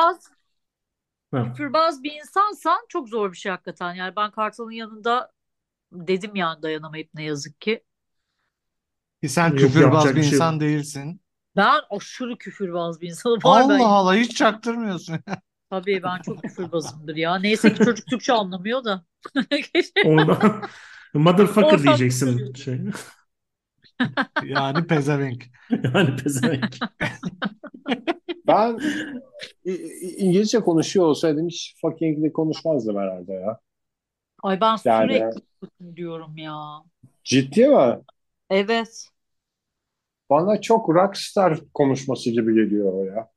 küfürbaz, 1.45 2.03
bir 2.03 2.13
insansan 2.13 2.87
çok 2.89 3.09
zor 3.09 3.33
bir 3.33 3.37
şey 3.37 3.53
hakikaten. 3.53 3.95
Yani 3.95 4.17
ben 4.17 4.31
Kartal'ın 4.31 4.71
yanında 4.71 5.33
dedim 5.93 6.37
yani 6.37 6.63
dayanamayıp 6.63 7.11
ne 7.15 7.25
yazık 7.25 7.61
ki. 7.61 7.85
Ki 9.23 9.29
sen 9.29 9.49
Yok, 9.49 9.59
küfürbaz 9.59 10.11
bir 10.11 10.17
bir 10.17 10.23
şey 10.23 10.33
insan 10.33 10.61
değilsin. 10.61 11.21
Ben 11.57 11.81
aşırı 11.91 12.39
küfürbaz 12.39 13.01
bir 13.01 13.09
insanım. 13.09 13.39
Var 13.45 13.69
ben. 13.69 13.79
Allah 13.79 13.89
Allah 13.89 14.15
hiç 14.15 14.37
çaktırmıyorsun. 14.37 15.19
Tabii 15.71 16.03
ben 16.03 16.23
çok 16.23 16.43
küfürbazımdır 16.43 17.17
ya. 17.17 17.39
Neyse 17.39 17.75
ki 17.75 17.85
çocuk 17.85 18.07
Türkçe 18.07 18.33
anlamıyor 18.33 18.85
da. 18.85 19.05
ondan 20.05 20.63
motherfucker 21.15 21.63
Oradan 21.63 21.83
diyeceksin 21.83 22.55
şey. 22.55 22.81
Yani 24.43 24.87
pezevenk. 24.87 25.45
Yani 25.71 26.17
pezevenk. 26.17 26.77
Ben 28.47 28.81
İngilizce 30.19 30.61
konuşuyor 30.61 31.07
olsaydım 31.07 31.49
hiç 31.49 31.77
fucking'li 31.81 32.33
konuşmazdım 32.33 32.97
herhalde 32.99 33.33
ya. 33.33 33.61
Ay 34.43 34.61
ben 34.61 34.77
Yani 34.85 35.37
sürekli 35.37 35.41
diyorum 35.97 36.37
ya. 36.37 36.83
ciddi 37.25 37.69
mi? 37.69 38.01
Evet. 38.51 39.11
Bana 40.31 40.61
çok 40.61 40.89
rockstar 40.89 41.61
konuşması 41.75 42.31
gibi 42.31 42.55
geliyor 42.55 42.93
o 42.93 43.05
ya. 43.05 43.31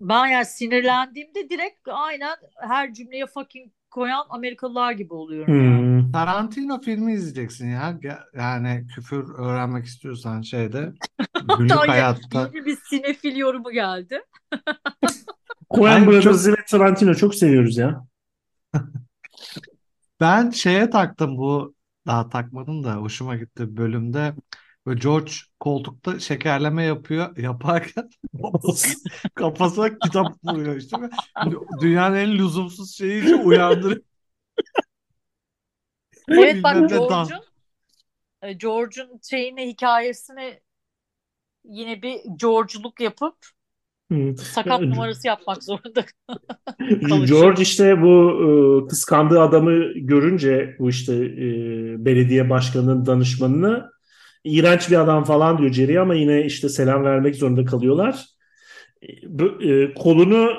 Ben 0.00 0.26
yani 0.26 0.44
sinirlendiğimde 0.46 1.50
direkt 1.50 1.88
aynen 1.88 2.36
her 2.56 2.94
cümleye 2.94 3.26
fucking 3.26 3.72
koyan 3.94 4.26
Amerikalılar 4.30 4.92
gibi 4.92 5.14
oluyorum 5.14 5.54
ya. 5.54 5.78
Hmm. 5.78 6.12
Tarantino 6.12 6.80
filmi 6.80 7.12
izleyeceksin 7.12 7.68
ya. 7.68 7.98
Yani 8.34 8.86
küfür 8.94 9.34
öğrenmek 9.38 9.86
istiyorsan 9.86 10.42
şeyde 10.42 10.92
günlük 11.58 11.72
hayatta. 11.72 12.50
yeni 12.54 12.66
bir 12.66 12.76
sinefil 12.76 13.36
yorumu 13.36 13.70
geldi. 13.70 14.20
Coen 15.74 16.06
Brothers'ı 16.06 16.52
ve 16.52 16.56
Tarantino 16.68 17.14
çok 17.14 17.34
seviyoruz 17.34 17.76
ya. 17.76 18.06
Ben 20.20 20.50
şeye 20.50 20.90
taktım 20.90 21.36
bu 21.36 21.74
daha 22.06 22.28
takmadım 22.28 22.84
da 22.84 22.94
hoşuma 22.94 23.36
gitti 23.36 23.76
bölümde. 23.76 24.34
Böyle 24.86 25.00
George 25.00 25.32
koltukta 25.60 26.20
şekerleme 26.20 26.84
yapıyor. 26.84 27.36
Yaparken 27.36 28.10
kafası, 28.42 28.88
kafasına 29.34 29.98
kitap 29.98 30.44
vuruyor 30.44 30.76
işte. 30.76 30.96
Dünyanın 31.80 32.16
en 32.16 32.38
lüzumsuz 32.38 32.96
şeyi 32.96 33.22
için 33.22 33.38
uyandırıyor. 33.38 34.02
Evet 36.28 36.64
bak. 36.64 36.90
George'un 36.90 37.42
e, 38.42 38.52
George'un 38.52 39.20
şeyini 39.30 39.68
hikayesini 39.68 40.60
yine 41.64 42.02
bir 42.02 42.20
George'luk 42.40 43.00
yapıp 43.00 43.36
Hmm. 44.10 44.36
sakat 44.36 44.80
numarası 44.80 45.26
yapmak 45.26 45.64
zorunda. 45.64 46.04
George 47.26 47.62
işte 47.62 48.02
bu 48.02 48.32
e, 48.84 48.88
kıskandığı 48.88 49.40
adamı 49.40 49.92
görünce 49.94 50.76
bu 50.78 50.90
işte 50.90 51.14
e, 51.14 51.46
belediye 52.04 52.50
başkanının 52.50 53.06
danışmanını 53.06 53.90
iğrenç 54.44 54.90
bir 54.90 55.00
adam 55.00 55.24
falan 55.24 55.58
diyor 55.58 55.72
Jerry 55.72 56.00
ama 56.00 56.14
yine 56.14 56.44
işte 56.44 56.68
selam 56.68 57.04
vermek 57.04 57.36
zorunda 57.36 57.64
kalıyorlar. 57.64 58.24
E, 59.02 59.68
e, 59.70 59.94
kolunu 59.94 60.50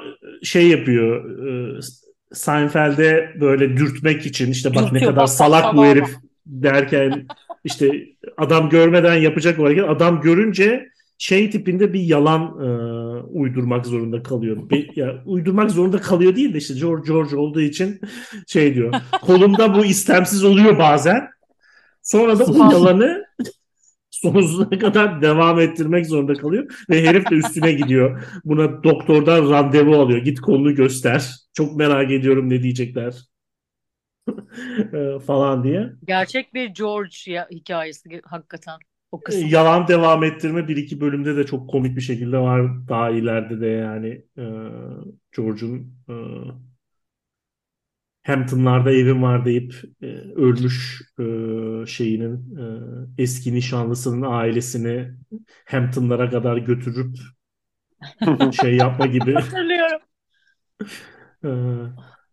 şey 0.44 0.68
yapıyor 0.68 1.30
e, 1.48 1.80
Seinfeld'e 2.34 3.34
böyle 3.42 3.78
dürtmek 3.78 4.26
için 4.26 4.52
işte 4.52 4.76
bak 4.76 4.84
ne 4.84 4.90
Dürtüyor, 4.90 5.12
kadar 5.12 5.22
bak, 5.22 5.30
salak 5.30 5.64
bak, 5.64 5.74
bu 5.74 5.78
bak, 5.78 5.88
herif 5.88 6.10
derken 6.46 7.28
işte 7.64 8.06
adam 8.38 8.70
görmeden 8.70 9.16
yapacak 9.16 9.60
o 9.60 9.64
hareket 9.64 9.90
adam 9.90 10.22
görünce 10.22 10.90
şey 11.18 11.50
tipinde 11.50 11.94
bir 11.94 12.00
yalan 12.00 12.42
e, 12.42 12.68
uydurmak 13.22 13.86
zorunda 13.86 14.24
kalıyor. 14.24 14.70
Bir, 14.70 14.96
ya, 14.96 15.24
uydurmak 15.26 15.72
zorunda 15.72 16.02
kalıyor 16.02 16.36
değil 16.36 16.54
de 16.54 16.58
işte 16.58 16.74
George 16.74 17.12
George 17.12 17.36
olduğu 17.36 17.62
için 17.62 18.02
şey 18.48 18.76
diyor. 18.76 18.94
Kolumda 19.22 19.76
bu 19.76 19.86
istemsiz 19.86 20.44
oluyor 20.44 20.80
bazen. 20.80 21.28
Sonra 22.02 22.40
da 22.40 22.48
bu 22.48 22.58
yalanı 22.58 23.26
sonsuza 24.22 24.70
kadar 24.70 25.22
devam 25.22 25.60
ettirmek 25.60 26.06
zorunda 26.06 26.34
kalıyor. 26.34 26.86
Ve 26.90 27.08
herif 27.08 27.32
de 27.32 27.36
üstüne 27.36 27.72
gidiyor. 27.72 28.22
Buna 28.46 28.84
doktordan 28.84 29.50
randevu 29.50 29.96
alıyor. 29.96 30.20
Git 30.20 30.40
kolunu 30.40 30.76
göster. 30.76 31.36
Çok 31.54 31.76
merak 31.76 32.12
ediyorum 32.12 32.50
ne 32.50 32.64
diyecekler. 32.64 33.16
Falan 35.28 35.64
diye. 35.64 35.92
Gerçek 36.08 36.54
bir 36.54 36.68
George 36.68 37.16
ya, 37.28 37.48
hikayesi 37.52 38.22
hakikaten 38.26 38.80
o 39.12 39.20
kısım. 39.20 39.48
Yalan 39.50 39.88
devam 39.88 40.24
ettirme 40.24 40.68
bir 40.68 40.78
iki 40.78 41.02
bölümde 41.02 41.36
de 41.38 41.46
çok 41.46 41.70
komik 41.70 41.96
bir 41.96 42.02
şekilde 42.02 42.38
var. 42.38 42.88
Daha 42.88 43.10
ileride 43.10 43.62
de 43.62 43.68
yani 43.68 44.22
e, 44.38 44.44
George'un 45.36 45.94
e, 46.10 46.14
Hampton'larda 48.26 48.92
evim 48.92 49.24
var 49.24 49.46
deyip 49.46 49.74
e, 50.02 50.06
ölmüş 50.36 51.02
e, 51.20 51.24
şeyinin 51.88 52.58
e, 53.18 53.24
eski 53.24 53.54
nişanlısının 53.54 54.22
ailesini 54.22 55.12
Hampton'lara 55.66 56.30
kadar 56.30 56.58
götürüp 56.58 57.16
şey 58.62 58.76
yapma 58.78 59.06
gibi 59.08 59.34
Hatırlıyorum. 59.34 60.00
e, 61.44 61.50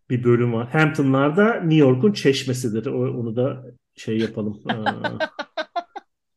bir 0.09 0.23
bölüm 0.23 0.53
var. 0.53 0.69
Hampton'larda 0.69 1.53
New 1.53 1.75
York'un 1.75 2.13
çeşmesidir. 2.13 2.85
O, 2.85 2.99
onu 3.19 3.35
da 3.35 3.65
şey 3.95 4.17
yapalım. 4.19 4.61
e, 4.69 4.75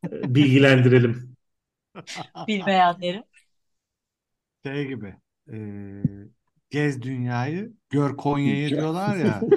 bilgilendirelim. 0.35 1.35
Bilmeyenleri. 2.47 3.23
Şey 4.65 4.87
gibi. 4.87 5.15
e, 5.51 5.57
gez 6.69 7.01
dünyayı, 7.01 7.73
gör 7.89 8.17
Konya'yı 8.17 8.69
diyorlar 8.69 9.15
ya. 9.15 9.41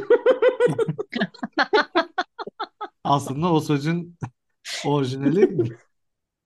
Aslında 3.04 3.52
o 3.52 3.60
sözün 3.60 4.18
orijinali 4.84 5.56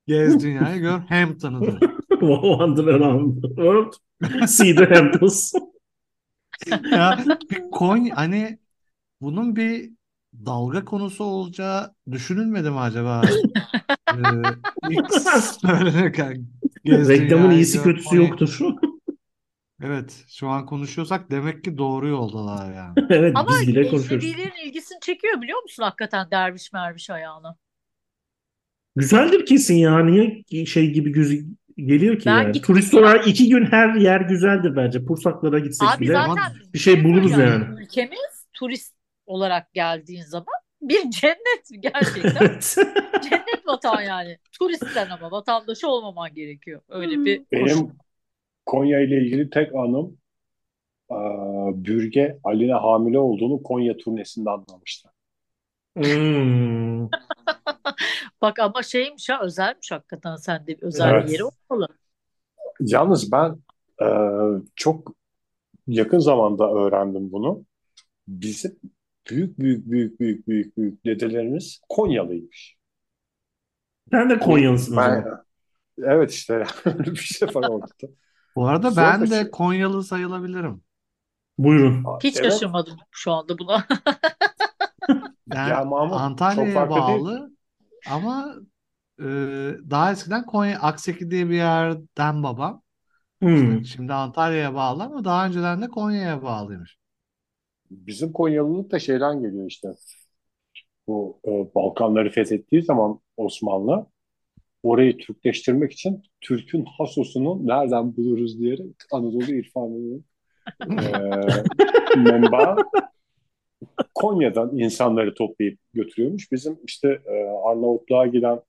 gez 0.06 0.42
dünyayı, 0.42 0.80
gör 0.80 0.98
Hampton'ıdır. 0.98 1.80
Wander 2.20 2.84
around 2.84 3.42
the 3.42 3.48
world. 3.48 3.92
See 4.46 4.74
the 4.74 4.94
Hamptons. 4.94 5.52
Ya 6.90 7.24
bir 7.50 7.70
Konya 7.70 8.16
hani 8.16 8.58
bunun 9.20 9.56
bir 9.56 9.90
dalga 10.46 10.84
konusu 10.84 11.24
olacağı 11.24 11.94
düşünülmedi 12.10 12.70
mi 12.70 12.80
acaba? 12.80 13.22
Ee, 14.14 14.18
ilk 14.90 15.12
söylenirken 15.60 16.46
Reklamın 16.86 17.50
iyisi 17.50 17.82
kötüsü 17.82 18.16
yoktur. 18.16 18.58
Evet, 19.84 20.24
şu 20.28 20.48
an 20.48 20.66
konuşuyorsak 20.66 21.30
demek 21.30 21.64
ki 21.64 21.78
doğru 21.78 22.08
yoldalar 22.08 22.74
yani. 22.74 22.94
Evet 23.10 23.32
Ama 23.36 23.48
biz 23.50 23.68
bile 23.68 23.88
konuşuyoruz. 23.88 24.24
ilgisini 24.64 25.00
çekiyor 25.00 25.42
biliyor 25.42 25.62
musun 25.62 25.82
hakikaten 25.82 26.30
derviş 26.30 26.72
merviş 26.72 27.10
ayağına. 27.10 27.56
Güzeldir 28.96 29.46
kesin 29.46 29.74
ya. 29.74 29.98
Niye 30.04 30.42
şey 30.66 30.90
gibi 30.90 31.12
göz 31.12 31.32
geliyor 31.76 32.18
ki 32.18 32.26
Ben 32.26 32.42
yani? 32.42 32.52
gittim 32.52 32.74
Turist 32.74 32.94
ya. 32.94 33.00
olarak 33.00 33.28
iki 33.28 33.48
gün 33.48 33.66
her 33.66 33.94
yer 33.94 34.20
güzeldir 34.20 34.76
bence. 34.76 35.04
Pursaklara 35.04 35.58
gitsek 35.58 35.88
Abi 35.88 36.04
bile 36.04 36.12
zaten 36.12 36.52
bir 36.74 36.78
şey 36.78 37.04
buluruz 37.04 37.30
yani. 37.30 37.64
Ülkemiz 37.82 38.46
turist 38.52 38.94
olarak 39.26 39.72
geldiğin 39.74 40.22
zaman 40.22 40.46
bir 40.82 41.10
cennet 41.10 41.82
gerçekten. 41.82 42.46
Evet. 42.46 42.76
cennet 43.30 43.66
vatan 43.66 44.00
yani. 44.00 44.38
Turistten 44.58 45.10
ama 45.10 45.30
vatandaşı 45.30 45.88
olmaman 45.88 46.34
gerekiyor. 46.34 46.80
Öyle 46.88 47.24
bir 47.24 47.42
Benim 47.52 47.64
koşul. 47.64 47.90
Konya 48.66 49.00
ile 49.00 49.16
ilgili 49.22 49.50
tek 49.50 49.74
anım 49.74 50.18
eee, 51.10 51.16
Bürge 51.74 52.38
Ali'ne 52.44 52.72
hamile 52.74 53.18
olduğunu 53.18 53.62
Konya 53.62 53.96
turnesinde 53.96 54.50
anlamıştı. 54.50 55.10
Hmm. 55.96 57.08
Bak 58.42 58.58
ama 58.58 58.82
şeymiş 58.82 59.28
ha 59.28 59.40
özelmiş 59.42 59.90
hakikaten 59.92 60.36
sende 60.36 60.66
bir 60.66 60.82
özel 60.82 61.20
bir 61.20 61.20
Evet. 61.20 61.30
yeri 61.32 61.44
olmalı. 61.44 61.88
Yalnız 62.80 63.32
ben 63.32 63.56
eee, 64.00 64.62
çok 64.76 65.14
yakın 65.88 66.18
zamanda 66.18 66.72
öğrendim 66.72 67.32
bunu. 67.32 67.66
Bizim 68.28 68.80
büyük 69.30 69.60
büyük 69.60 69.86
büyük 69.90 70.20
büyük 70.20 70.48
büyük 70.48 70.78
büyük 70.78 71.06
dedelerimiz 71.06 71.80
Konyalıymış. 71.90 72.76
Sen 74.12 74.30
de 74.30 74.38
Konyalısın 74.38 74.96
o 74.96 74.96
Ben, 74.96 75.02
zaman. 75.02 75.44
evet 75.98 76.30
işte 76.32 76.54
öyle 76.86 77.04
bir 77.12 77.16
şey 77.16 77.48
var 77.48 77.62
orada. 77.64 77.92
Bu 78.56 78.66
arada 78.68 78.90
Sonra 78.90 79.06
ben 79.12 79.22
de 79.22 79.26
şey- 79.26 79.50
Konyalı 79.50 80.04
sayılabilirim. 80.04 80.82
Buyurun. 81.58 82.04
Hiç 82.24 82.36
Evet. 82.40 82.52
şaşırmadım 82.52 82.98
şu 83.10 83.32
anda 83.32 83.58
buna. 83.58 83.84
Ben 85.46 85.68
Ya 85.68 85.84
Mahmut 85.84 86.10
çok 86.12 86.20
Antalya'ya 86.20 86.74
farklı 86.74 86.94
değil. 87.08 87.24
bağlı 87.24 87.50
ama 88.10 88.54
e, 89.20 89.24
daha 89.90 90.12
eskiden 90.12 90.46
Konya 90.46 90.80
Akseki 90.80 91.30
diye 91.30 91.48
bir 91.48 91.54
yerden 91.56 92.42
babam. 92.42 92.82
Hmm. 93.42 93.78
İşte 93.78 93.84
şimdi 93.84 94.12
Antalya'ya 94.12 94.74
bağlı 94.74 95.02
ama 95.02 95.24
daha 95.24 95.46
önceden 95.46 95.82
de 95.82 95.88
Konya'ya 95.88 96.42
bağlıymış. 96.42 96.98
Bizim 97.90 98.32
Konyalılık 98.32 98.90
da 98.90 98.98
şeyden 98.98 99.42
geliyor 99.42 99.66
işte. 99.66 99.88
Bu 101.06 101.40
e, 101.46 101.50
Balkanları 101.74 102.30
fethettiği 102.30 102.82
zaman 102.82 103.20
Osmanlı 103.36 104.06
orayı 104.84 105.18
Türkleştirmek 105.18 105.92
için 105.92 106.22
Türk'ün 106.40 106.84
hasosunu 106.98 107.66
nereden 107.66 108.16
buluruz 108.16 108.60
diyerek 108.60 108.96
Anadolu 109.12 109.54
irfanının 109.54 110.24
e, 110.80 111.12
menbaı 112.16 112.76
Konya'dan 114.14 114.78
insanları 114.78 115.34
toplayıp 115.34 115.78
götürüyormuş. 115.94 116.52
Bizim 116.52 116.78
işte 116.84 117.20
e, 117.26 117.34
Arnavutluğa 117.42 118.26
giden 118.26 118.60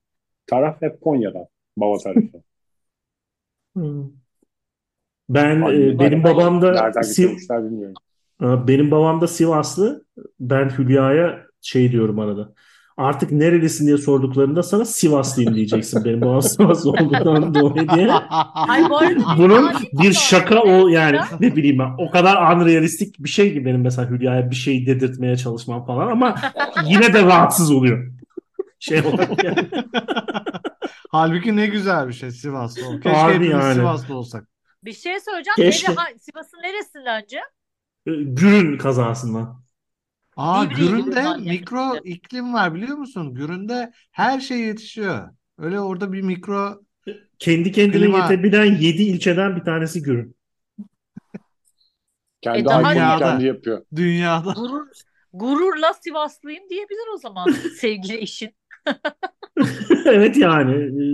taraf 0.48 0.82
hep 0.82 1.02
Konya'dan, 1.02 1.46
baba 1.78 1.98
tarafı. 1.98 2.22
Hmm. 3.76 4.06
Ben 5.30 5.62
e, 5.62 6.00
benim 6.00 6.24
babam 6.24 6.62
da 6.62 6.74
Siv- 7.02 8.68
Benim 8.68 8.92
babam 8.92 9.22
da 9.22 9.28
Sivaslı. 9.28 10.06
Ben 10.40 10.70
Hülya'ya 10.70 11.46
şey 11.62 11.92
diyorum 11.92 12.20
arada. 12.20 12.54
Artık 12.98 13.32
nerelisin 13.32 13.88
diye 13.88 13.98
sorduklarında 13.98 14.64
sana 14.64 14.86
Sivaslıyım 14.86 15.56
diyeceksin. 15.56 16.06
Benim 16.06 16.22
babam 16.22 16.42
Sivaslı 16.42 16.90
olduğundan 16.90 17.56
dolayı 17.56 17.90
diye. 17.90 18.12
Ay 18.68 18.90
bu 18.90 18.98
arada 18.98 19.20
Bunun 19.38 19.72
bir 19.94 20.14
şaka 20.14 20.60
o 20.60 20.88
yani 20.88 21.16
Ya. 21.16 21.28
ne 21.40 21.56
bileyim 21.56 21.80
ben. 21.80 21.92
O 21.98 22.12
kadar 22.12 22.56
unrealistik 22.56 23.20
bir 23.24 23.30
şey 23.30 23.54
ki 23.54 23.66
benim 23.66 23.82
mesela 23.82 24.10
Hülya'ya 24.10 24.50
bir 24.52 24.56
şey 24.56 24.86
dedirtmeye 24.86 25.38
çalışmam 25.38 25.86
falan 25.86 26.08
ama 26.08 26.36
yine 26.86 27.14
de 27.14 27.22
rahatsız 27.24 27.72
oluyor. 27.72 28.12
Şey 28.80 29.00
olarak 29.02 29.44
yani. 29.44 29.68
Halbuki 31.10 31.56
ne 31.56 31.68
güzel 31.68 32.08
bir 32.08 32.14
şey 32.14 32.32
Sivaslı 32.32 32.88
ol. 32.88 32.94
Keşke 32.94 33.10
Harbi 33.10 33.34
hepimiz 33.34 33.52
yani. 33.66 33.74
Sivaslı 33.74 34.16
olsak. 34.16 34.48
Bir 34.84 34.94
şey 34.94 35.20
söyleyeceğim. 35.20 35.56
Keşke. 35.72 35.92
Nere, 35.92 36.18
Sivas'ın 36.20 36.58
neresindenci? 36.64 37.38
E, 38.08 38.12
Gürün 38.24 38.78
kazasından. 38.78 39.65
Aa 40.36 40.66
gibi 40.66 40.76
Gürün'de 40.76 41.24
zannettim. 41.24 41.46
mikro 41.48 41.98
iklim 42.04 42.54
var 42.54 42.74
biliyor 42.76 42.98
musun? 42.98 43.34
Gürün'de 43.36 43.92
her 44.12 44.40
şey 44.40 44.60
yetişiyor. 44.60 45.30
Öyle 45.58 45.80
orada 45.80 46.14
bir 46.14 46.22
mikro 46.22 46.82
Kendi 47.40 47.72
kendine 47.72 48.02
Klima. 48.02 48.18
yetebilen 48.18 48.66
7 48.76 49.04
ilçeden 49.04 49.56
bir 49.56 49.62
tanesi 49.62 50.02
Gürün. 50.04 50.36
Kendi 52.42 52.60
E, 52.60 52.66
daha 52.66 52.80
iPhone'u 52.82 52.96
dünyada. 52.96 53.20
kendi 53.20 53.46
yapıyor. 53.46 53.86
dünyada. 53.96 54.52
Gurur, 54.54 54.88
gururla 55.34 55.94
Sivaslıyım 55.94 56.70
diyebilir 56.70 57.14
o 57.16 57.18
zaman 57.18 57.48
sevgili 57.80 58.18
eşin. 58.18 58.56
Evet 60.06 60.38
yani 60.38 60.74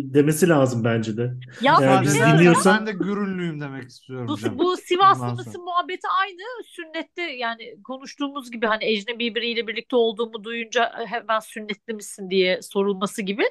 e, 0.09 0.13
demesi 0.13 0.49
lazım 0.49 0.83
bence 0.83 1.17
de. 1.17 1.33
Ya 1.59 1.73
Yani 1.81 2.01
biz 2.01 2.11
şey 2.13 2.21
Sadece 2.21 2.37
söyleyeceğim. 2.37 2.37
dinliyorsan- 2.37 2.79
ben 2.79 2.87
de 2.87 2.91
Gürünlüyüm 2.91 3.61
demek 3.61 3.89
istiyorum 3.89 4.27
Bu, 4.27 4.37
canım. 4.37 4.59
bu 4.59 4.77
Sivaslı 4.77 5.21
Bundan 5.21 5.35
mısın 5.35 5.51
sonra. 5.51 5.63
muhabbeti 5.63 6.07
aynı 6.21 6.41
sünnette 6.65 7.21
yani 7.21 7.83
konuştuğumuz 7.83 8.51
gibi 8.51 8.65
hani 8.65 8.85
ecnebi 8.85 9.35
biriyle 9.35 9.67
birlikte 9.67 9.95
olduğumu 9.95 10.43
duyunca 10.43 10.91
hemen 11.07 11.39
sünnetli 11.39 11.93
misin 11.93 12.29
diye 12.29 12.61
sorulması 12.61 13.21
gibi 13.21 13.43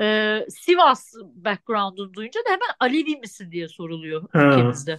Ee, 0.00 0.46
Sivas 0.50 1.14
background'unu 1.34 2.14
duyunca 2.14 2.40
da 2.40 2.48
hemen 2.50 2.68
Alevi 2.80 3.16
misin 3.16 3.52
diye 3.52 3.68
soruluyor 3.68 4.28
Ha. 4.32 4.38
ülkemizde. 4.52 4.98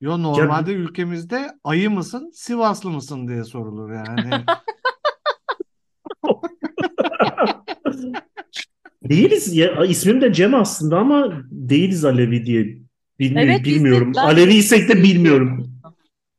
Yo 0.00 0.22
normalde 0.22 0.72
ülkemizde 0.72 1.50
ayı 1.64 1.90
mısın, 1.90 2.30
Sivaslı 2.34 2.90
mısın 2.90 3.28
diye 3.28 3.44
sorulur 3.44 3.92
yani. 3.92 4.44
Değiliz. 9.08 9.56
Ya, 9.56 9.84
ismim 9.84 10.20
de 10.20 10.32
Cem 10.32 10.54
aslında 10.54 10.98
ama 10.98 11.42
değiliz 11.50 12.04
Alevi 12.04 12.46
diye. 12.46 12.78
Bilmi- 13.18 13.64
Evet, 13.64 13.64
de- 13.70 13.74
bilmiyorum. 13.74 14.12
de 14.14 14.20
Aleviysek 14.22 14.88
de 14.88 15.02
biz 15.02 15.02
bilmiyorum. 15.02 15.70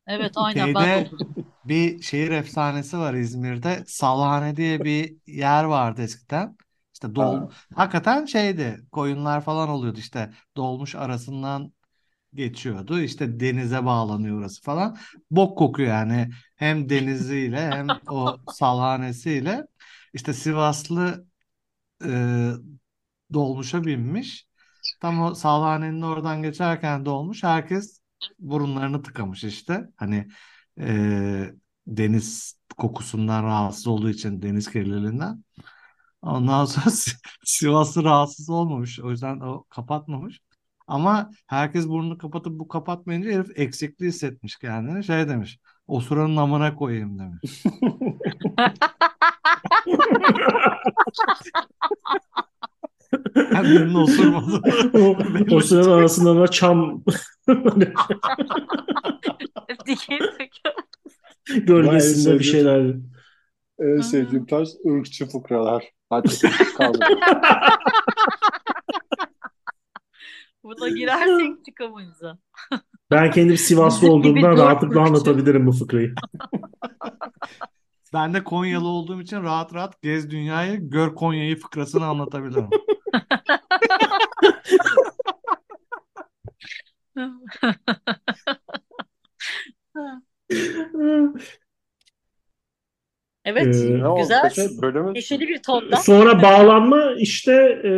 Evet 0.07 0.33
aynen 0.35 0.73
ben 0.73 0.93
de 0.95 1.09
Şeyde 1.09 1.17
bir 1.65 2.01
şehir 2.01 2.31
efsanesi 2.31 2.97
var 2.97 3.13
İzmir'de. 3.13 3.83
Salhane 3.87 4.55
diye 4.57 4.83
bir 4.83 5.17
yer 5.27 5.63
vardı 5.63 6.01
eskiden. 6.01 6.57
İşte 6.93 7.15
dol 7.15 7.49
Ha. 7.49 7.55
hakikaten 7.75 8.25
şeydi. 8.25 8.79
Koyunlar 8.91 9.41
falan 9.41 9.69
oluyordu 9.69 9.99
işte. 9.99 10.33
Dolmuş 10.57 10.95
arasından 10.95 11.73
geçiyordu. 12.33 12.99
İşte 13.01 13.39
denize 13.39 13.85
bağlanıyor 13.85 14.39
orası 14.39 14.61
falan. 14.63 14.97
Bok 15.31 15.57
kokuyor 15.57 15.89
yani. 15.89 16.29
Hem 16.55 16.89
deniziyle 16.89 17.61
hem 17.61 17.99
o 18.07 18.37
salhanesiyle. 18.47 19.67
İşte 20.13 20.33
Sivaslı 20.33 21.25
e, 22.05 22.51
dolmuşa 23.33 23.85
binmiş. 23.85 24.47
Tam 25.01 25.21
o 25.21 25.35
salhanenin 25.35 26.01
oradan 26.01 26.41
geçerken 26.41 27.05
dolmuş. 27.05 27.43
Herkes 27.43 27.99
burunlarını 28.39 29.01
tıkamış 29.03 29.43
işte. 29.43 29.87
Hani 29.95 30.27
e, 30.79 31.53
deniz 31.87 32.59
kokusundan 32.77 33.43
rahatsız 33.43 33.87
olduğu 33.87 34.09
için 34.09 34.41
deniz 34.41 34.71
kirliliğinden. 34.71 35.43
Ondan 36.21 36.65
sonra 36.65 36.89
Si- 36.91 37.11
Sivaslı 37.45 38.03
rahatsız 38.03 38.49
olmamış. 38.49 38.99
O 38.99 39.11
yüzden 39.11 39.39
o 39.39 39.63
kapatmamış. 39.69 40.39
Ama 40.87 41.29
herkes 41.47 41.87
burnunu 41.87 42.17
kapatıp 42.17 42.59
bu 42.59 42.67
kapatmayınca 42.67 43.31
herif 43.31 43.59
eksikliği 43.59 44.11
hissetmiş 44.11 44.55
kendini. 44.57 45.03
Şey 45.03 45.27
demiş. 45.29 45.59
Osuranın 45.87 46.37
amına 46.37 46.75
koyayım 46.75 47.19
demiş. 47.19 47.63
Ben 53.35 53.63
birinin 53.63 53.93
osurmadı. 53.93 54.61
O, 54.93 55.17
o 55.55 55.59
sıranın 55.59 55.91
arasında 55.91 56.41
da 56.41 56.47
çam 56.47 57.03
Dikin 59.87 60.19
gölgesinde 61.65 62.39
bir 62.39 62.43
şeyler. 62.43 62.95
En 63.79 64.01
sevdiğim 64.01 64.45
tarz 64.45 64.75
ırkçı 64.85 65.25
fıkralar. 65.25 65.83
Hadi 66.09 66.29
kaldı. 66.77 66.99
Buna 70.63 70.89
girersek 70.89 71.65
çıkamayız. 71.65 72.21
ha. 72.23 72.37
Ben 73.11 73.31
kendim 73.31 73.57
Sivaslı 73.57 74.11
olduğumdan 74.11 74.57
rahatlıkla 74.57 75.01
anlatabilirim 75.01 75.67
bu 75.67 75.71
fıkrayı. 75.71 76.13
Ben 78.13 78.33
de 78.33 78.43
Konyalı 78.43 78.87
olduğum 78.87 79.21
için 79.21 79.43
rahat 79.43 79.73
rahat 79.73 80.01
gez 80.01 80.29
dünyayı, 80.31 80.89
gör 80.89 81.15
Konya'yı 81.15 81.59
fıkrasını 81.59 82.05
anlatabilirim. 82.05 82.69
Evet, 93.45 93.75
Ee, 93.75 93.99
güzel. 94.17 94.51
Bölümü 94.81 95.13
Neşeli 95.13 95.47
bir 95.47 95.63
tonda. 95.63 95.97
Sonra 95.97 96.41
bağlanma 96.41 97.13
işte 97.17 97.53
e, 97.85 97.91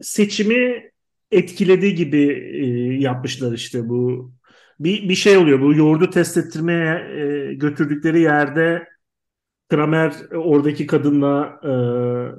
seçimi 0.00 0.90
etkilediği 1.30 1.94
gibi 1.94 2.22
e, 2.54 2.66
yapmışlar 3.00 3.52
işte 3.52 3.88
bu 3.88 4.32
bir, 4.80 5.08
bir 5.08 5.14
şey 5.14 5.36
oluyor 5.36 5.60
bu 5.60 5.74
yoğurdu 5.74 6.10
test 6.10 6.36
ettirmeye 6.36 6.94
e, 6.94 7.54
götürdükleri 7.54 8.20
yerde 8.20 8.91
Kramer 9.72 10.12
oradaki 10.34 10.86
kadınla 10.86 11.60
e, 11.62 11.70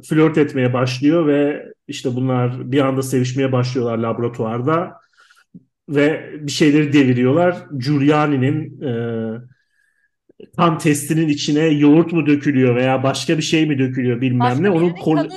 flört 0.02 0.38
etmeye 0.38 0.74
başlıyor 0.74 1.28
ve 1.28 1.66
işte 1.88 2.16
bunlar 2.16 2.72
bir 2.72 2.80
anda 2.80 3.02
sevişmeye 3.04 3.52
başlıyorlar 3.52 3.98
laboratuvarda 3.98 4.94
ve 5.90 6.32
bir 6.40 6.52
şeyleri 6.52 6.94
deviriyorlar. 6.94 7.58
Giuliani'nin 7.78 8.82
e, 8.82 8.92
kan 10.58 10.78
testinin 10.78 11.28
içine 11.30 11.66
yoğurt 11.66 12.14
mu 12.14 12.26
dökülüyor 12.26 12.76
veya 12.76 13.04
başka 13.04 13.38
bir 13.38 13.44
şey 13.44 13.66
mi 13.66 13.80
dökülüyor 13.80 14.22
bilmem 14.22 14.40
Başka 14.40 14.62
ne. 14.62 14.70
Onun 14.70 14.90
kol- 14.90 15.16
kanı 15.16 15.30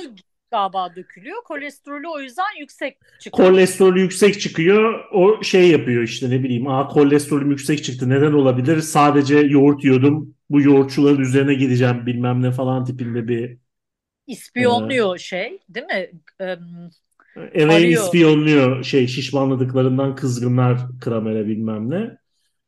galiba 0.51 0.95
dökülüyor. 0.95 1.43
Kolesterolü 1.43 2.07
o 2.07 2.19
yüzden 2.19 2.59
yüksek 2.59 2.97
çıkıyor. 3.19 3.49
kolesterolü 3.49 3.99
yüksek 4.01 4.41
çıkıyor. 4.41 5.03
O 5.13 5.43
şey 5.43 5.69
yapıyor 5.69 6.03
işte 6.03 6.29
ne 6.29 6.43
bileyim. 6.43 6.67
Aa 6.67 6.87
kolesterolüm 6.87 7.49
yüksek 7.49 7.83
çıktı. 7.83 8.09
Neden 8.09 8.33
olabilir? 8.33 8.81
Sadece 8.81 9.37
yoğurt 9.37 9.83
yiyordum. 9.83 10.35
Bu 10.49 10.61
yoğurtçuların 10.61 11.21
üzerine 11.21 11.53
gideceğim 11.53 12.05
bilmem 12.05 12.41
ne 12.41 12.51
falan 12.51 12.85
tipinde 12.85 13.27
bir 13.27 13.57
İspiyonluyor 14.27 15.17
şey, 15.17 15.59
değil 15.69 15.85
mi? 15.85 16.11
Arıyor. 17.87 18.03
ispiyonluyor 18.03 18.83
şey 18.83 19.07
şişmanladıklarından 19.07 20.15
kızgınlar 20.15 20.79
Kramer'e 21.01 21.47
bilmem 21.47 21.89
ne. 21.89 22.17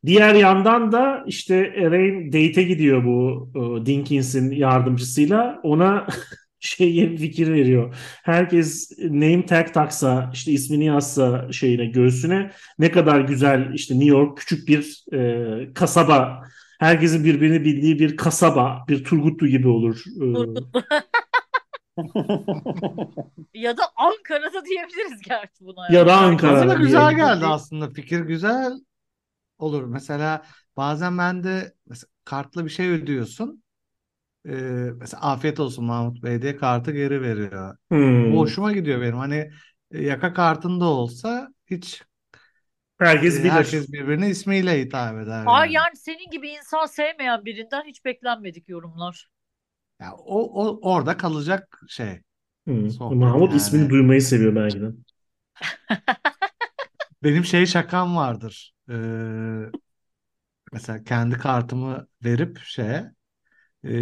Diğer 0.05 0.35
yandan 0.35 0.91
da 0.91 1.23
işte 1.27 1.55
Elaine 1.75 2.27
date'e 2.27 2.63
gidiyor 2.63 3.05
bu 3.05 3.49
e, 3.55 3.85
Dinkins'in 3.85 4.51
yardımcısıyla. 4.51 5.59
Ona 5.63 6.07
şey 6.59 7.11
bir 7.11 7.17
fikir 7.17 7.53
veriyor. 7.53 7.95
Herkes 8.23 8.91
name 8.99 9.45
tag 9.45 9.73
taksa 9.73 10.29
işte 10.33 10.51
ismini 10.51 10.85
yazsa 10.85 11.51
şeyine 11.51 11.85
göğsüne 11.85 12.51
ne 12.79 12.91
kadar 12.91 13.21
güzel 13.21 13.73
işte 13.73 13.93
New 13.93 14.09
York 14.09 14.37
küçük 14.37 14.67
bir 14.67 15.05
e, 15.13 15.73
kasaba. 15.73 16.43
Herkesin 16.79 17.23
birbirini 17.23 17.65
bildiği 17.65 17.99
bir 17.99 18.17
kasaba, 18.17 18.85
bir 18.87 19.03
Turgutlu 19.03 19.47
gibi 19.47 19.67
olur. 19.67 20.03
E, 20.21 20.25
ya 23.53 23.77
da 23.77 23.83
Ankara'da 23.95 24.65
diyebiliriz 24.65 25.21
gerçi 25.21 25.65
buna. 25.65 25.93
Ya 25.93 26.07
da 26.07 26.11
yani. 26.11 26.25
Ankara. 26.25 26.51
Bana 26.51 26.61
da 26.61 26.65
diyelim. 26.65 26.85
güzel 26.85 27.15
geldi 27.15 27.45
aslında. 27.45 27.89
Fikir 27.89 28.19
güzel 28.19 28.73
olur. 29.57 29.83
Mesela 29.83 30.43
bazen 30.77 31.17
ben 31.17 31.43
de 31.43 31.73
mesela 31.87 32.09
kartla 32.25 32.65
bir 32.65 32.69
şey 32.69 32.89
ödüyorsun. 32.89 33.63
Ee, 34.49 34.91
mesela 34.99 35.21
afiyet 35.23 35.59
olsun 35.59 35.85
Mahmut 35.85 36.23
Bey 36.23 36.41
diye 36.41 36.55
kartı 36.57 36.91
geri 36.91 37.21
veriyor. 37.21 37.77
Hmm. 37.91 38.33
Bu 38.33 38.39
hoşuma 38.39 38.71
gidiyor 38.73 39.01
benim. 39.01 39.17
Hani 39.17 39.51
e, 39.91 40.03
yaka 40.03 40.33
kartında 40.33 40.85
olsa 40.85 41.49
hiç 41.67 42.03
Herkes 42.99 43.39
e, 43.39 43.43
bilir. 43.43 43.51
herkes 43.51 43.91
birbirine 43.93 44.29
ismiyle 44.29 44.81
hitap 44.81 45.17
eder 45.23 45.45
Aa, 45.45 45.65
yani. 45.65 45.73
yani 45.73 45.95
senin 45.95 46.29
gibi 46.31 46.49
insan 46.49 46.85
sevmeyen 46.85 47.45
birinden 47.45 47.83
hiç 47.85 48.05
beklenmedik 48.05 48.69
yorumlar. 48.69 49.29
Ya 49.99 50.13
o, 50.15 50.63
o 50.65 50.79
orada 50.91 51.17
kalacak 51.17 51.81
şey. 51.89 52.21
Hmm. 52.67 52.89
Sohbet 52.89 53.19
Mahmut 53.19 53.53
yani. 53.53 53.55
ismini 53.55 53.89
duymayı 53.89 54.21
seviyor 54.21 54.55
belki 54.55 54.81
de. 54.81 54.85
Benim 57.23 57.45
şey 57.45 57.65
şakam 57.65 58.15
vardır. 58.15 58.73
Ee, 58.89 58.93
mesela 60.71 61.03
kendi 61.03 61.37
kartımı 61.37 62.07
verip 62.23 62.59
şeye 62.59 63.11
e, 63.83 63.97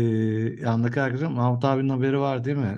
yanındaki 0.62 1.02
arkadaşım 1.02 1.34
Mahmut 1.34 1.66
abinin 1.66 1.90
haberi 1.90 2.20
var 2.20 2.44
değil 2.46 2.58
mi? 2.58 2.78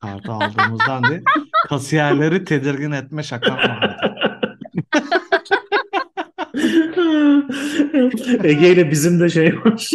Kartı 0.00 0.32
aldığımızdan 0.32 1.04
diye 1.04 1.22
kasiyerleri 1.68 2.44
tedirgin 2.44 2.90
etme 2.90 3.22
şakam 3.22 3.56
vardı. 3.56 3.96
Ege 8.44 8.72
ile 8.72 8.90
bizim 8.90 9.20
de 9.20 9.28
şey 9.28 9.58
var. 9.64 9.90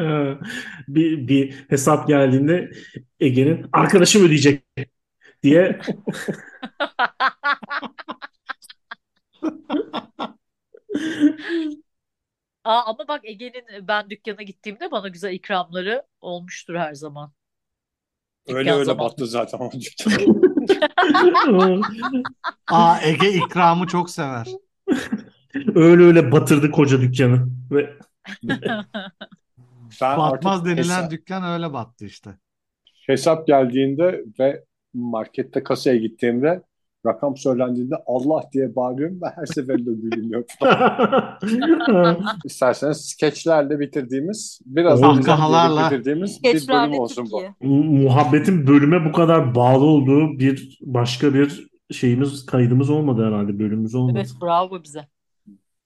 bir, 0.88 1.28
bir 1.28 1.64
hesap 1.68 2.08
geldiğinde 2.08 2.70
Ege'nin 3.20 3.66
arkadaşım 3.72 4.24
ödeyecek 4.24 4.64
diye 5.42 5.80
Aa, 12.64 12.82
ama 12.86 13.08
bak 13.08 13.20
Ege'nin 13.24 13.88
ben 13.88 14.10
dükkana 14.10 14.42
gittiğimde 14.42 14.90
bana 14.90 15.08
güzel 15.08 15.32
ikramları 15.32 16.02
olmuştur 16.20 16.74
her 16.74 16.94
zaman. 16.94 17.32
öyle 18.48 18.58
Dükkan 18.60 18.74
öyle 18.74 18.84
zamanı. 18.84 19.10
battı 19.10 19.26
zaten. 19.26 19.60
Aa 22.70 22.98
Ege 23.02 23.32
ikramı 23.32 23.86
çok 23.86 24.10
sever. 24.10 24.46
öyle 25.74 26.02
öyle 26.02 26.32
batırdı 26.32 26.70
koca 26.70 27.00
dükkanı. 27.00 27.48
Ve 27.70 27.98
Ben 30.00 30.18
Batmaz 30.18 30.64
denilen 30.64 30.78
hesap, 30.82 31.10
dükkan 31.10 31.44
öyle 31.44 31.72
battı 31.72 32.04
işte. 32.06 32.30
hesap 33.06 33.46
geldiğinde 33.46 34.24
ve 34.38 34.64
markette 34.94 35.62
kasaya 35.62 35.96
gittiğimde 35.96 36.62
rakam 37.06 37.36
söylendiğinde 37.36 37.94
Allah 38.06 38.42
diye 38.52 38.76
bağırıyorum 38.76 39.22
ve 39.22 39.26
her 39.26 39.46
seferinde 39.46 39.90
gülünüyor. 39.92 40.44
İsterseniz 42.44 42.96
skeçlerle 42.96 43.80
bitirdiğimiz, 43.80 44.60
biraz 44.66 45.00
kahkahalarla. 45.00 45.86
bitirdiğimiz 45.86 46.42
bir 46.42 46.48
bölüm 46.48 46.58
Skeçlerle 46.58 47.00
olsun 47.00 47.28
bu. 47.32 47.40
Türkiye. 47.40 47.80
muhabbetin 47.82 48.66
bölüme 48.66 49.04
bu 49.08 49.12
kadar 49.12 49.54
bağlı 49.54 49.84
olduğu 49.84 50.38
bir 50.38 50.78
başka 50.82 51.34
bir 51.34 51.70
şeyimiz 51.90 52.46
kaydımız 52.46 52.90
olmadı 52.90 53.26
herhalde 53.26 53.58
bölümümüz 53.58 53.94
olmadı. 53.94 54.18
Evet 54.18 54.32
bravo 54.42 54.82
bize. 54.82 55.06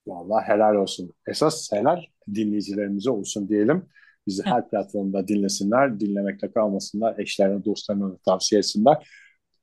Vallahi 0.07 0.49
helal 0.49 0.75
olsun. 0.75 1.13
Esas 1.27 1.73
helal 1.73 2.01
dinleyicilerimize 2.35 3.11
olsun 3.11 3.49
diyelim. 3.49 3.85
Bizi 4.27 4.43
her 4.45 4.71
platformda 4.71 5.29
dinlesinler, 5.29 6.01
dinlemekle 6.01 6.53
kalmasınlar, 6.53 7.19
eşlerine, 7.19 7.65
dostlarına 7.65 8.17
tavsiye 8.25 8.59
etsinler. 8.59 9.09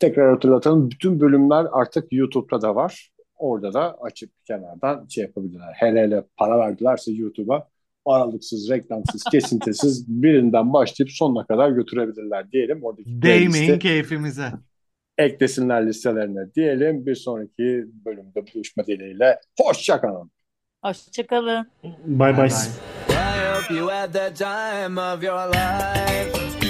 Tekrar 0.01 0.29
hatırlatalım, 0.33 0.91
bütün 0.91 1.19
bölümler 1.19 1.65
artık 1.71 2.07
YouTube'da 2.11 2.61
da 2.61 2.75
var. 2.75 3.11
Orada 3.35 3.73
da 3.73 3.97
açıp 4.01 4.29
kenardan 4.45 5.07
şey 5.09 5.23
yapabilirler. 5.23 5.73
Hele 5.75 6.01
hele 6.01 6.23
para 6.37 6.59
verdilerse 6.59 7.11
YouTube'a 7.11 7.67
aralıksız, 8.05 8.69
reklamsız, 8.69 9.23
kesintisiz 9.31 10.05
birinden 10.07 10.73
başlayıp 10.73 11.11
sonuna 11.11 11.45
kadar 11.45 11.69
götürebilirler 11.69 12.51
diyelim. 12.51 12.83
Oradaki 12.83 13.21
Değmeyin 13.21 13.79
keyfimize. 13.79 14.51
eklesinler 15.17 15.87
listelerine 15.87 16.53
diyelim. 16.55 17.05
Bir 17.05 17.15
sonraki 17.15 17.85
bölümde 18.05 18.43
buluşma 18.55 18.85
dileğiyle. 18.85 19.39
Hoşçakalın. 19.61 20.31
Hoşçakalın. 20.83 21.67
Bye 21.83 22.19
Bye 22.19 22.37
bye. 22.37 22.37
bye. 22.37 22.47
I 23.09 23.55
hope 23.55 23.73
you 23.75 23.87
had 23.89 24.13
the 24.13 24.33
time 24.33 25.01
of 25.01 25.23
your 25.23 25.47
life. 25.47 26.60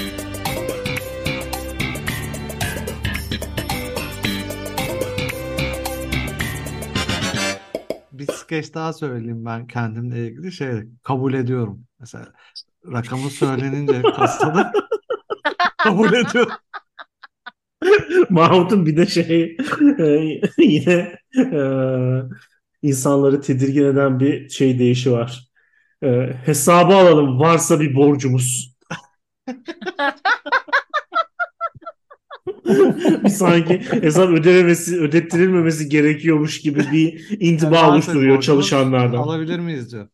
Bir 8.21 8.33
skeç 8.33 8.73
daha 8.73 8.93
söyleyeyim 8.93 9.45
ben 9.45 9.67
kendimle 9.67 10.27
ilgili 10.27 10.51
şey 10.51 10.71
kabul 11.03 11.33
ediyorum. 11.33 11.87
Mesela 11.99 12.33
rakamı 12.85 13.29
söylenince 13.29 14.01
kasada 14.15 14.71
kabul 15.77 16.13
ediyorum. 16.13 16.51
Mahmut'un 18.29 18.85
bir 18.85 18.97
de 18.97 19.05
şey 19.05 19.57
e, 19.99 20.41
yine 20.57 21.15
e, 21.37 21.59
insanları 22.81 23.41
tedirgin 23.41 23.85
eden 23.85 24.19
bir 24.19 24.49
şey 24.49 24.79
deyişi 24.79 25.11
var. 25.11 25.51
E, 26.03 26.07
hesabı 26.45 26.93
alalım 26.93 27.39
varsa 27.39 27.79
bir 27.79 27.95
borcumuz. 27.95 28.75
bir 33.23 33.29
sanki 33.29 33.79
hesap 33.79 34.29
ödememesi, 34.29 34.99
ödettirilmemesi 34.99 35.89
gerekiyormuş 35.89 36.61
gibi 36.61 36.79
bir 36.91 37.37
intiba 37.39 37.71
Varsa 37.71 37.91
oluşturuyor 37.91 38.41
çalışanlardan. 38.41 39.17
Alabilir 39.17 39.59
miyiz 39.59 39.91
diyor. 39.91 40.07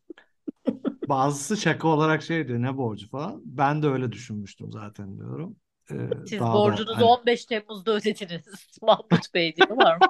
Bazısı 1.08 1.56
şaka 1.56 1.88
olarak 1.88 2.22
şey 2.22 2.48
diyor 2.48 2.62
ne 2.62 2.76
borcu 2.76 3.08
falan. 3.08 3.42
Ben 3.44 3.82
de 3.82 3.86
öyle 3.86 4.12
düşünmüştüm 4.12 4.72
zaten 4.72 5.18
diyorum. 5.18 5.56
Ee, 5.90 5.94
Siz 6.26 6.40
daha 6.40 6.54
da 6.54 6.58
borcunuzu 6.58 6.96
hani 6.96 7.04
15 7.04 7.44
Temmuz'da 7.44 7.92
ödediniz. 7.92 8.44
Mahmut 8.82 9.34
Bey 9.34 9.56
diyorlar 9.56 9.96
mı? 9.96 10.06